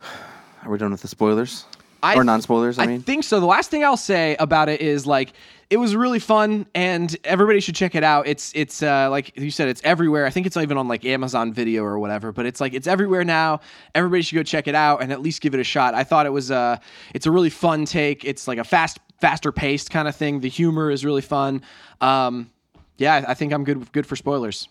Are 0.64 0.70
we 0.70 0.78
done 0.78 0.90
with 0.90 1.02
the 1.02 1.08
spoilers 1.08 1.64
I 2.02 2.14
or 2.16 2.24
non 2.24 2.40
spoilers? 2.42 2.78
I, 2.78 2.84
I 2.84 2.86
mean, 2.86 3.02
think 3.02 3.24
so. 3.24 3.40
The 3.40 3.46
last 3.46 3.70
thing 3.70 3.84
I'll 3.84 3.96
say 3.96 4.36
about 4.38 4.68
it 4.68 4.80
is 4.80 5.06
like 5.06 5.32
it 5.70 5.76
was 5.76 5.94
really 5.94 6.18
fun, 6.18 6.66
and 6.74 7.14
everybody 7.24 7.60
should 7.60 7.74
check 7.74 7.94
it 7.94 8.02
out. 8.02 8.26
It's 8.26 8.52
it's 8.54 8.82
uh, 8.82 9.10
like 9.10 9.36
you 9.36 9.50
said, 9.50 9.68
it's 9.68 9.82
everywhere. 9.84 10.24
I 10.26 10.30
think 10.30 10.46
it's 10.46 10.56
even 10.56 10.78
on 10.78 10.88
like 10.88 11.04
Amazon 11.04 11.52
Video 11.52 11.82
or 11.84 11.98
whatever. 11.98 12.32
But 12.32 12.46
it's 12.46 12.60
like 12.60 12.72
it's 12.74 12.86
everywhere 12.86 13.22
now. 13.24 13.60
Everybody 13.94 14.22
should 14.22 14.36
go 14.36 14.42
check 14.42 14.66
it 14.66 14.74
out 14.74 15.02
and 15.02 15.12
at 15.12 15.20
least 15.20 15.40
give 15.42 15.52
it 15.54 15.60
a 15.60 15.64
shot. 15.64 15.94
I 15.94 16.04
thought 16.04 16.24
it 16.26 16.32
was 16.32 16.50
uh, 16.50 16.78
it's 17.12 17.26
a 17.26 17.30
really 17.30 17.50
fun 17.50 17.84
take. 17.84 18.24
It's 18.24 18.48
like 18.48 18.58
a 18.58 18.64
fast, 18.64 18.98
faster 19.20 19.52
paced 19.52 19.90
kind 19.90 20.08
of 20.08 20.16
thing. 20.16 20.40
The 20.40 20.48
humor 20.48 20.90
is 20.90 21.04
really 21.04 21.22
fun. 21.22 21.62
Um, 22.00 22.50
yeah, 22.96 23.14
I- 23.26 23.30
I 23.32 23.34
think 23.34 23.52
I'm 23.52 23.64
good 23.64 23.92
good 23.92 24.06
for 24.06 24.16
spoilers. 24.16 24.68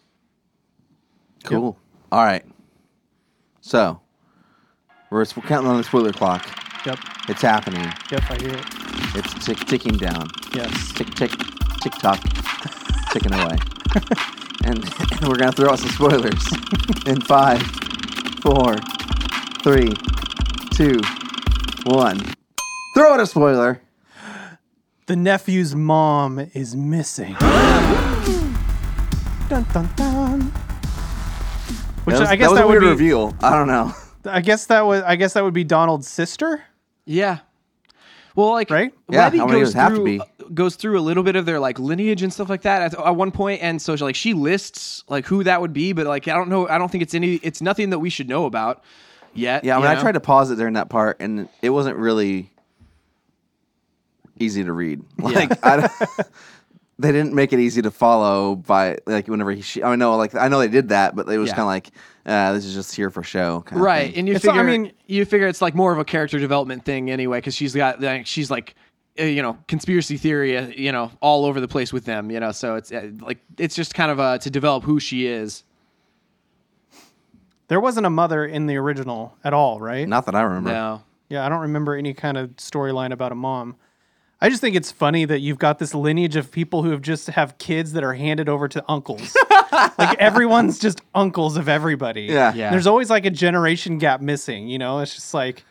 cool. 1.44 1.78
All 2.12 2.24
right. 2.24 2.44
So 3.62 4.00
we're, 5.10 5.20
we're 5.20 5.44
counting 5.44 5.70
on 5.70 5.78
the 5.78 5.84
spoiler 5.84 6.12
clock. 6.14 6.48
Yep. 6.88 7.00
It's 7.28 7.42
happening. 7.42 7.84
Yep. 8.12 8.24
I 8.30 8.38
hear 8.42 8.54
it. 8.54 8.66
It's 9.16 9.46
tick, 9.46 9.58
ticking 9.66 9.98
down. 9.98 10.30
Yes. 10.54 10.94
Tick 10.94 11.14
tick 11.16 11.32
tick 11.82 11.94
tock, 11.94 12.22
ticking 13.12 13.34
away. 13.34 13.58
and, 14.64 14.84
and 15.12 15.28
we're 15.28 15.36
gonna 15.36 15.52
throw 15.52 15.72
out 15.72 15.80
some 15.80 15.90
spoilers 15.90 16.48
in 17.06 17.20
five, 17.22 17.62
four, 18.42 18.78
three, 19.64 19.92
two, 20.72 21.02
one. 21.86 22.20
Throw 22.96 23.14
out 23.14 23.20
a 23.20 23.28
spoiler. 23.28 23.82
The 25.08 25.16
nephew's 25.18 25.76
mom 25.76 26.40
is 26.54 26.76
missing. 26.76 27.34
dun 29.50 29.66
dun 29.74 29.90
dun. 29.96 30.42
Which 32.06 32.16
that 32.16 32.22
was, 32.22 32.30
I 32.30 32.36
guess 32.38 32.48
that, 32.48 32.52
was 32.52 32.60
that, 32.60 32.64
a 32.64 32.68
would 32.68 32.82
weird 32.82 32.84
be. 32.84 32.88
reveal. 32.88 33.36
I 33.42 33.52
don't 33.52 33.68
know. 33.68 33.94
I 34.24 34.40
guess 34.40 34.66
that 34.68 34.86
would. 34.86 35.04
I 35.04 35.18
guess 35.18 35.34
that 35.34 35.44
would 35.44 35.54
be 35.54 35.66
Donald's 35.66 36.08
sister. 36.08 36.64
Yeah. 37.08 37.40
Well, 38.36 38.52
like 38.52 38.70
Right? 38.70 38.94
Yeah, 39.10 39.32
how 39.32 39.48
goes 39.48 39.70
would 39.70 39.74
have 39.76 39.90
to 39.94 39.96
through 39.96 40.06
be? 40.06 40.20
Uh, 40.20 40.26
goes 40.54 40.76
through 40.76 41.00
a 41.00 41.02
little 41.02 41.24
bit 41.24 41.36
of 41.36 41.48
their 41.48 41.60
like 41.60 41.80
lineage 41.80 42.22
and 42.22 42.32
stuff 42.32 42.50
like 42.50 42.62
that 42.62 42.94
at, 42.94 43.00
at 43.00 43.16
one 43.16 43.32
point, 43.32 43.64
and 43.64 43.82
so 43.82 43.96
like 43.96 44.16
she 44.16 44.34
lists 44.36 45.04
like 45.10 45.26
who 45.26 45.44
that 45.44 45.60
would 45.60 45.74
be, 45.74 45.92
but 45.94 46.06
like 46.06 46.28
I 46.28 46.34
don't 46.36 46.48
know, 46.50 46.68
I 46.70 46.78
don't 46.78 46.92
think 46.92 47.02
it's 47.02 47.16
any, 47.16 47.36
it's 47.36 47.62
nothing 47.64 47.90
that 47.90 47.98
we 48.00 48.12
should 48.12 48.30
know 48.30 48.46
about 48.46 48.84
yet. 49.34 49.64
Yeah, 49.64 49.74
I 49.76 49.80
you 49.80 49.86
mean, 49.88 49.98
I 49.98 50.00
tried 50.00 50.12
to 50.12 50.20
pause 50.20 50.52
it 50.52 50.58
during 50.58 50.76
that 50.76 50.88
part, 50.90 51.18
and 51.20 51.50
it 51.64 51.72
wasn't 51.72 51.98
really 51.98 52.52
easy 54.40 54.64
to 54.64 54.72
read. 54.72 55.02
Like, 55.18 55.66
I, 55.66 55.78
don't- 55.78 55.92
they 57.00 57.12
didn't 57.12 57.34
make 57.34 57.54
it 57.54 57.60
easy 57.60 57.82
to 57.84 57.92
follow 57.92 58.56
by 58.56 58.98
like 59.06 59.28
whenever 59.28 59.52
he. 59.52 59.62
She, 59.62 59.84
I 59.84 59.96
know, 59.96 60.16
like 60.18 60.34
I 60.36 60.48
know 60.48 60.60
they 60.60 60.68
did 60.68 60.90
that, 60.90 61.16
but 61.16 61.28
it 61.30 61.38
was 61.38 61.50
Yeah. 61.50 61.56
kind 61.56 61.62
of 61.64 61.68
like 61.68 61.90
uh, 62.26 62.54
this 62.54 62.66
is 62.66 62.74
just 62.74 62.96
here 62.96 63.10
for 63.10 63.24
show, 63.24 63.62
kind 63.62 63.82
right, 63.82 64.10
Of 64.12 64.18
and 64.18 64.28
you 64.28 64.36
It's 64.36 64.44
not- 64.44 64.56
figure, 64.56 64.68
I 64.70 64.78
mean- 64.78 64.92
you 65.06 65.24
figure 65.26 65.48
it's 65.48 65.62
like 65.62 65.76
more 65.76 65.92
of 65.94 66.00
a 66.00 66.04
character 66.06 66.40
development 66.40 66.84
thing 66.86 67.10
anyway, 67.10 67.38
because 67.38 67.56
she's 67.56 67.74
got 67.76 68.02
like 68.02 68.26
she's 68.26 68.50
like. 68.52 68.76
uh, 69.20 69.24
You 69.24 69.42
know, 69.42 69.58
conspiracy 69.68 70.18
theory. 70.18 70.58
uh, 70.58 70.68
You 70.68 70.92
know, 70.92 71.12
all 71.22 71.46
over 71.46 71.60
the 71.60 71.68
place 71.68 71.92
with 71.94 72.06
them. 72.06 72.30
You 72.32 72.40
know, 72.40 72.52
so 72.52 72.76
it's 72.76 72.92
uh, 72.92 73.10
like 73.22 73.40
it's 73.58 73.76
just 73.76 73.94
kind 73.96 74.12
of 74.12 74.20
uh, 74.20 74.38
to 74.40 74.50
develop 74.50 74.84
who 74.84 75.00
she 75.00 75.26
is. 75.28 75.64
There 77.68 77.80
wasn't 77.80 78.06
a 78.06 78.10
mother 78.10 78.46
in 78.46 78.66
the 78.68 78.78
original 78.78 79.36
at 79.44 79.54
all, 79.54 79.80
right? 79.82 80.08
Not 80.08 80.26
that 80.28 80.36
I 80.36 80.42
remember. 80.42 80.70
No, 80.72 81.04
Yeah, 81.30 81.46
I 81.46 81.50
don't 81.50 81.62
remember 81.62 81.96
any 81.96 82.14
kind 82.14 82.38
of 82.38 82.52
storyline 82.58 83.12
about 83.12 83.32
a 83.34 83.36
mom. 83.36 83.76
I 84.40 84.50
just 84.50 84.62
think 84.62 84.76
it's 84.76 84.92
funny 84.92 85.26
that 85.26 85.40
you've 85.40 85.58
got 85.58 85.80
this 85.80 85.96
lineage 85.96 86.36
of 86.36 86.52
people 86.52 86.84
who 86.84 86.92
have 86.92 87.02
just 87.02 87.28
have 87.28 87.58
kids 87.58 87.94
that 87.94 88.04
are 88.04 88.14
handed 88.14 88.48
over 88.48 88.68
to 88.68 88.84
uncles. 88.88 89.36
like 89.98 90.18
everyone's 90.20 90.78
just 90.78 91.02
uncles 91.16 91.58
of 91.58 91.68
everybody. 91.68 92.24
Yeah. 92.24 92.54
Yeah. 92.54 92.70
There's 92.70 92.86
always 92.86 93.10
like 93.10 93.26
a 93.26 93.32
generation 93.32 93.98
gap 93.98 94.22
missing, 94.22 94.68
you 94.68 94.78
know? 94.78 95.00
It's 95.00 95.16
just 95.16 95.34
like 95.34 95.64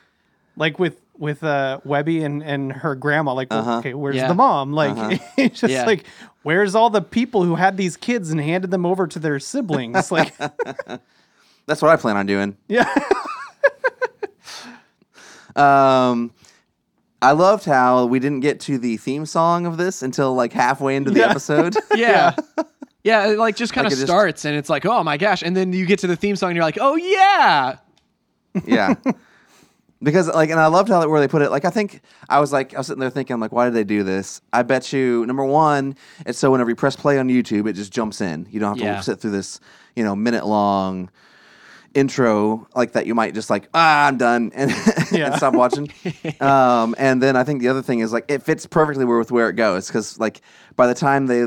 like 0.56 0.78
with 0.80 1.00
with 1.18 1.44
uh 1.44 1.78
Webby 1.84 2.24
and 2.24 2.42
and 2.42 2.72
her 2.72 2.94
grandma 2.96 3.34
like 3.34 3.50
well, 3.50 3.60
Uh-huh. 3.60 3.78
okay, 3.78 3.94
where's 3.94 4.16
Yeah. 4.16 4.26
the 4.28 4.34
mom? 4.34 4.72
Like 4.72 5.20
it's 5.36 5.60
just 5.60 5.72
Yeah. 5.72 5.86
like 5.86 6.04
where's 6.42 6.74
all 6.74 6.90
the 6.90 7.02
people 7.02 7.44
who 7.44 7.54
had 7.54 7.76
these 7.76 7.96
kids 7.96 8.30
and 8.30 8.40
handed 8.40 8.70
them 8.72 8.84
over 8.84 9.06
to 9.06 9.18
their 9.20 9.38
siblings? 9.38 10.10
Like 10.10 10.34
That's 11.66 11.82
what 11.82 11.90
I 11.90 11.96
plan 11.96 12.16
on 12.16 12.26
doing. 12.26 12.56
yeah. 12.68 12.92
Um, 15.54 16.32
I 17.22 17.32
loved 17.32 17.64
how 17.64 18.06
we 18.06 18.18
didn't 18.18 18.40
get 18.40 18.60
to 18.60 18.78
the 18.78 18.96
theme 18.98 19.26
song 19.26 19.66
of 19.66 19.76
this 19.78 20.02
until 20.02 20.34
like 20.34 20.52
halfway 20.52 20.96
into 20.96 21.10
the 21.10 21.20
Yeah. 21.20 21.30
episode. 21.30 21.74
Yeah. 21.94 22.34
Yeah, 23.04 23.28
it 23.28 23.38
like 23.38 23.54
just 23.56 23.72
kind 23.72 23.84
Like 23.84 23.92
of 23.92 23.98
just- 23.98 24.10
starts 24.10 24.44
and 24.44 24.56
it's 24.56 24.68
like, 24.68 24.84
oh 24.84 25.02
my 25.04 25.16
gosh. 25.16 25.42
And 25.42 25.56
then 25.56 25.72
you 25.72 25.86
get 25.86 26.00
to 26.00 26.06
the 26.08 26.16
theme 26.16 26.34
song 26.36 26.50
and 26.50 26.56
you're 26.56 26.64
like, 26.64 26.78
oh 26.80 26.96
yeah. 26.96 27.76
yeah. 28.64 28.94
Because 30.02 30.28
like, 30.28 30.50
and 30.50 30.60
I 30.60 30.66
loved 30.66 30.90
how 30.90 31.08
where 31.08 31.20
they 31.20 31.26
put 31.28 31.40
it. 31.40 31.50
Like, 31.50 31.64
I 31.64 31.70
think 31.70 32.02
I 32.28 32.38
was 32.38 32.52
like, 32.52 32.74
I 32.74 32.78
was 32.78 32.86
sitting 32.86 33.00
there 33.00 33.08
thinking, 33.08 33.40
like, 33.40 33.50
why 33.50 33.64
did 33.64 33.72
they 33.72 33.82
do 33.82 34.02
this? 34.02 34.42
I 34.52 34.62
bet 34.62 34.92
you, 34.92 35.24
number 35.24 35.42
one, 35.42 35.96
it's 36.26 36.38
so 36.38 36.50
whenever 36.50 36.68
you 36.68 36.76
press 36.76 36.94
play 36.96 37.18
on 37.18 37.28
YouTube, 37.28 37.66
it 37.66 37.72
just 37.72 37.92
jumps 37.94 38.20
in. 38.20 38.46
You 38.50 38.60
don't 38.60 38.72
have 38.72 38.78
to 38.78 38.84
Yeah. 38.84 39.00
sit 39.00 39.20
through 39.20 39.30
this, 39.30 39.58
you 39.96 40.04
know, 40.04 40.14
minute 40.14 40.44
long 40.46 41.08
intro 41.96 42.68
like 42.76 42.92
that. 42.92 43.06
You 43.06 43.14
might 43.14 43.34
just 43.34 43.50
like, 43.50 43.68
ah, 43.74 44.06
I'm 44.06 44.18
done, 44.18 44.52
and, 44.54 44.70
Yeah. 45.10 45.26
and 45.26 45.34
stop 45.36 45.54
watching. 45.54 45.90
um, 46.40 46.94
and 46.98 47.22
then 47.22 47.36
I 47.36 47.44
think 47.44 47.60
the 47.62 47.68
other 47.68 47.82
thing 47.82 48.00
is 48.00 48.12
like, 48.12 48.26
it 48.28 48.42
fits 48.42 48.66
perfectly 48.66 49.04
with 49.04 49.32
where 49.32 49.48
it 49.48 49.54
goes 49.54 49.86
because 49.88 50.18
like 50.20 50.40
by 50.76 50.86
the 50.86 50.94
time 50.94 51.26
they 51.26 51.46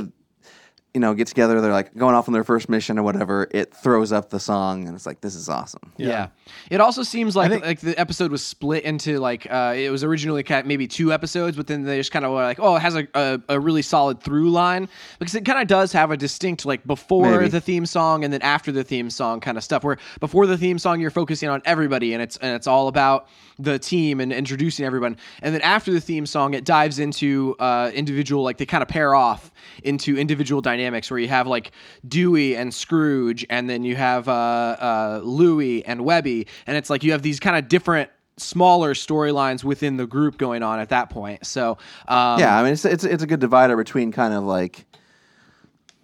you 0.94 1.00
know, 1.00 1.14
get 1.14 1.28
together. 1.28 1.62
They're 1.62 1.72
like 1.72 1.96
going 1.96 2.16
off 2.16 2.28
on 2.28 2.34
their 2.34 2.44
first 2.44 2.68
mission 2.68 2.98
or 2.98 3.04
whatever. 3.04 3.48
It 3.52 3.74
throws 3.76 4.12
up 4.12 4.32
the 4.32 4.40
song, 4.40 4.88
and 4.88 4.96
it's 4.96 5.06
like, 5.06 5.22
this 5.22 5.36
is 5.36 5.48
awesome. 5.48 5.92
Yeah. 5.98 6.30
It 6.72 6.82
also 6.82 7.04
seems 7.04 7.36
like 7.36 7.52
think- 7.52 7.64
like 7.64 7.80
the 7.80 7.98
episode 8.00 8.32
was 8.32 8.44
split 8.44 8.84
into 8.84 9.20
like 9.20 9.46
uh, 9.52 9.74
it 9.78 9.92
was 9.92 10.04
originally 10.04 10.42
kind 10.42 10.62
of 10.62 10.66
maybe 10.66 10.88
two 10.88 11.14
episodes, 11.14 11.56
but 11.56 11.68
then 11.68 11.84
they 11.84 11.98
just 11.98 12.12
kind 12.12 12.26
of 12.26 12.32
were 12.32 12.42
like, 12.42 12.60
oh, 12.60 12.76
it 12.76 12.80
has 12.80 12.96
a, 12.96 13.08
a, 13.14 13.40
a 13.50 13.60
really 13.60 13.84
solid 13.84 14.20
through 14.20 14.50
line 14.50 14.90
because 15.20 15.36
it 15.36 15.46
kind 15.46 15.60
of 15.62 15.68
does 15.68 15.92
have 15.94 16.10
a 16.10 16.18
distinct 16.18 16.66
like 16.66 16.86
before 16.88 17.38
Maybe. 17.38 17.50
the 17.50 17.62
theme 17.62 17.86
song 17.86 18.24
and 18.24 18.34
then 18.34 18.42
after 18.42 18.72
the 18.72 18.84
theme 18.84 19.12
song 19.12 19.40
kind 19.42 19.58
of 19.60 19.64
stuff. 19.64 19.84
Where 19.84 19.98
before 20.20 20.48
the 20.48 20.58
theme 20.58 20.80
song, 20.80 21.00
you're 21.00 21.12
focusing 21.12 21.50
on 21.50 21.62
everybody 21.66 22.14
and 22.14 22.22
it's 22.24 22.38
and 22.38 22.56
it's 22.56 22.66
all 22.66 22.88
about 22.88 23.28
the 23.60 23.78
team 23.78 24.22
and 24.22 24.32
introducing 24.34 24.86
everyone, 24.86 25.18
and 25.44 25.54
then 25.54 25.62
after 25.62 25.92
the 25.92 26.02
theme 26.02 26.26
song, 26.26 26.54
it 26.56 26.64
dives 26.66 26.98
into 26.98 27.56
uh, 27.60 27.92
individual 27.94 28.42
like 28.42 28.58
they 28.58 28.66
kind 28.66 28.82
of 28.82 28.88
pair 28.88 29.14
off 29.14 29.52
into 29.84 30.18
individual 30.18 30.62
dynamics 30.62 30.79
where 31.10 31.20
you 31.20 31.28
have 31.28 31.48
like 31.48 31.72
Dewey 32.08 32.56
and 32.56 32.74
Scrooge, 32.74 33.46
and 33.50 33.70
then 33.70 33.84
you 33.84 33.96
have 33.96 34.28
uh, 34.28 34.32
uh, 34.32 35.22
Louie 35.24 35.84
and 35.86 36.04
Webby, 36.06 36.48
and 36.68 36.76
it's 36.78 36.90
like 36.90 37.04
you 37.04 37.12
have 37.12 37.22
these 37.22 37.40
kind 37.40 37.56
of 37.58 37.68
different 37.68 38.10
smaller 38.38 38.94
storylines 38.94 39.64
within 39.66 39.98
the 39.98 40.08
group 40.08 40.38
going 40.38 40.64
on 40.64 40.80
at 40.80 40.90
that 40.90 41.10
point. 41.10 41.46
So 41.46 41.72
um, 42.08 42.40
yeah, 42.40 42.58
I 42.60 42.64
mean, 42.64 42.74
it's 42.74 42.86
it's 42.86 43.04
it's 43.04 43.24
a 43.24 43.28
good 43.28 43.40
divider 43.42 43.76
between 43.76 44.12
kind 44.12 44.34
of 44.34 44.44
like 44.44 44.86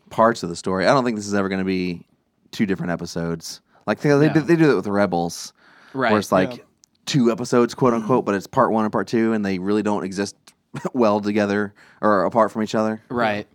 parts 0.10 0.44
of 0.44 0.50
the 0.50 0.56
story. 0.56 0.86
I 0.86 0.94
don't 0.94 1.04
think 1.04 1.16
this 1.18 1.28
is 1.28 1.34
ever 1.34 1.50
going 1.50 1.60
to 1.60 1.66
be 1.66 2.06
two 2.52 2.66
different 2.66 2.92
episodes. 2.92 3.62
Like 3.88 4.00
they 4.00 4.10
they, 4.18 4.28
No. 4.28 4.34
do, 4.34 4.42
they 4.42 4.56
do 4.56 4.68
that 4.68 4.76
with 4.76 4.88
Rebels, 4.88 5.54
Right, 5.94 6.12
Where 6.12 6.20
it's 6.20 6.32
like 6.32 6.58
yeah. 6.58 6.64
two 7.06 7.32
episodes, 7.32 7.74
quote 7.74 7.94
unquote, 7.94 8.26
but 8.26 8.36
it's 8.36 8.48
part 8.48 8.72
one 8.72 8.84
and 8.86 8.92
part 8.92 9.08
two, 9.08 9.34
and 9.34 9.46
they 9.46 9.60
really 9.60 9.84
don't 9.84 10.04
exist 10.04 10.36
well 10.94 11.22
together 11.22 11.74
or 12.02 12.26
apart 12.26 12.52
from 12.52 12.64
each 12.64 12.76
other. 12.76 13.02
right, 13.10 13.48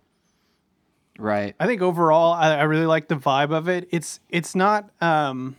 right, 1.21 1.55
I 1.59 1.65
think 1.67 1.81
overall, 1.81 2.33
I, 2.33 2.55
I 2.55 2.63
really 2.63 2.85
like 2.85 3.07
the 3.07 3.15
vibe 3.15 3.55
of 3.55 3.67
it. 3.67 3.87
It's 3.91 4.19
it's 4.29 4.55
not 4.55 4.89
um, 5.01 5.55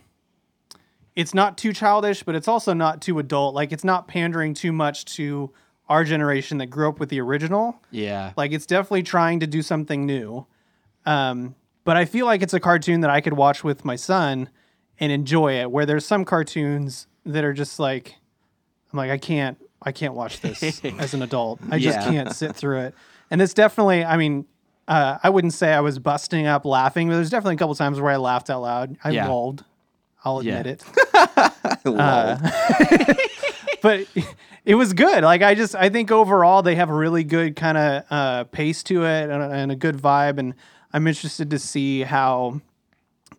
it's 1.15 1.33
not 1.33 1.57
too 1.57 1.73
childish, 1.73 2.23
but 2.23 2.35
it's 2.35 2.47
also 2.47 2.73
not 2.73 3.01
too 3.01 3.19
adult. 3.19 3.55
Like 3.55 3.71
it's 3.71 3.83
not 3.83 4.07
pandering 4.07 4.53
too 4.53 4.71
much 4.71 5.05
to 5.15 5.51
our 5.89 6.03
generation 6.03 6.57
that 6.59 6.67
grew 6.67 6.89
up 6.89 6.99
with 6.99 7.09
the 7.09 7.19
original. 7.19 7.81
yeah, 7.91 8.33
Like 8.37 8.51
it's 8.51 8.65
definitely 8.65 9.03
trying 9.03 9.39
to 9.41 9.47
do 9.47 9.61
something 9.61 10.05
new. 10.05 10.45
Um, 11.05 11.55
but 11.83 11.97
I 11.97 12.05
feel 12.05 12.25
like 12.25 12.41
it's 12.41 12.53
a 12.53 12.59
cartoon 12.59 13.01
that 13.01 13.09
I 13.09 13.19
could 13.21 13.33
watch 13.33 13.63
with 13.63 13.83
my 13.83 13.97
son 13.97 14.49
and 14.99 15.11
enjoy 15.11 15.59
it. 15.59 15.69
Where 15.69 15.85
there's 15.85 16.05
some 16.05 16.23
cartoons 16.23 17.07
that 17.25 17.43
are 17.43 17.53
just 17.53 17.79
like, 17.79 18.15
I'm 18.91 18.97
like, 18.97 19.11
I 19.11 19.17
can't, 19.17 19.57
I 19.81 19.91
can't 19.91 20.13
watch 20.13 20.39
this 20.39 20.81
as 20.99 21.13
an 21.13 21.21
adult. 21.21 21.59
I 21.69 21.79
just 21.79 21.99
can't 21.99 22.33
sit 22.33 22.55
through 22.55 22.79
it. 22.79 22.95
And 23.29 23.41
it's 23.41 23.53
definitely, 23.53 24.05
I 24.05 24.15
mean, 24.17 24.45
uh, 24.87 25.17
I 25.23 25.29
wouldn't 25.29 25.53
say 25.53 25.73
I 25.73 25.79
was 25.81 25.99
busting 25.99 26.45
up 26.45 26.65
laughing, 26.65 27.07
but 27.09 27.15
there's 27.15 27.29
definitely 27.29 27.55
a 27.55 27.57
couple 27.57 27.75
times 27.75 27.99
where 27.99 28.11
I 28.11 28.17
laughed 28.17 28.49
out 28.49 28.61
loud. 28.61 28.97
I 29.03 29.11
Yeah. 29.11 29.27
lulled. 29.27 29.63
I'll 30.25 30.41
Yeah. 30.43 30.59
admit 30.59 30.81
it 30.81 31.85
Lol. 31.85 32.37
but 33.81 34.07
it 34.65 34.75
was 34.75 34.93
good. 34.93 35.23
Like 35.23 35.41
I 35.41 35.55
just 35.55 35.75
I 35.75 35.89
think 35.89 36.11
overall 36.11 36.61
they 36.63 36.75
have 36.75 36.89
a 36.89 36.93
really 36.93 37.23
good 37.23 37.55
kind 37.55 37.77
of 37.77 38.03
uh, 38.09 38.43
pace 38.45 38.83
to 38.83 39.05
it 39.05 39.29
and, 39.29 39.43
and 39.43 39.71
a 39.71 39.75
good 39.75 39.97
vibe, 39.97 40.37
and 40.39 40.53
I'm 40.93 41.07
interested 41.07 41.49
to 41.49 41.59
see 41.59 42.01
how 42.03 42.61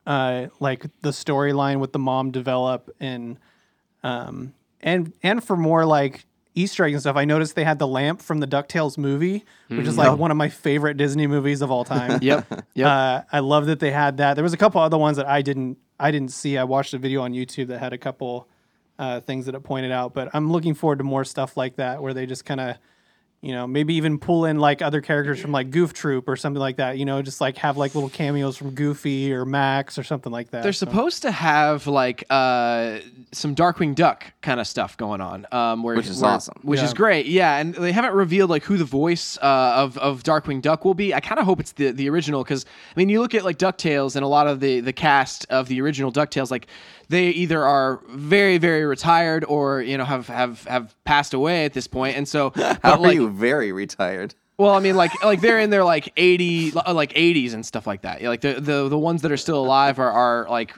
uh, 0.06 0.48
like 0.60 0.84
the 1.00 1.10
storyline 1.10 1.78
with 1.80 1.92
the 1.92 1.98
mom 1.98 2.30
develop 2.30 2.90
and 3.00 3.38
um 4.02 4.52
and 4.82 5.14
and 5.22 5.42
for 5.42 5.56
more 5.56 5.86
like 5.86 6.26
Easter 6.54 6.84
eggs 6.84 6.94
and 6.94 7.00
stuff. 7.00 7.16
I 7.16 7.24
noticed 7.24 7.56
they 7.56 7.64
had 7.64 7.78
the 7.78 7.86
lamp 7.86 8.22
from 8.22 8.38
the 8.38 8.46
Ducktales 8.46 8.96
movie, 8.96 9.44
which 9.68 9.86
is 9.86 9.98
like 9.98 10.16
one 10.16 10.30
of 10.30 10.36
my 10.36 10.48
favorite 10.48 10.96
Disney 10.96 11.26
movies 11.26 11.62
of 11.62 11.70
all 11.70 11.84
time. 11.84 12.18
yep, 12.22 12.46
yep. 12.74 12.86
Uh, 12.86 13.22
I 13.32 13.40
love 13.40 13.66
that 13.66 13.80
they 13.80 13.90
had 13.90 14.18
that. 14.18 14.34
There 14.34 14.44
was 14.44 14.52
a 14.52 14.56
couple 14.56 14.80
other 14.80 14.98
ones 14.98 15.16
that 15.16 15.26
I 15.26 15.42
didn't 15.42 15.78
I 15.98 16.10
didn't 16.10 16.30
see. 16.30 16.56
I 16.56 16.64
watched 16.64 16.94
a 16.94 16.98
video 16.98 17.22
on 17.22 17.32
YouTube 17.32 17.68
that 17.68 17.78
had 17.78 17.92
a 17.92 17.98
couple 17.98 18.48
uh, 18.98 19.20
things 19.20 19.46
that 19.46 19.54
it 19.54 19.60
pointed 19.60 19.90
out, 19.90 20.14
but 20.14 20.28
I'm 20.32 20.50
looking 20.50 20.74
forward 20.74 20.98
to 20.98 21.04
more 21.04 21.24
stuff 21.24 21.56
like 21.56 21.76
that 21.76 22.02
where 22.02 22.14
they 22.14 22.26
just 22.26 22.44
kind 22.44 22.60
of 22.60 22.76
you 23.44 23.52
know 23.52 23.66
maybe 23.66 23.94
even 23.94 24.18
pull 24.18 24.46
in 24.46 24.58
like 24.58 24.80
other 24.80 25.00
characters 25.00 25.38
from 25.38 25.52
like 25.52 25.70
Goof 25.70 25.92
Troop 25.92 26.28
or 26.28 26.36
something 26.36 26.60
like 26.60 26.76
that. 26.76 26.96
You 26.98 27.04
know, 27.04 27.20
just 27.22 27.40
like 27.40 27.56
have 27.58 27.76
like 27.76 27.94
little 27.94 28.08
cameos 28.10 28.56
from 28.56 28.70
Goofy 28.70 29.32
or 29.32 29.44
Max 29.44 29.98
or 29.98 30.02
something 30.02 30.32
like 30.32 30.50
that. 30.50 30.62
They're 30.62 30.72
So- 30.72 30.86
supposed 30.86 31.22
to 31.22 31.30
have 31.30 31.86
like 31.86 32.24
uh, 32.30 32.98
some 33.32 33.54
Darkwing 33.54 33.94
Duck 33.94 34.24
kind 34.40 34.60
of 34.60 34.66
stuff 34.66 34.96
going 34.96 35.20
on, 35.20 35.46
um, 35.52 35.82
where, 35.82 35.94
Which 35.96 36.06
is 36.08 36.22
where- 36.22 36.30
awesome. 36.30 36.54
Which 36.62 36.80
is 36.80 36.94
great, 36.94 37.26
yeah. 37.26 37.58
And 37.58 37.74
they 37.74 37.92
haven't 37.92 38.14
revealed 38.14 38.48
like 38.50 38.64
who 38.64 38.76
the 38.78 38.84
voice 38.84 39.36
uh, 39.42 39.72
of 39.76 39.98
of 39.98 40.22
Darkwing 40.22 40.62
Duck 40.62 40.84
will 40.84 40.94
be. 40.94 41.12
I 41.12 41.20
kind 41.20 41.38
of 41.38 41.44
hope 41.44 41.60
it's 41.60 41.72
the 41.72 41.90
the 41.90 42.08
original 42.08 42.42
because 42.42 42.64
I 42.96 42.98
mean, 42.98 43.08
you 43.10 43.20
look 43.20 43.34
at 43.34 43.44
like 43.44 43.58
Ducktales 43.58 44.16
and 44.16 44.24
a 44.24 44.28
lot 44.28 44.46
of 44.46 44.60
the 44.60 44.80
the 44.80 44.92
cast 44.92 45.46
of 45.50 45.68
the 45.68 45.80
original 45.82 46.10
Ducktales, 46.10 46.50
like 46.50 46.66
they 47.08 47.28
either 47.30 47.62
are 47.64 48.00
very 48.08 48.58
very 48.58 48.84
retired 48.84 49.44
or 49.44 49.82
you 49.82 49.98
know 49.98 50.04
have 50.04 50.28
have 50.28 50.64
have 50.64 50.94
passed 51.04 51.34
away 51.34 51.64
at 51.64 51.72
this 51.72 51.86
point, 51.86 52.16
and 52.16 52.26
so 52.28 52.52
How 52.82 52.92
are 52.92 52.98
like, 52.98 53.14
you 53.14 53.30
very 53.30 53.72
retired? 53.72 54.34
well, 54.56 54.74
I 54.74 54.80
mean, 54.80 54.96
like 54.96 55.22
like 55.24 55.40
they're 55.40 55.58
in 55.58 55.70
their 55.70 55.84
like 55.84 56.12
eighty, 56.16 56.70
like 56.70 57.12
eighties 57.14 57.54
and 57.54 57.64
stuff 57.66 57.86
like 57.86 58.02
that. 58.02 58.22
Like 58.22 58.40
the 58.40 58.54
the 58.54 58.88
the 58.88 58.98
ones 58.98 59.22
that 59.22 59.32
are 59.32 59.36
still 59.36 59.58
alive 59.58 59.98
are 59.98 60.10
are 60.10 60.46
like 60.48 60.74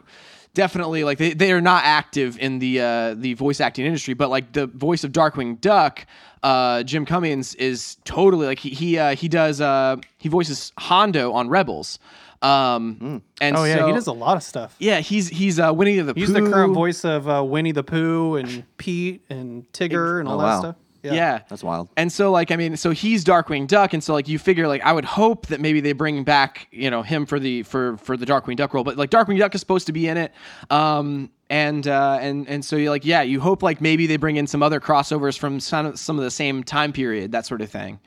definitely 0.55 1.05
like 1.05 1.19
they, 1.19 1.35
they 1.35 1.53
are 1.53 1.61
not 1.61 1.85
active 1.85 2.39
in 2.39 2.59
the 2.59 2.81
uh, 2.81 3.15
the 3.15 3.35
voice 3.35 3.61
acting 3.61 3.85
industry, 3.85 4.15
but 4.15 4.31
like 4.31 4.53
the 4.53 4.67
voice 4.67 5.05
of 5.05 5.13
Darkwing 5.13 5.61
Duck, 5.61 6.07
uh, 6.43 6.83
Jim 6.83 7.05
Cummings 7.05 7.55
is 7.57 7.99
totally 8.05 8.47
like 8.47 8.59
he 8.59 8.71
he 8.71 8.99
uh, 8.99 9.15
he 9.15 9.29
does 9.29 9.61
uh, 9.61 9.97
he 10.19 10.29
voices 10.29 10.73
Hondo 10.79 11.33
on 11.33 11.49
Rebels. 11.49 11.99
Um, 12.43 13.23
and 13.41 13.57
Oh 13.57 13.65
yeah, 13.65 13.77
so- 13.77 13.87
he 13.87 13.93
does 13.93 14.07
a 14.07 14.13
lot 14.13 14.37
of 14.37 14.43
stuff. 14.43 14.75
yeah, 14.79 15.01
he's 15.01 15.29
he's 15.29 15.59
uh, 15.59 15.73
Winnie 15.75 15.99
the 16.01 16.13
He's 16.15 16.29
Pooh. 16.33 16.45
the 16.45 16.51
current 16.51 16.75
voice 16.75 17.05
of 17.05 17.29
uh, 17.29 17.43
Winnie 17.45 17.73
the 17.73 17.83
Pooh 17.85 18.37
and 18.37 18.65
Pete 18.77 19.23
and 19.31 19.71
Tigger 19.73 20.21
and 20.21 20.29
all 20.29 20.35
Oh, 20.37 20.39
that 20.39 20.45
wow. 20.45 20.61
stuff. 20.61 20.77
yeah. 21.03 21.41
That's 21.49 21.63
wild. 21.63 21.89
And 21.97 22.11
so, 22.11 22.33
like, 22.33 22.51
I 22.51 22.57
mean, 22.57 22.77
so 22.77 22.91
he's 22.91 23.25
Darkwing 23.25 23.67
Duck, 23.69 23.93
and 23.95 24.03
so 24.03 24.13
like 24.13 24.27
you 24.29 24.39
figure, 24.39 24.67
like, 24.67 24.83
I 24.83 24.93
would 24.93 25.05
hope 25.05 25.47
that 25.47 25.61
maybe 25.61 25.81
they 25.81 25.93
bring 25.93 26.25
back, 26.25 26.67
you 26.73 26.91
know, 26.91 27.03
him 27.03 27.27
for 27.27 27.39
the 27.39 27.63
for 27.63 27.97
for 27.99 28.17
the 28.17 28.27
Darkwing 28.27 28.57
Duck 28.57 28.75
role. 28.75 28.83
But 28.85 28.97
like, 28.97 29.11
Darkwing 29.11 29.39
Duck 29.39 29.55
is 29.55 29.61
supposed 29.61 29.87
to 29.87 29.93
be 29.93 30.09
in 30.09 30.17
it, 30.17 30.33
um, 30.71 31.31
and 31.49 31.87
uh, 31.87 32.19
and 32.21 32.49
and 32.49 32.65
so 32.65 32.75
you're 32.77 32.91
like, 32.91 33.05
yeah, 33.05 33.23
you 33.23 33.39
hope 33.41 33.63
like 33.63 33.81
maybe 33.81 34.07
they 34.09 34.17
bring 34.17 34.37
in 34.37 34.47
some 34.49 34.63
other 34.63 34.81
crossovers 34.81 35.39
from 35.39 35.61
some 35.61 35.87
of, 35.87 35.99
some 35.99 36.19
of 36.19 36.25
the 36.25 36.31
same 36.31 36.65
time 36.65 36.93
period, 36.93 37.33
that 37.33 37.47
sort 37.47 37.61
of 37.61 37.71
thing. 37.71 38.01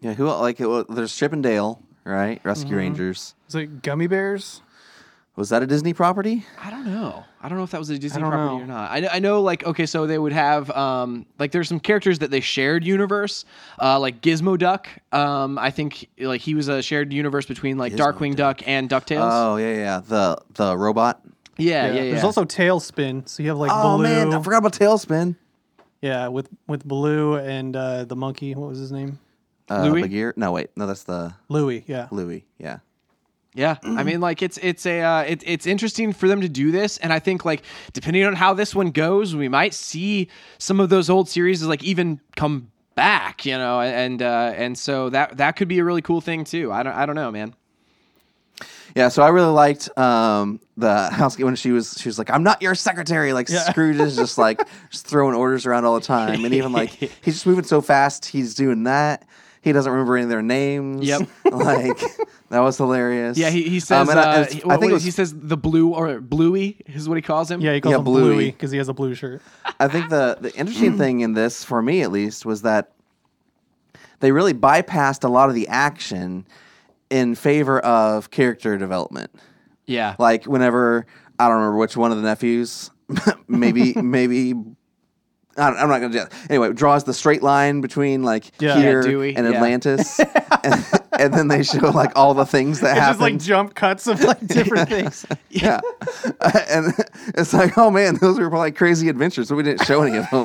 Yeah, 0.00 0.14
who 0.14 0.26
like 0.26 0.60
it, 0.60 0.66
well, 0.66 0.84
there's 0.88 1.14
Chip 1.16 1.32
and 1.32 1.42
Dale, 1.42 1.80
right? 2.04 2.40
Rescue 2.44 2.76
Rangers. 2.76 3.34
Is 3.48 3.54
it 3.54 3.82
Gummi 3.82 4.08
Bears? 4.08 4.60
Was 5.36 5.48
that 5.48 5.64
a 5.64 5.66
Disney 5.66 5.92
property? 5.94 6.46
I 6.62 6.70
don't 6.70 6.86
know. 6.86 7.24
I 7.42 7.48
don't 7.48 7.58
know 7.58 7.64
if 7.64 7.72
that 7.72 7.80
was 7.80 7.90
a 7.90 7.98
Disney 7.98 8.20
property 8.20 8.56
know. 8.56 8.62
or 8.62 8.66
not. 8.68 8.92
I, 8.92 9.16
I 9.16 9.18
know, 9.18 9.42
like, 9.42 9.66
okay, 9.66 9.84
so 9.84 10.06
they 10.06 10.16
would 10.16 10.32
have, 10.32 10.70
um, 10.70 11.26
like, 11.40 11.50
there's 11.50 11.68
some 11.68 11.80
characters 11.80 12.20
that 12.20 12.30
they 12.30 12.38
shared 12.38 12.84
universe, 12.84 13.44
uh, 13.82 13.98
like 13.98 14.20
Gizmo 14.20 14.56
Duck. 14.56 14.86
Um, 15.10 15.58
I 15.58 15.72
think, 15.72 16.08
like, 16.20 16.40
he 16.40 16.54
was 16.54 16.68
a 16.68 16.82
shared 16.82 17.12
universe 17.12 17.46
between 17.46 17.78
like 17.78 17.94
Gizmo 17.94 18.12
Darkwing 18.12 18.36
Duck. 18.36 18.66
and 18.68 18.88
Ducktales. 18.88 19.28
Oh 19.32 19.56
yeah, 19.56 19.74
yeah. 19.74 20.00
The 20.06 20.38
the 20.54 20.78
robot. 20.78 21.20
yeah, 21.56 21.88
yeah, 21.88 21.94
yeah. 21.94 22.10
There's 22.12 22.22
also 22.24 22.44
TaleSpin. 22.44 23.28
So 23.28 23.42
you 23.42 23.48
have 23.48 23.58
like 23.58 23.72
Oh 23.74 23.96
Baloo. 23.96 24.02
man, 24.04 24.32
I 24.32 24.40
forgot 24.40 24.58
about 24.58 24.74
TaleSpin. 24.74 25.34
Yeah, 26.00 26.28
with 26.28 26.48
with 26.68 26.84
Baloo 26.86 27.38
and 27.38 27.74
uh, 27.74 28.04
the 28.04 28.14
monkey. 28.14 28.54
What 28.54 28.68
was 28.68 28.78
his 28.78 28.92
name? 28.92 29.18
Uh, 29.70 29.84
Louie? 29.84 30.02
Bagheera? 30.02 30.34
No, 30.36 30.52
wait, 30.52 30.70
no, 30.76 30.86
that's 30.86 31.04
the 31.04 31.34
Louie. 31.48 31.84
Yeah. 31.86 32.08
Louie. 32.10 32.44
Yeah. 32.58 32.78
Yeah, 33.56 33.76
I 33.84 34.02
mean, 34.02 34.20
like 34.20 34.42
it's 34.42 34.58
it's 34.58 34.84
a 34.84 35.00
uh, 35.00 35.20
it, 35.22 35.44
it's 35.46 35.64
interesting 35.64 36.12
for 36.12 36.26
them 36.26 36.40
to 36.40 36.48
do 36.48 36.72
this, 36.72 36.98
and 36.98 37.12
I 37.12 37.20
think 37.20 37.44
like 37.44 37.62
depending 37.92 38.24
on 38.24 38.34
how 38.34 38.52
this 38.52 38.74
one 38.74 38.90
goes, 38.90 39.36
we 39.36 39.46
might 39.48 39.74
see 39.74 40.26
some 40.58 40.80
of 40.80 40.88
those 40.88 41.08
old 41.08 41.28
series 41.28 41.62
like 41.62 41.84
even 41.84 42.18
come 42.34 42.72
back, 42.96 43.46
you 43.46 43.56
know, 43.56 43.80
and 43.80 44.20
uh, 44.20 44.52
and 44.56 44.76
so 44.76 45.08
that 45.10 45.36
that 45.36 45.54
could 45.54 45.68
be 45.68 45.78
a 45.78 45.84
really 45.84 46.02
cool 46.02 46.20
thing 46.20 46.42
too. 46.42 46.72
I 46.72 46.82
don't 46.82 46.94
I 46.94 47.06
don't 47.06 47.14
know, 47.14 47.30
man. 47.30 47.54
Yeah, 48.96 49.08
so 49.08 49.22
I 49.22 49.28
really 49.28 49.52
liked 49.52 49.88
um, 49.98 50.60
the 50.76 51.10
housekeeper 51.10 51.46
when 51.46 51.56
she 51.56 51.70
was 51.70 51.96
she 51.98 52.08
was 52.08 52.18
like, 52.18 52.30
"I'm 52.30 52.42
not 52.42 52.60
your 52.60 52.74
secretary." 52.74 53.32
Like 53.32 53.48
Scrooge 53.48 53.96
is 53.96 54.16
just 54.16 54.36
like 54.36 54.60
just 54.90 55.06
throwing 55.06 55.36
orders 55.36 55.64
around 55.64 55.84
all 55.84 55.94
the 55.94 56.04
time, 56.04 56.44
and 56.44 56.54
even 56.54 56.72
like 56.72 56.90
he's 56.90 57.34
just 57.34 57.46
moving 57.46 57.64
so 57.64 57.80
fast, 57.80 58.24
he's 58.26 58.54
doing 58.54 58.84
that. 58.84 59.24
He 59.64 59.72
doesn't 59.72 59.90
remember 59.90 60.16
any 60.16 60.24
of 60.24 60.28
their 60.30 60.42
names. 60.42 61.06
Yep. 61.06 61.22
like 61.50 61.98
that 62.50 62.60
was 62.60 62.76
hilarious. 62.76 63.36
Yeah, 63.38 63.48
he, 63.50 63.62
he 63.62 63.80
says. 63.80 64.02
Um, 64.08 64.10
and 64.10 64.20
I- 64.20 64.22
uh, 64.22 64.40
it's- 64.42 64.52
he- 64.52 64.62
I 64.62 64.66
what- 64.66 64.80
think 64.80 64.92
was 64.92 65.02
he 65.04 65.10
says 65.10 65.34
the 65.34 65.56
blue 65.56 65.94
or 65.94 66.20
bluey 66.20 66.76
is 66.86 67.08
what 67.08 67.16
he 67.16 67.22
calls 67.22 67.50
him. 67.50 67.60
Yeah, 67.62 67.72
he 67.74 67.80
calls 67.80 67.92
Yeah, 67.92 67.98
him 67.98 68.04
Bluey. 68.04 68.22
Bluey 68.34 68.50
because 68.50 68.70
he 68.70 68.78
has 68.78 68.88
a 68.88 68.92
blue 68.94 69.14
shirt. 69.14 69.40
I 69.80 69.88
think 69.88 70.10
the 70.10 70.36
the 70.40 70.54
interesting 70.54 70.98
thing 70.98 71.20
in 71.20 71.32
this, 71.32 71.64
for 71.64 71.80
me 71.82 72.02
at 72.02 72.12
least, 72.12 72.44
was 72.44 72.62
that 72.62 72.92
they 74.20 74.32
really 74.32 74.54
bypassed 74.54 75.24
a 75.24 75.28
lot 75.28 75.48
of 75.48 75.54
the 75.54 75.66
action 75.68 76.46
in 77.10 77.34
favor 77.34 77.80
of 77.80 78.30
character 78.30 78.76
development. 78.78 79.30
yeah. 79.86 80.14
Like 80.18 80.44
whenever 80.44 81.06
I 81.38 81.48
don't 81.48 81.56
remember 81.56 81.78
which 81.78 81.96
one 81.96 82.10
of 82.12 82.18
the 82.18 82.22
nephews, 82.22 82.90
maybe 83.48 83.94
maybe. 84.02 84.54
I 85.56 85.70
don't- 85.70 85.78
I'm 85.78 85.88
not 85.88 86.00
gonna 86.00 86.12
do 86.12 86.18
that. 86.20 86.32
Anyway, 86.50 86.72
draws 86.72 87.04
the 87.04 87.14
straight 87.14 87.42
line 87.42 87.80
between 87.80 88.22
like 88.22 88.50
Yeah. 88.60 88.76
here 88.76 89.00
Yeah, 89.02 89.08
Dewey, 89.08 89.36
and 89.36 89.46
yeah. 89.46 89.54
Atlantis, 89.54 90.18
and, 90.64 90.84
and 91.18 91.32
then 91.34 91.48
they 91.48 91.62
show 91.62 91.90
like 91.90 92.12
all 92.16 92.34
the 92.34 92.46
things 92.46 92.80
that 92.80 92.96
happen. 92.96 93.10
just 93.10 93.20
like 93.20 93.38
jump 93.38 93.74
cuts 93.74 94.06
of 94.06 94.20
like 94.22 94.44
different 94.46 94.88
things. 94.88 95.24
yeah, 95.50 95.80
and 96.68 96.92
it's 97.36 97.52
like, 97.52 97.78
oh 97.78 97.90
man, 97.90 98.16
those 98.20 98.38
were 98.38 98.48
like 98.50 98.74
crazy 98.76 99.08
adventures, 99.08 99.48
but 99.48 99.56
we 99.56 99.62
didn't 99.62 99.84
show 99.86 100.02
any 100.02 100.16
of 100.16 100.28
them. 100.30 100.44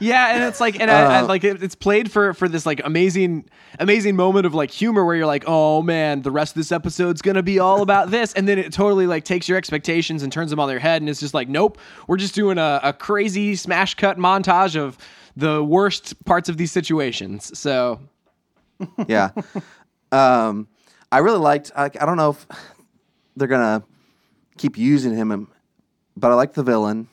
Yeah, 0.00 0.34
and 0.34 0.42
it's 0.44 0.60
like, 0.60 0.80
and 0.80 0.90
I, 0.90 1.02
I, 1.02 1.18
Uh, 1.20 1.26
like 1.26 1.44
it, 1.44 1.62
it's 1.62 1.74
played 1.76 2.10
for 2.10 2.34
for 2.34 2.48
this 2.48 2.66
like 2.66 2.80
amazing, 2.84 3.44
amazing 3.78 4.16
moment 4.16 4.46
of 4.46 4.54
like 4.54 4.70
humor 4.70 5.04
where 5.04 5.14
you're 5.14 5.26
like, 5.26 5.44
oh 5.46 5.80
man, 5.82 6.22
the 6.22 6.30
rest 6.30 6.52
of 6.52 6.60
this 6.60 6.72
episode's 6.72 7.22
gonna 7.22 7.42
be 7.42 7.58
all 7.60 7.82
about 7.82 8.10
this, 8.10 8.32
and 8.32 8.48
then 8.48 8.58
it 8.58 8.72
totally 8.72 9.06
like 9.06 9.24
takes 9.24 9.48
your 9.48 9.56
expectations 9.58 10.22
and 10.24 10.32
turns 10.32 10.50
them 10.50 10.58
on 10.58 10.68
their 10.68 10.80
head, 10.80 11.02
and 11.02 11.08
it's 11.08 11.20
just 11.20 11.34
like, 11.34 11.48
nope, 11.48 11.78
we're 12.08 12.16
just 12.16 12.34
doing 12.34 12.58
a, 12.58 12.80
a 12.82 12.92
crazy 13.02 13.56
smash 13.56 13.94
cut 13.96 14.16
montage 14.16 14.76
of 14.76 14.96
the 15.36 15.62
worst 15.62 16.24
parts 16.24 16.48
of 16.48 16.56
these 16.56 16.70
situations. 16.70 17.58
So 17.58 18.00
yeah. 19.08 19.30
Um, 20.12 20.68
I 21.10 21.18
really 21.18 21.38
liked. 21.38 21.72
I, 21.74 21.86
I 21.86 22.06
don't 22.06 22.16
know 22.16 22.30
if 22.30 22.46
they're 23.36 23.48
gonna 23.48 23.82
keep 24.56 24.78
using 24.78 25.14
him, 25.16 25.48
but 26.16 26.30
I 26.30 26.34
like 26.34 26.52
the 26.54 26.62
villain. 26.62 27.08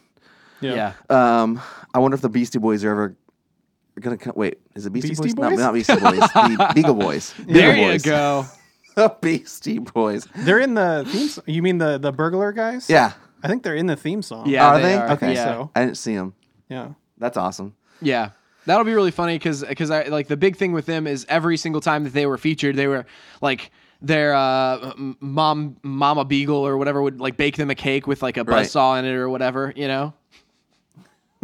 yeah, 0.61 0.93
Um, 1.09 1.59
I 1.93 1.99
wonder 1.99 2.15
if 2.15 2.21
the 2.21 2.29
Beastie 2.29 2.59
Boys 2.59 2.83
are 2.83 2.91
ever 2.91 3.15
gonna 3.99 4.17
come. 4.17 4.33
Wait, 4.35 4.59
is 4.75 4.85
it 4.85 4.93
Beastie, 4.93 5.09
Beastie 5.09 5.33
Boys? 5.33 5.49
Boys? 5.49 5.57
No, 5.57 5.63
not 5.65 5.73
Beastie 5.73 5.93
Boys. 5.95 6.19
the 6.19 6.71
Beagle 6.75 6.93
Boys. 6.95 7.33
there 7.47 7.73
Beagle 7.73 7.93
you 7.93 7.99
go. 7.99 8.45
The 8.95 9.15
Beastie 9.21 9.79
Boys. 9.79 10.27
They're 10.35 10.59
in 10.59 10.75
the 10.75 11.05
theme. 11.09 11.43
You 11.47 11.63
mean 11.63 11.79
the 11.79 11.97
the 11.97 12.11
burglar 12.11 12.51
guys? 12.51 12.89
Yeah. 12.89 13.13
I 13.43 13.47
think 13.47 13.63
they're 13.63 13.75
in 13.75 13.87
the 13.87 13.95
theme 13.95 14.21
song. 14.21 14.47
Yeah, 14.47 14.67
Are 14.67 14.77
they, 14.77 14.83
they? 14.83 14.95
are. 14.97 15.09
Okay. 15.11 15.33
yeah. 15.33 15.43
So 15.45 15.71
I 15.75 15.81
didn't 15.85 15.97
see 15.97 16.15
them. 16.15 16.33
yeah. 16.69 16.89
That's 17.17 17.37
awesome. 17.37 17.75
Yeah. 18.01 18.31
That'll 18.65 18.85
be 18.85 18.93
really 18.93 19.11
funny 19.11 19.35
because 19.35 19.63
because 19.63 19.89
I 19.91 20.03
like 20.03 20.27
the 20.27 20.37
big 20.37 20.55
thing 20.57 20.71
with 20.73 20.85
them 20.85 21.07
is 21.07 21.25
every 21.29 21.57
single 21.57 21.81
time 21.81 22.03
that 22.03 22.13
they 22.13 22.25
were 22.25 22.37
featured, 22.37 22.75
they 22.75 22.87
were 22.87 23.05
like 23.41 23.71
their 24.01 24.33
uh, 24.35 24.93
mom 25.19 25.75
mama 25.83 26.23
beagle 26.23 26.65
or 26.65 26.77
whatever 26.77 27.01
would 27.01 27.19
like 27.19 27.35
bake 27.35 27.57
them 27.57 27.69
a 27.69 27.75
cake 27.75 28.05
with 28.07 28.21
like 28.21 28.37
a 28.37 28.43
Right. 28.43 28.65
buzzsaw 28.65 28.99
in 28.99 29.05
it 29.05 29.13
or 29.13 29.27
whatever, 29.29 29.73
you 29.75 29.87
know, 29.87 30.13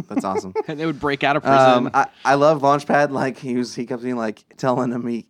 That's 0.07 0.23
awesome. 0.23 0.53
and 0.67 0.79
they 0.79 0.85
would 0.85 0.99
break 0.99 1.23
out 1.23 1.35
of 1.35 1.43
prison. 1.43 1.59
um, 1.87 1.91
I, 1.93 2.07
I 2.23 2.35
love 2.35 2.61
Launchpad. 2.61 3.11
Like 3.11 3.37
he 3.37 3.55
was, 3.55 3.73
he 3.75 3.85
kept 3.85 4.03
being 4.03 4.17
like 4.17 4.43
telling 4.57 4.91
him 4.91 5.07
he, 5.07 5.25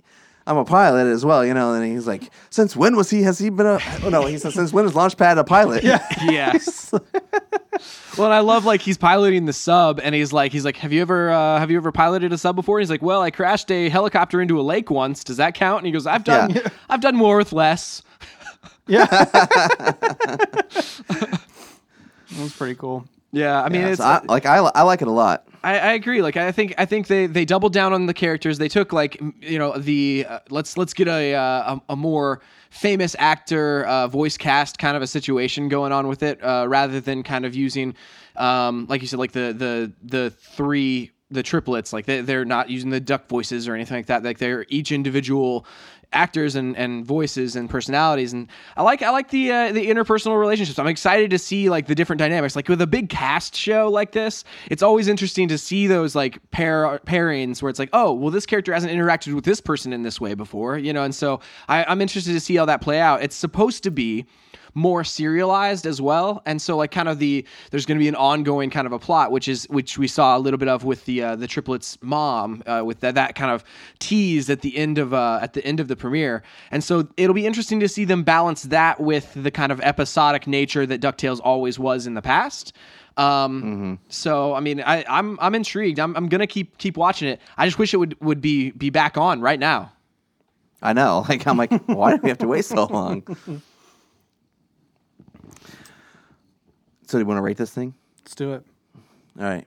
I'm 0.48 0.58
a 0.58 0.66
pilot 0.66 1.08
as 1.08 1.26
well, 1.26 1.44
you 1.44 1.56
know. 1.56 1.74
And 1.74 1.92
he's 1.92 2.06
like, 2.06 2.30
since 2.52 2.76
when 2.76 2.96
was 2.96 3.10
he? 3.10 3.24
Has 3.24 3.40
he 3.40 3.50
been 3.50 3.66
a? 3.66 3.80
Oh 4.04 4.10
no, 4.10 4.26
he 4.26 4.38
said 4.38 4.54
since 4.54 4.72
when 4.72 4.86
is 4.86 4.94
Launchpad 4.94 5.40
a 5.40 5.44
pilot? 5.44 5.84
Yeah. 5.84 6.06
yes. 6.24 6.92
well, 6.94 8.26
and 8.26 8.34
I 8.34 8.42
love 8.42 8.64
like 8.64 8.82
he's 8.82 8.98
piloting 8.98 9.46
the 9.46 9.54
sub, 9.54 10.00
and 10.00 10.14
he's 10.14 10.32
like, 10.32 10.52
he's 10.52 10.64
like, 10.64 10.78
have 10.78 10.94
you 10.94 11.02
ever 11.02 11.32
uh, 11.32 11.60
have 11.60 11.72
you 11.72 11.78
ever 11.78 11.92
piloted 11.92 12.32
a 12.32 12.38
sub 12.38 12.56
before? 12.56 12.78
And 12.78 12.84
he's 12.84 12.92
like, 12.92 13.02
well, 13.02 13.22
I 13.22 13.32
crashed 13.32 13.72
a 13.72 13.90
helicopter 13.90 14.40
into 14.40 14.60
a 14.60 14.64
lake 14.64 14.92
once. 14.92 15.24
Does 15.24 15.38
that 15.38 15.56
count? 15.56 15.80
And 15.80 15.88
he 15.88 15.92
goes, 15.92 16.06
I've 16.06 16.24
done, 16.24 16.52
Yeah. 16.52 16.68
I've 16.90 17.02
done 17.02 17.16
more 17.16 17.38
with 17.38 17.52
less. 17.52 18.04
Yeah. 18.88 19.06
That 19.06 21.42
was 22.38 22.54
pretty 22.54 22.76
cool. 22.76 23.08
Yeah, 23.36 23.62
I 23.62 23.68
mean, 23.68 23.82
Yeah, 23.82 23.88
it's 23.90 23.98
so 23.98 24.06
I, 24.06 24.22
like 24.28 24.46
I, 24.46 24.60
I 24.60 24.84
like 24.84 25.02
it 25.02 25.10
a 25.10 25.12
lot. 25.12 25.46
I, 25.62 25.78
I 25.78 25.92
agree. 25.92 26.22
Like 26.22 26.38
I 26.38 26.54
think 26.54 26.74
I 26.78 26.86
think 26.86 27.08
they 27.08 27.28
they 27.28 27.44
doubled 27.44 27.74
down 27.74 27.92
on 27.92 28.06
the 28.06 28.14
characters. 28.14 28.58
They 28.58 28.70
took 28.70 28.94
like 28.94 29.22
you 29.42 29.60
know 29.60 29.78
the 29.78 30.26
uh, 30.30 30.40
let's 30.50 30.78
let's 30.78 30.94
get 30.94 31.10
a, 31.10 31.36
uh, 31.36 31.76
a 31.76 31.82
a 31.90 31.96
more 31.98 32.42
famous 32.70 33.14
actor 33.20 33.84
uh, 33.88 34.08
voice 34.08 34.38
cast 34.38 34.78
kind 34.78 34.96
of 34.96 35.04
a 35.04 35.08
situation 35.08 35.68
going 35.68 35.92
on 35.92 36.08
with 36.08 36.24
it, 36.24 36.42
uh, 36.42 36.66
rather 36.70 37.02
than 37.02 37.24
kind 37.24 37.46
of 37.46 37.54
using 37.56 37.94
um, 38.38 38.86
like 38.88 39.02
you 39.02 39.08
said 39.08 39.20
like 39.20 39.34
the 39.34 39.54
the 39.54 39.92
the 40.02 40.30
three 40.30 41.12
the 41.32 41.44
triplets 41.44 41.92
like 41.92 42.06
they, 42.06 42.22
they're 42.22 42.46
not 42.46 42.70
using 42.70 42.92
the 42.92 43.00
duck 43.00 43.28
voices 43.28 43.68
or 43.68 43.74
anything 43.74 43.98
like 43.98 44.06
that 44.06 44.24
like 44.24 44.38
they're 44.38 44.66
each 44.70 44.92
individual 44.92 45.66
actors 46.16 46.56
and, 46.56 46.76
and 46.78 47.06
voices 47.06 47.56
and 47.56 47.70
personalities 47.70 48.34
and 48.34 48.48
I 48.78 48.84
like 48.84 49.02
I 49.02 49.10
like 49.10 49.30
the 49.30 49.52
uh, 49.52 49.72
the 49.72 49.88
interpersonal 49.88 50.40
relationships. 50.40 50.80
I'm 50.80 50.88
excited 50.88 51.30
to 51.32 51.40
see 51.40 51.70
like 51.70 51.88
the 51.88 51.96
different 51.96 52.20
dynamics. 52.20 52.56
Like 52.56 52.68
with 52.68 52.82
a 52.82 52.88
big 52.88 53.10
cast 53.10 53.56
show 53.56 53.90
like 53.90 54.12
this, 54.12 54.44
it's 54.70 54.84
always 54.84 55.08
interesting 55.08 55.48
to 55.50 55.58
see 55.58 55.88
those 55.88 56.16
like 56.16 56.40
pair 56.52 57.00
pairings 57.06 57.62
where 57.62 57.70
it's 57.70 57.80
like, 57.80 57.90
oh, 57.94 58.14
well, 58.14 58.32
this 58.32 58.46
character 58.46 58.74
hasn't 58.74 58.92
interacted 58.92 59.34
with 59.34 59.46
this 59.46 59.62
person 59.62 59.94
in 59.94 60.04
this 60.04 60.20
way 60.20 60.34
before, 60.34 60.78
you 60.78 60.94
know. 60.94 61.04
And 61.04 61.14
so 61.14 61.40
I, 61.68 61.84
I'm 61.86 62.02
interested 62.02 62.34
to 62.34 62.40
see 62.40 62.56
how 62.56 62.66
that 62.66 62.82
play 62.82 63.00
out. 63.00 63.22
It's 63.22 63.36
supposed 63.36 63.84
to 63.84 63.92
be 63.92 64.26
more 64.76 65.04
serialized 65.04 65.86
as 65.86 66.02
well 66.02 66.42
and 66.46 66.62
so 66.62 66.78
like 66.78 66.92
kind 66.92 67.10
of 67.10 67.18
the 67.18 67.46
there's 67.72 67.86
going 67.86 67.98
to 67.98 68.04
be 68.04 68.08
an 68.08 68.16
ongoing 68.16 68.70
kind 68.70 68.86
of 68.86 68.94
a 68.94 69.00
plot 69.00 69.32
which 69.32 69.48
is 69.48 69.66
which 69.70 69.98
we 69.98 70.08
saw 70.08 70.38
a 70.38 70.40
little 70.40 70.58
bit 70.58 70.68
of 70.68 70.84
with 70.84 71.06
the 71.06 71.24
uh, 71.24 71.36
the 71.36 71.48
triplets 71.48 71.98
mom 72.02 72.62
uh, 72.68 72.84
with 72.86 73.00
that, 73.00 73.16
that 73.16 73.36
kind 73.36 73.52
of 73.52 73.64
tease 74.00 74.50
at 74.50 74.62
the 74.62 74.78
end 74.78 74.98
of 74.98 75.14
uh, 75.14 75.40
at 75.42 75.54
the 75.54 75.66
end 75.66 75.80
of 75.80 75.88
the 75.88 75.96
premiere 75.96 76.44
and 76.72 76.84
so 76.84 77.08
it'll 77.18 77.34
be 77.34 77.46
interesting 77.46 77.80
to 77.80 77.88
see 77.88 78.06
them 78.06 78.22
balance 78.22 78.64
that 78.64 79.00
with 79.00 79.32
the 79.36 79.50
kind 79.50 79.72
of 79.72 79.80
episodic 79.82 80.46
nature 80.46 80.86
that 80.86 81.02
ducktales 81.02 81.40
always 81.44 81.80
was 81.80 82.06
in 82.06 82.14
the 82.14 82.22
past 82.22 82.74
um, 83.18 83.98
so 84.10 84.54
I 84.54 84.60
mean, 84.60 84.82
I, 84.82 85.06
I'm 85.08 85.40
I'm 85.40 85.56
intrigued. 85.56 86.00
I'm, 86.00 86.16
I'm 86.18 86.28
gonna 86.28 86.48
keep 86.48 86.78
keep 86.78 86.98
watching 86.98 87.30
it. 87.30 87.40
I 87.58 87.66
just 87.66 87.80
wish 87.80 87.94
it 87.94 87.98
would 87.98 88.20
would 88.20 88.42
be 88.42 88.72
be 88.72 88.90
back 88.90 89.18
on 89.18 89.40
right 89.40 89.60
now. 89.60 89.94
I 90.82 90.94
know. 90.94 91.26
Like 91.30 91.48
I'm 91.48 91.58
like, 91.58 91.72
why 91.86 92.16
do 92.16 92.22
we 92.22 92.30
have 92.30 92.38
to 92.40 92.48
wait 92.48 92.66
so 92.66 92.86
long? 92.86 93.24
So 97.08 97.18
do 97.18 97.22
you 97.22 97.26
want 97.28 97.38
to 97.38 97.42
rate 97.42 97.58
this 97.58 97.72
thing? 97.72 97.94
Let's 98.20 98.36
do 98.36 98.54
it. 98.54 98.64
All 99.40 99.46
right. 99.46 99.66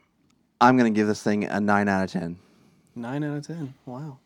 I'm 0.60 0.76
gonna 0.76 0.90
give 0.90 1.06
this 1.06 1.22
thing 1.22 1.44
a 1.44 1.60
nine 1.60 1.88
out 1.88 2.04
of 2.04 2.10
ten. 2.10 2.38
Nine 2.96 3.22
out 3.22 3.36
of 3.36 3.46
ten. 3.46 3.74
Wow. 3.86 4.18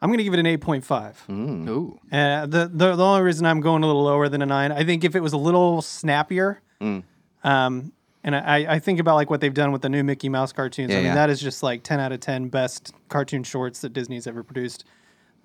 I'm 0.00 0.10
gonna 0.10 0.22
give 0.24 0.32
it 0.34 0.40
an 0.40 0.46
eight 0.46 0.60
point 0.60 0.84
five. 0.84 1.22
Ooh, 1.30 1.98
Uh, 2.10 2.46
the, 2.46 2.68
the 2.72 2.96
the 2.96 3.04
only 3.04 3.22
reason 3.22 3.46
I'm 3.46 3.60
going 3.60 3.82
a 3.82 3.86
little 3.86 4.02
lower 4.04 4.28
than 4.28 4.42
a 4.42 4.46
nine, 4.46 4.72
I 4.72 4.84
think 4.84 5.04
if 5.04 5.14
it 5.14 5.20
was 5.20 5.32
a 5.32 5.38
little 5.38 5.82
snappier, 5.82 6.60
Mm. 6.80 7.02
um, 7.44 7.92
and 8.24 8.34
I, 8.36 8.74
I 8.74 8.78
think 8.78 9.00
about 9.00 9.14
like 9.16 9.30
what 9.30 9.40
they've 9.40 9.54
done 9.54 9.72
with 9.72 9.82
the 9.82 9.88
new 9.88 10.02
Mickey 10.04 10.28
Mouse 10.28 10.52
cartoons. 10.52 10.92
I 10.92 10.96
mean, 10.96 11.04
yeah. 11.06 11.14
that 11.14 11.30
is 11.30 11.40
just 11.40 11.62
like 11.62 11.82
ten 11.82 11.98
out 12.00 12.12
of 12.12 12.20
ten 12.20 12.48
best 12.48 12.92
cartoon 13.08 13.42
shorts 13.44 13.80
that 13.80 13.92
Disney's 13.92 14.26
ever 14.26 14.42
produced. 14.42 14.84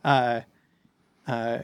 Uh, 0.04 0.42
uh, 1.28 1.60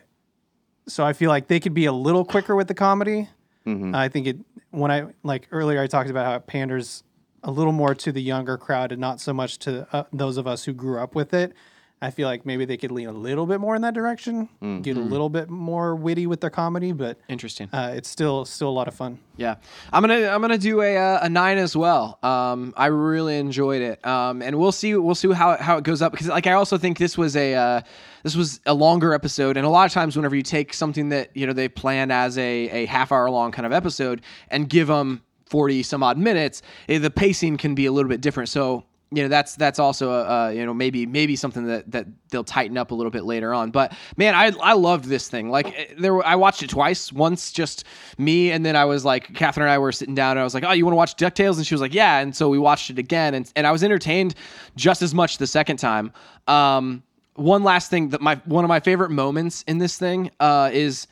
so 0.88 1.04
I 1.04 1.14
feel 1.14 1.30
like 1.30 1.48
they 1.48 1.60
could 1.60 1.74
be 1.74 1.86
a 1.86 1.92
little 1.94 2.26
quicker 2.26 2.56
with 2.56 2.68
the 2.68 2.74
comedy. 2.74 3.30
Mm-hmm. 3.68 3.94
I 3.94 4.08
think 4.10 4.26
it 4.26 4.38
when 4.72 4.92
I 4.92 5.08
like 5.24 5.48
earlier 5.52 5.82
I 5.82 5.88
talked 5.88 6.10
about 6.10 6.26
how 6.26 6.36
it 6.36 6.48
panders 6.48 7.04
a 7.44 7.52
little 7.52 7.72
more 7.72 7.96
to 7.96 8.12
the 8.12 8.22
younger 8.22 8.58
crowd 8.58 8.92
and 8.92 9.00
not 9.00 9.20
so 9.22 9.34
much 9.34 9.60
to 9.60 9.88
uh, 9.94 10.04
those 10.12 10.38
of 10.38 10.48
us 10.48 10.66
who 10.66 10.74
grew 10.74 11.00
up 11.00 11.16
with 11.16 11.34
it. 11.34 11.54
I 12.02 12.12
feel 12.12 12.28
like 12.30 12.45
maybe 12.45 12.64
they 12.64 12.78
could 12.78 12.91
lean 12.91 13.08
a 13.08 13.12
little 13.12 13.45
bit 13.45 13.60
more 13.60 13.76
in 13.76 13.82
that 13.82 13.93
direction, 13.93 14.47
Mm. 14.64 14.82
get 14.84 14.95
a 14.95 15.02
little 15.02 15.28
bit 15.30 15.50
more 15.50 15.95
witty 15.95 16.28
with 16.28 16.39
their 16.39 16.50
comedy, 16.50 16.93
but 16.93 17.18
interesting. 17.28 17.68
uh, 17.74 17.91
it's 17.93 18.08
still 18.10 18.45
still 18.45 18.70
a 18.70 18.72
lot 18.72 18.88
of 18.88 18.93
fun. 18.93 19.20
Yeah, 19.36 19.56
I'm 19.91 20.02
gonna 20.02 20.28
I'm 20.30 20.39
gonna 20.41 20.58
do 20.58 20.82
a 20.82 20.95
uh, 20.97 21.20
a 21.24 21.30
nine 21.30 21.58
as 21.58 21.76
well. 21.76 22.18
Um, 22.24 22.74
I 22.78 22.86
really 22.88 23.38
enjoyed 23.38 23.82
it. 23.82 24.06
Um, 24.06 24.41
and 24.41 24.58
we'll 24.58 24.72
see 24.72 24.95
we'll 24.95 25.14
see 25.16 25.32
how 25.34 25.58
how 25.58 25.78
it 25.78 25.84
goes 25.84 26.02
up 26.02 26.12
because 26.14 26.28
like 26.28 26.47
I 26.47 26.54
also 26.54 26.78
think 26.78 26.97
this 27.00 27.18
was 27.18 27.36
a 27.36 27.54
uh, 27.56 27.82
this 28.24 28.36
was 28.36 28.60
a 28.66 28.74
longer 28.74 29.14
episode, 29.14 29.58
and 29.58 29.66
a 29.66 29.70
lot 29.70 29.86
of 29.86 29.91
times 29.91 30.16
whenever 30.16 30.36
you 30.36 30.43
take 30.43 30.74
something 30.74 31.10
that 31.10 31.36
you 31.36 31.45
know 31.47 31.54
they 31.54 31.68
plan 31.68 32.12
as 32.12 32.38
a 32.38 32.70
a 32.70 32.86
half 32.86 33.12
hour 33.12 33.30
long 33.30 33.52
kind 33.52 33.66
of 33.66 33.74
episode 33.74 34.22
and 34.50 34.70
give 34.70 34.88
them 34.88 35.22
40 35.47 35.84
some 35.84 36.04
odd 36.04 36.18
minutes, 36.18 36.62
the 36.88 37.10
pacing 37.10 37.58
can 37.58 37.76
be 37.76 37.88
a 37.88 37.91
little 37.91 38.08
bit 38.10 38.22
different. 38.22 38.50
So 38.50 38.84
you 39.12 39.24
know 39.24 39.28
that's 39.28 39.55
that's 39.55 39.80
also 39.80 40.12
uh, 40.12 40.51
you 40.53 40.66
know 40.66 40.74
maybe 40.74 41.05
maybe 41.05 41.36
something 41.36 41.66
that 41.66 41.89
that 41.91 42.05
they'll 42.30 42.43
tighten 42.43 42.78
up 42.78 42.91
a 42.91 42.95
little 42.95 43.10
bit 43.10 43.24
later 43.24 43.53
on. 43.53 43.72
But 43.72 43.93
man, 44.18 44.36
I 44.36 44.51
I 44.62 44.74
loved 44.74 45.05
this 45.05 45.28
thing. 45.30 45.49
Like 45.49 45.68
eh, 45.78 45.93
there, 45.97 46.14
were, 46.14 46.26
I 46.26 46.36
watched 46.36 46.62
it 46.62 46.70
twice. 46.70 47.12
Once 47.12 47.51
just 47.51 47.86
me, 48.18 48.51
and 48.51 48.66
then 48.66 48.76
I 48.76 48.86
was 48.86 49.05
like, 49.05 49.34
Catherine 49.34 49.64
and 49.64 49.72
I 49.72 49.80
were 49.80 49.91
sitting 49.91 50.14
down, 50.16 50.32
and 50.32 50.41
I 50.41 50.43
was 50.43 50.53
like, 50.53 50.64
oh, 50.64 50.72
you 50.72 50.86
want 50.86 50.93
to 50.93 50.97
watch 50.97 51.16
Ducktales? 51.16 51.57
And 51.57 51.66
she 51.66 51.74
was 51.74 51.82
like, 51.82 51.93
yeah. 51.93 52.20
And 52.20 52.36
so 52.36 52.49
we 52.49 52.60
watched 52.60 52.89
it 52.91 52.99
again, 52.99 53.34
and 53.34 53.51
and 53.55 53.66
I 53.66 53.72
was 53.72 53.84
entertained 53.84 54.36
just 54.76 55.01
as 55.01 55.16
much 55.16 55.38
the 55.39 55.47
second 55.47 55.78
time. 55.78 56.14
Um, 56.47 57.03
one 57.34 57.64
last 57.64 57.89
thing 57.89 58.10
that 58.10 58.22
my 58.22 58.36
one 58.45 58.64
of 58.64 58.70
my 58.70 58.80
favorite 58.80 59.10
moments 59.10 59.64
in 59.68 59.80
this 59.80 59.97
thing 59.97 60.30
uh, 60.39 60.70
is 60.72 61.07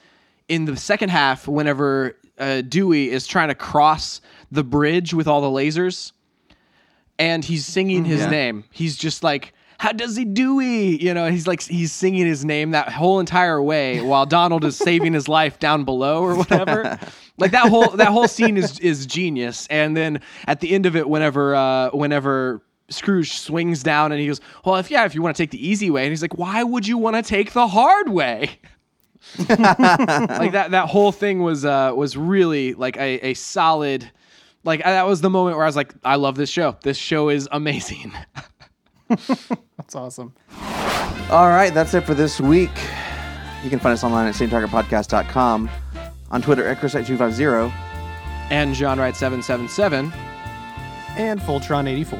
in 0.47 0.65
the 0.65 0.77
second 0.77 1.09
half 1.09 1.47
whenever 1.47 2.15
uh, 2.37 2.61
Dewey 2.61 3.09
is 3.09 3.25
trying 3.25 3.47
to 3.47 3.55
cross 3.55 4.21
the 4.51 4.63
bridge 4.63 5.13
with 5.13 5.27
all 5.27 5.41
the 5.41 5.47
lasers, 5.47 6.11
and 7.19 7.43
he's 7.43 7.65
singing 7.65 8.05
his 8.05 8.21
Yeah. 8.21 8.29
name. 8.29 8.63
He's 8.71 8.95
just 8.97 9.23
like. 9.23 9.53
How 9.79 9.91
does 9.91 10.15
he 10.15 10.25
Dewey? 10.25 10.97
You 10.99 11.13
know, 11.13 11.29
he's 11.29 11.45
like 11.45 11.61
he's 11.61 11.91
singing 11.91 12.25
his 12.25 12.43
name 12.43 12.71
that 12.71 12.89
whole 12.91 13.19
entire 13.19 13.61
way 13.61 14.01
while 14.11 14.25
Donald 14.25 14.65
is 14.65 14.75
saving 14.75 15.13
his 15.13 15.27
life 15.27 15.59
down 15.59 15.83
below 15.83 16.23
or 16.23 16.35
whatever. 16.35 16.97
like 17.37 17.51
that 17.51 17.69
whole 17.69 17.91
that 17.91 18.07
whole 18.07 18.27
scene 18.27 18.57
is 18.57 18.79
is 18.79 19.05
genius. 19.05 19.67
And 19.69 19.95
then 19.95 20.21
at 20.47 20.61
the 20.61 20.71
end 20.71 20.87
of 20.87 20.95
it, 20.95 21.07
whenever 21.07 21.53
uh, 21.53 21.89
whenever 21.91 22.63
Scrooge 22.89 23.33
swings 23.37 23.83
down 23.83 24.11
and 24.11 24.19
he 24.19 24.25
goes, 24.25 24.41
"Well, 24.65 24.77
if 24.77 24.89
yeah, 24.89 25.05
if 25.05 25.13
you 25.13 25.21
want 25.21 25.35
to 25.37 25.43
take 25.43 25.51
the 25.51 25.63
easy 25.63 25.91
way," 25.91 26.05
and 26.05 26.09
he's 26.09 26.23
like, 26.23 26.39
"Why 26.39 26.63
would 26.63 26.87
you 26.87 26.97
want 26.97 27.15
to 27.15 27.21
take 27.21 27.53
the 27.53 27.67
hard 27.67 28.09
way?" 28.09 28.57
like 29.37 29.47
that 30.53 30.69
that 30.71 30.87
whole 30.89 31.11
thing 31.11 31.43
was 31.43 31.65
uh, 31.65 31.91
was 31.95 32.17
really 32.17 32.73
like 32.73 32.97
a, 32.97 33.27
a 33.27 33.33
solid. 33.35 34.09
Like 34.67 34.83
that 34.83 35.07
was 35.07 35.21
the 35.21 35.29
moment 35.29 35.55
where 35.55 35.63
I 35.65 35.67
was 35.67 35.77
like, 35.77 35.93
"I 36.03 36.17
love 36.17 36.35
this 36.35 36.49
show. 36.49 36.75
This 36.83 36.97
show 36.97 37.29
is 37.29 37.47
amazing." 37.51 38.11
That's 39.09 39.95
awesome. 39.95 40.33
All 41.31 41.47
right, 41.47 41.73
that's 41.73 41.93
it 41.93 42.01
for 42.01 42.13
this 42.13 42.41
week. 42.41 42.71
You 43.63 43.69
can 43.69 43.79
find 43.79 43.93
us 43.93 44.03
online 44.03 44.27
at 44.27 44.35
StayOnTargetPodcast.com, 44.35 45.69
on 46.31 46.41
Twitter 46.41 46.67
at 46.67 46.77
ChrisWright250, 46.79 47.71
and 48.51 48.75
John 48.75 48.99
Wright 48.99 49.15
seven 49.15 49.41
seven 49.41 49.69
seven. 49.69 50.11
And 51.17 51.39
Voltron 51.39 51.87
84. 51.89 52.19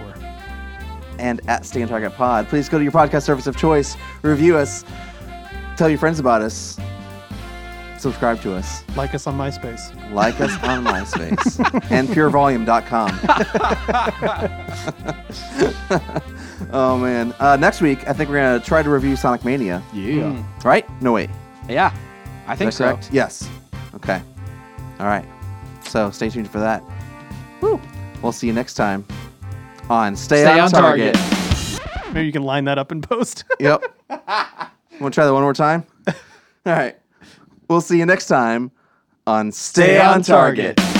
and 1.20 1.41
at 1.50 1.66
Stay 1.66 1.82
on 1.84 1.88
Target 1.89 2.14
Pod. 2.14 2.48
Please 2.48 2.68
go 2.70 2.78
to 2.78 2.84
your 2.84 2.93
podcast 2.93 3.24
service 3.24 3.45
of 3.48 3.56
choice, 3.58 3.95
review 4.24 4.56
us, 4.58 4.84
tell 5.76 5.89
your 5.89 6.00
friends 6.00 6.20
about 6.20 6.41
us, 6.41 6.80
subscribe 8.00 8.41
to 8.41 8.54
us, 8.54 8.84
Like 8.95 9.14
us 9.16 9.28
on 9.28 9.38
MySpace. 9.38 9.91
like 10.14 10.39
us 10.39 10.52
on 10.64 10.84
MySpace, 10.86 11.60
and 11.91 12.08
purevolume.com. 12.10 13.12
oh 16.72 16.98
man! 16.98 17.34
Uh, 17.39 17.56
next 17.58 17.82
week, 17.82 18.08
I 18.08 18.14
think 18.14 18.30
we're 18.30 18.38
gonna 18.38 18.60
try 18.60 18.82
to 18.84 18.89
review 18.89 19.16
Sonic 19.16 19.43
Mania. 19.45 19.82
Yeah, 19.93 20.41
Right? 20.64 20.86
No 21.02 21.12
wait. 21.14 21.30
yeah, 21.70 21.95
I 22.48 22.56
think 22.56 22.72
so. 22.72 22.86
correct? 22.86 23.10
Yes. 23.12 23.50
Okay. 23.95 24.22
All 25.00 25.06
right. 25.08 25.26
So 25.84 26.12
stay 26.12 26.30
tuned 26.30 26.50
for 26.50 26.60
that. 26.60 26.84
Woo. 27.62 27.80
We'll 28.22 28.32
see 28.32 28.48
you 28.48 28.54
next 28.54 28.74
time 28.76 29.06
on 29.89 30.16
Stay, 30.16 30.41
Stay 30.43 30.54
on, 30.54 30.60
on 30.62 30.70
target. 30.72 31.16
target. 31.16 32.14
Maybe 32.14 32.26
you 32.26 32.32
can 32.32 32.43
line 32.43 32.66
that 32.66 32.78
up 32.78 32.91
in 32.91 33.02
post. 33.02 33.43
Yep. 33.60 33.84
Want 34.10 35.14
to 35.14 35.16
try 35.16 35.26
that 35.26 35.34
one 35.34 35.43
more 35.43 35.54
time? 35.54 35.86
All 36.08 36.14
right. 36.66 36.98
We'll 37.68 37.82
see 37.82 37.97
you 37.99 38.05
next 38.05 38.28
time 38.28 38.72
on 39.26 39.51
Stay, 39.51 39.99
on. 39.99 40.22
Target. 40.22 40.97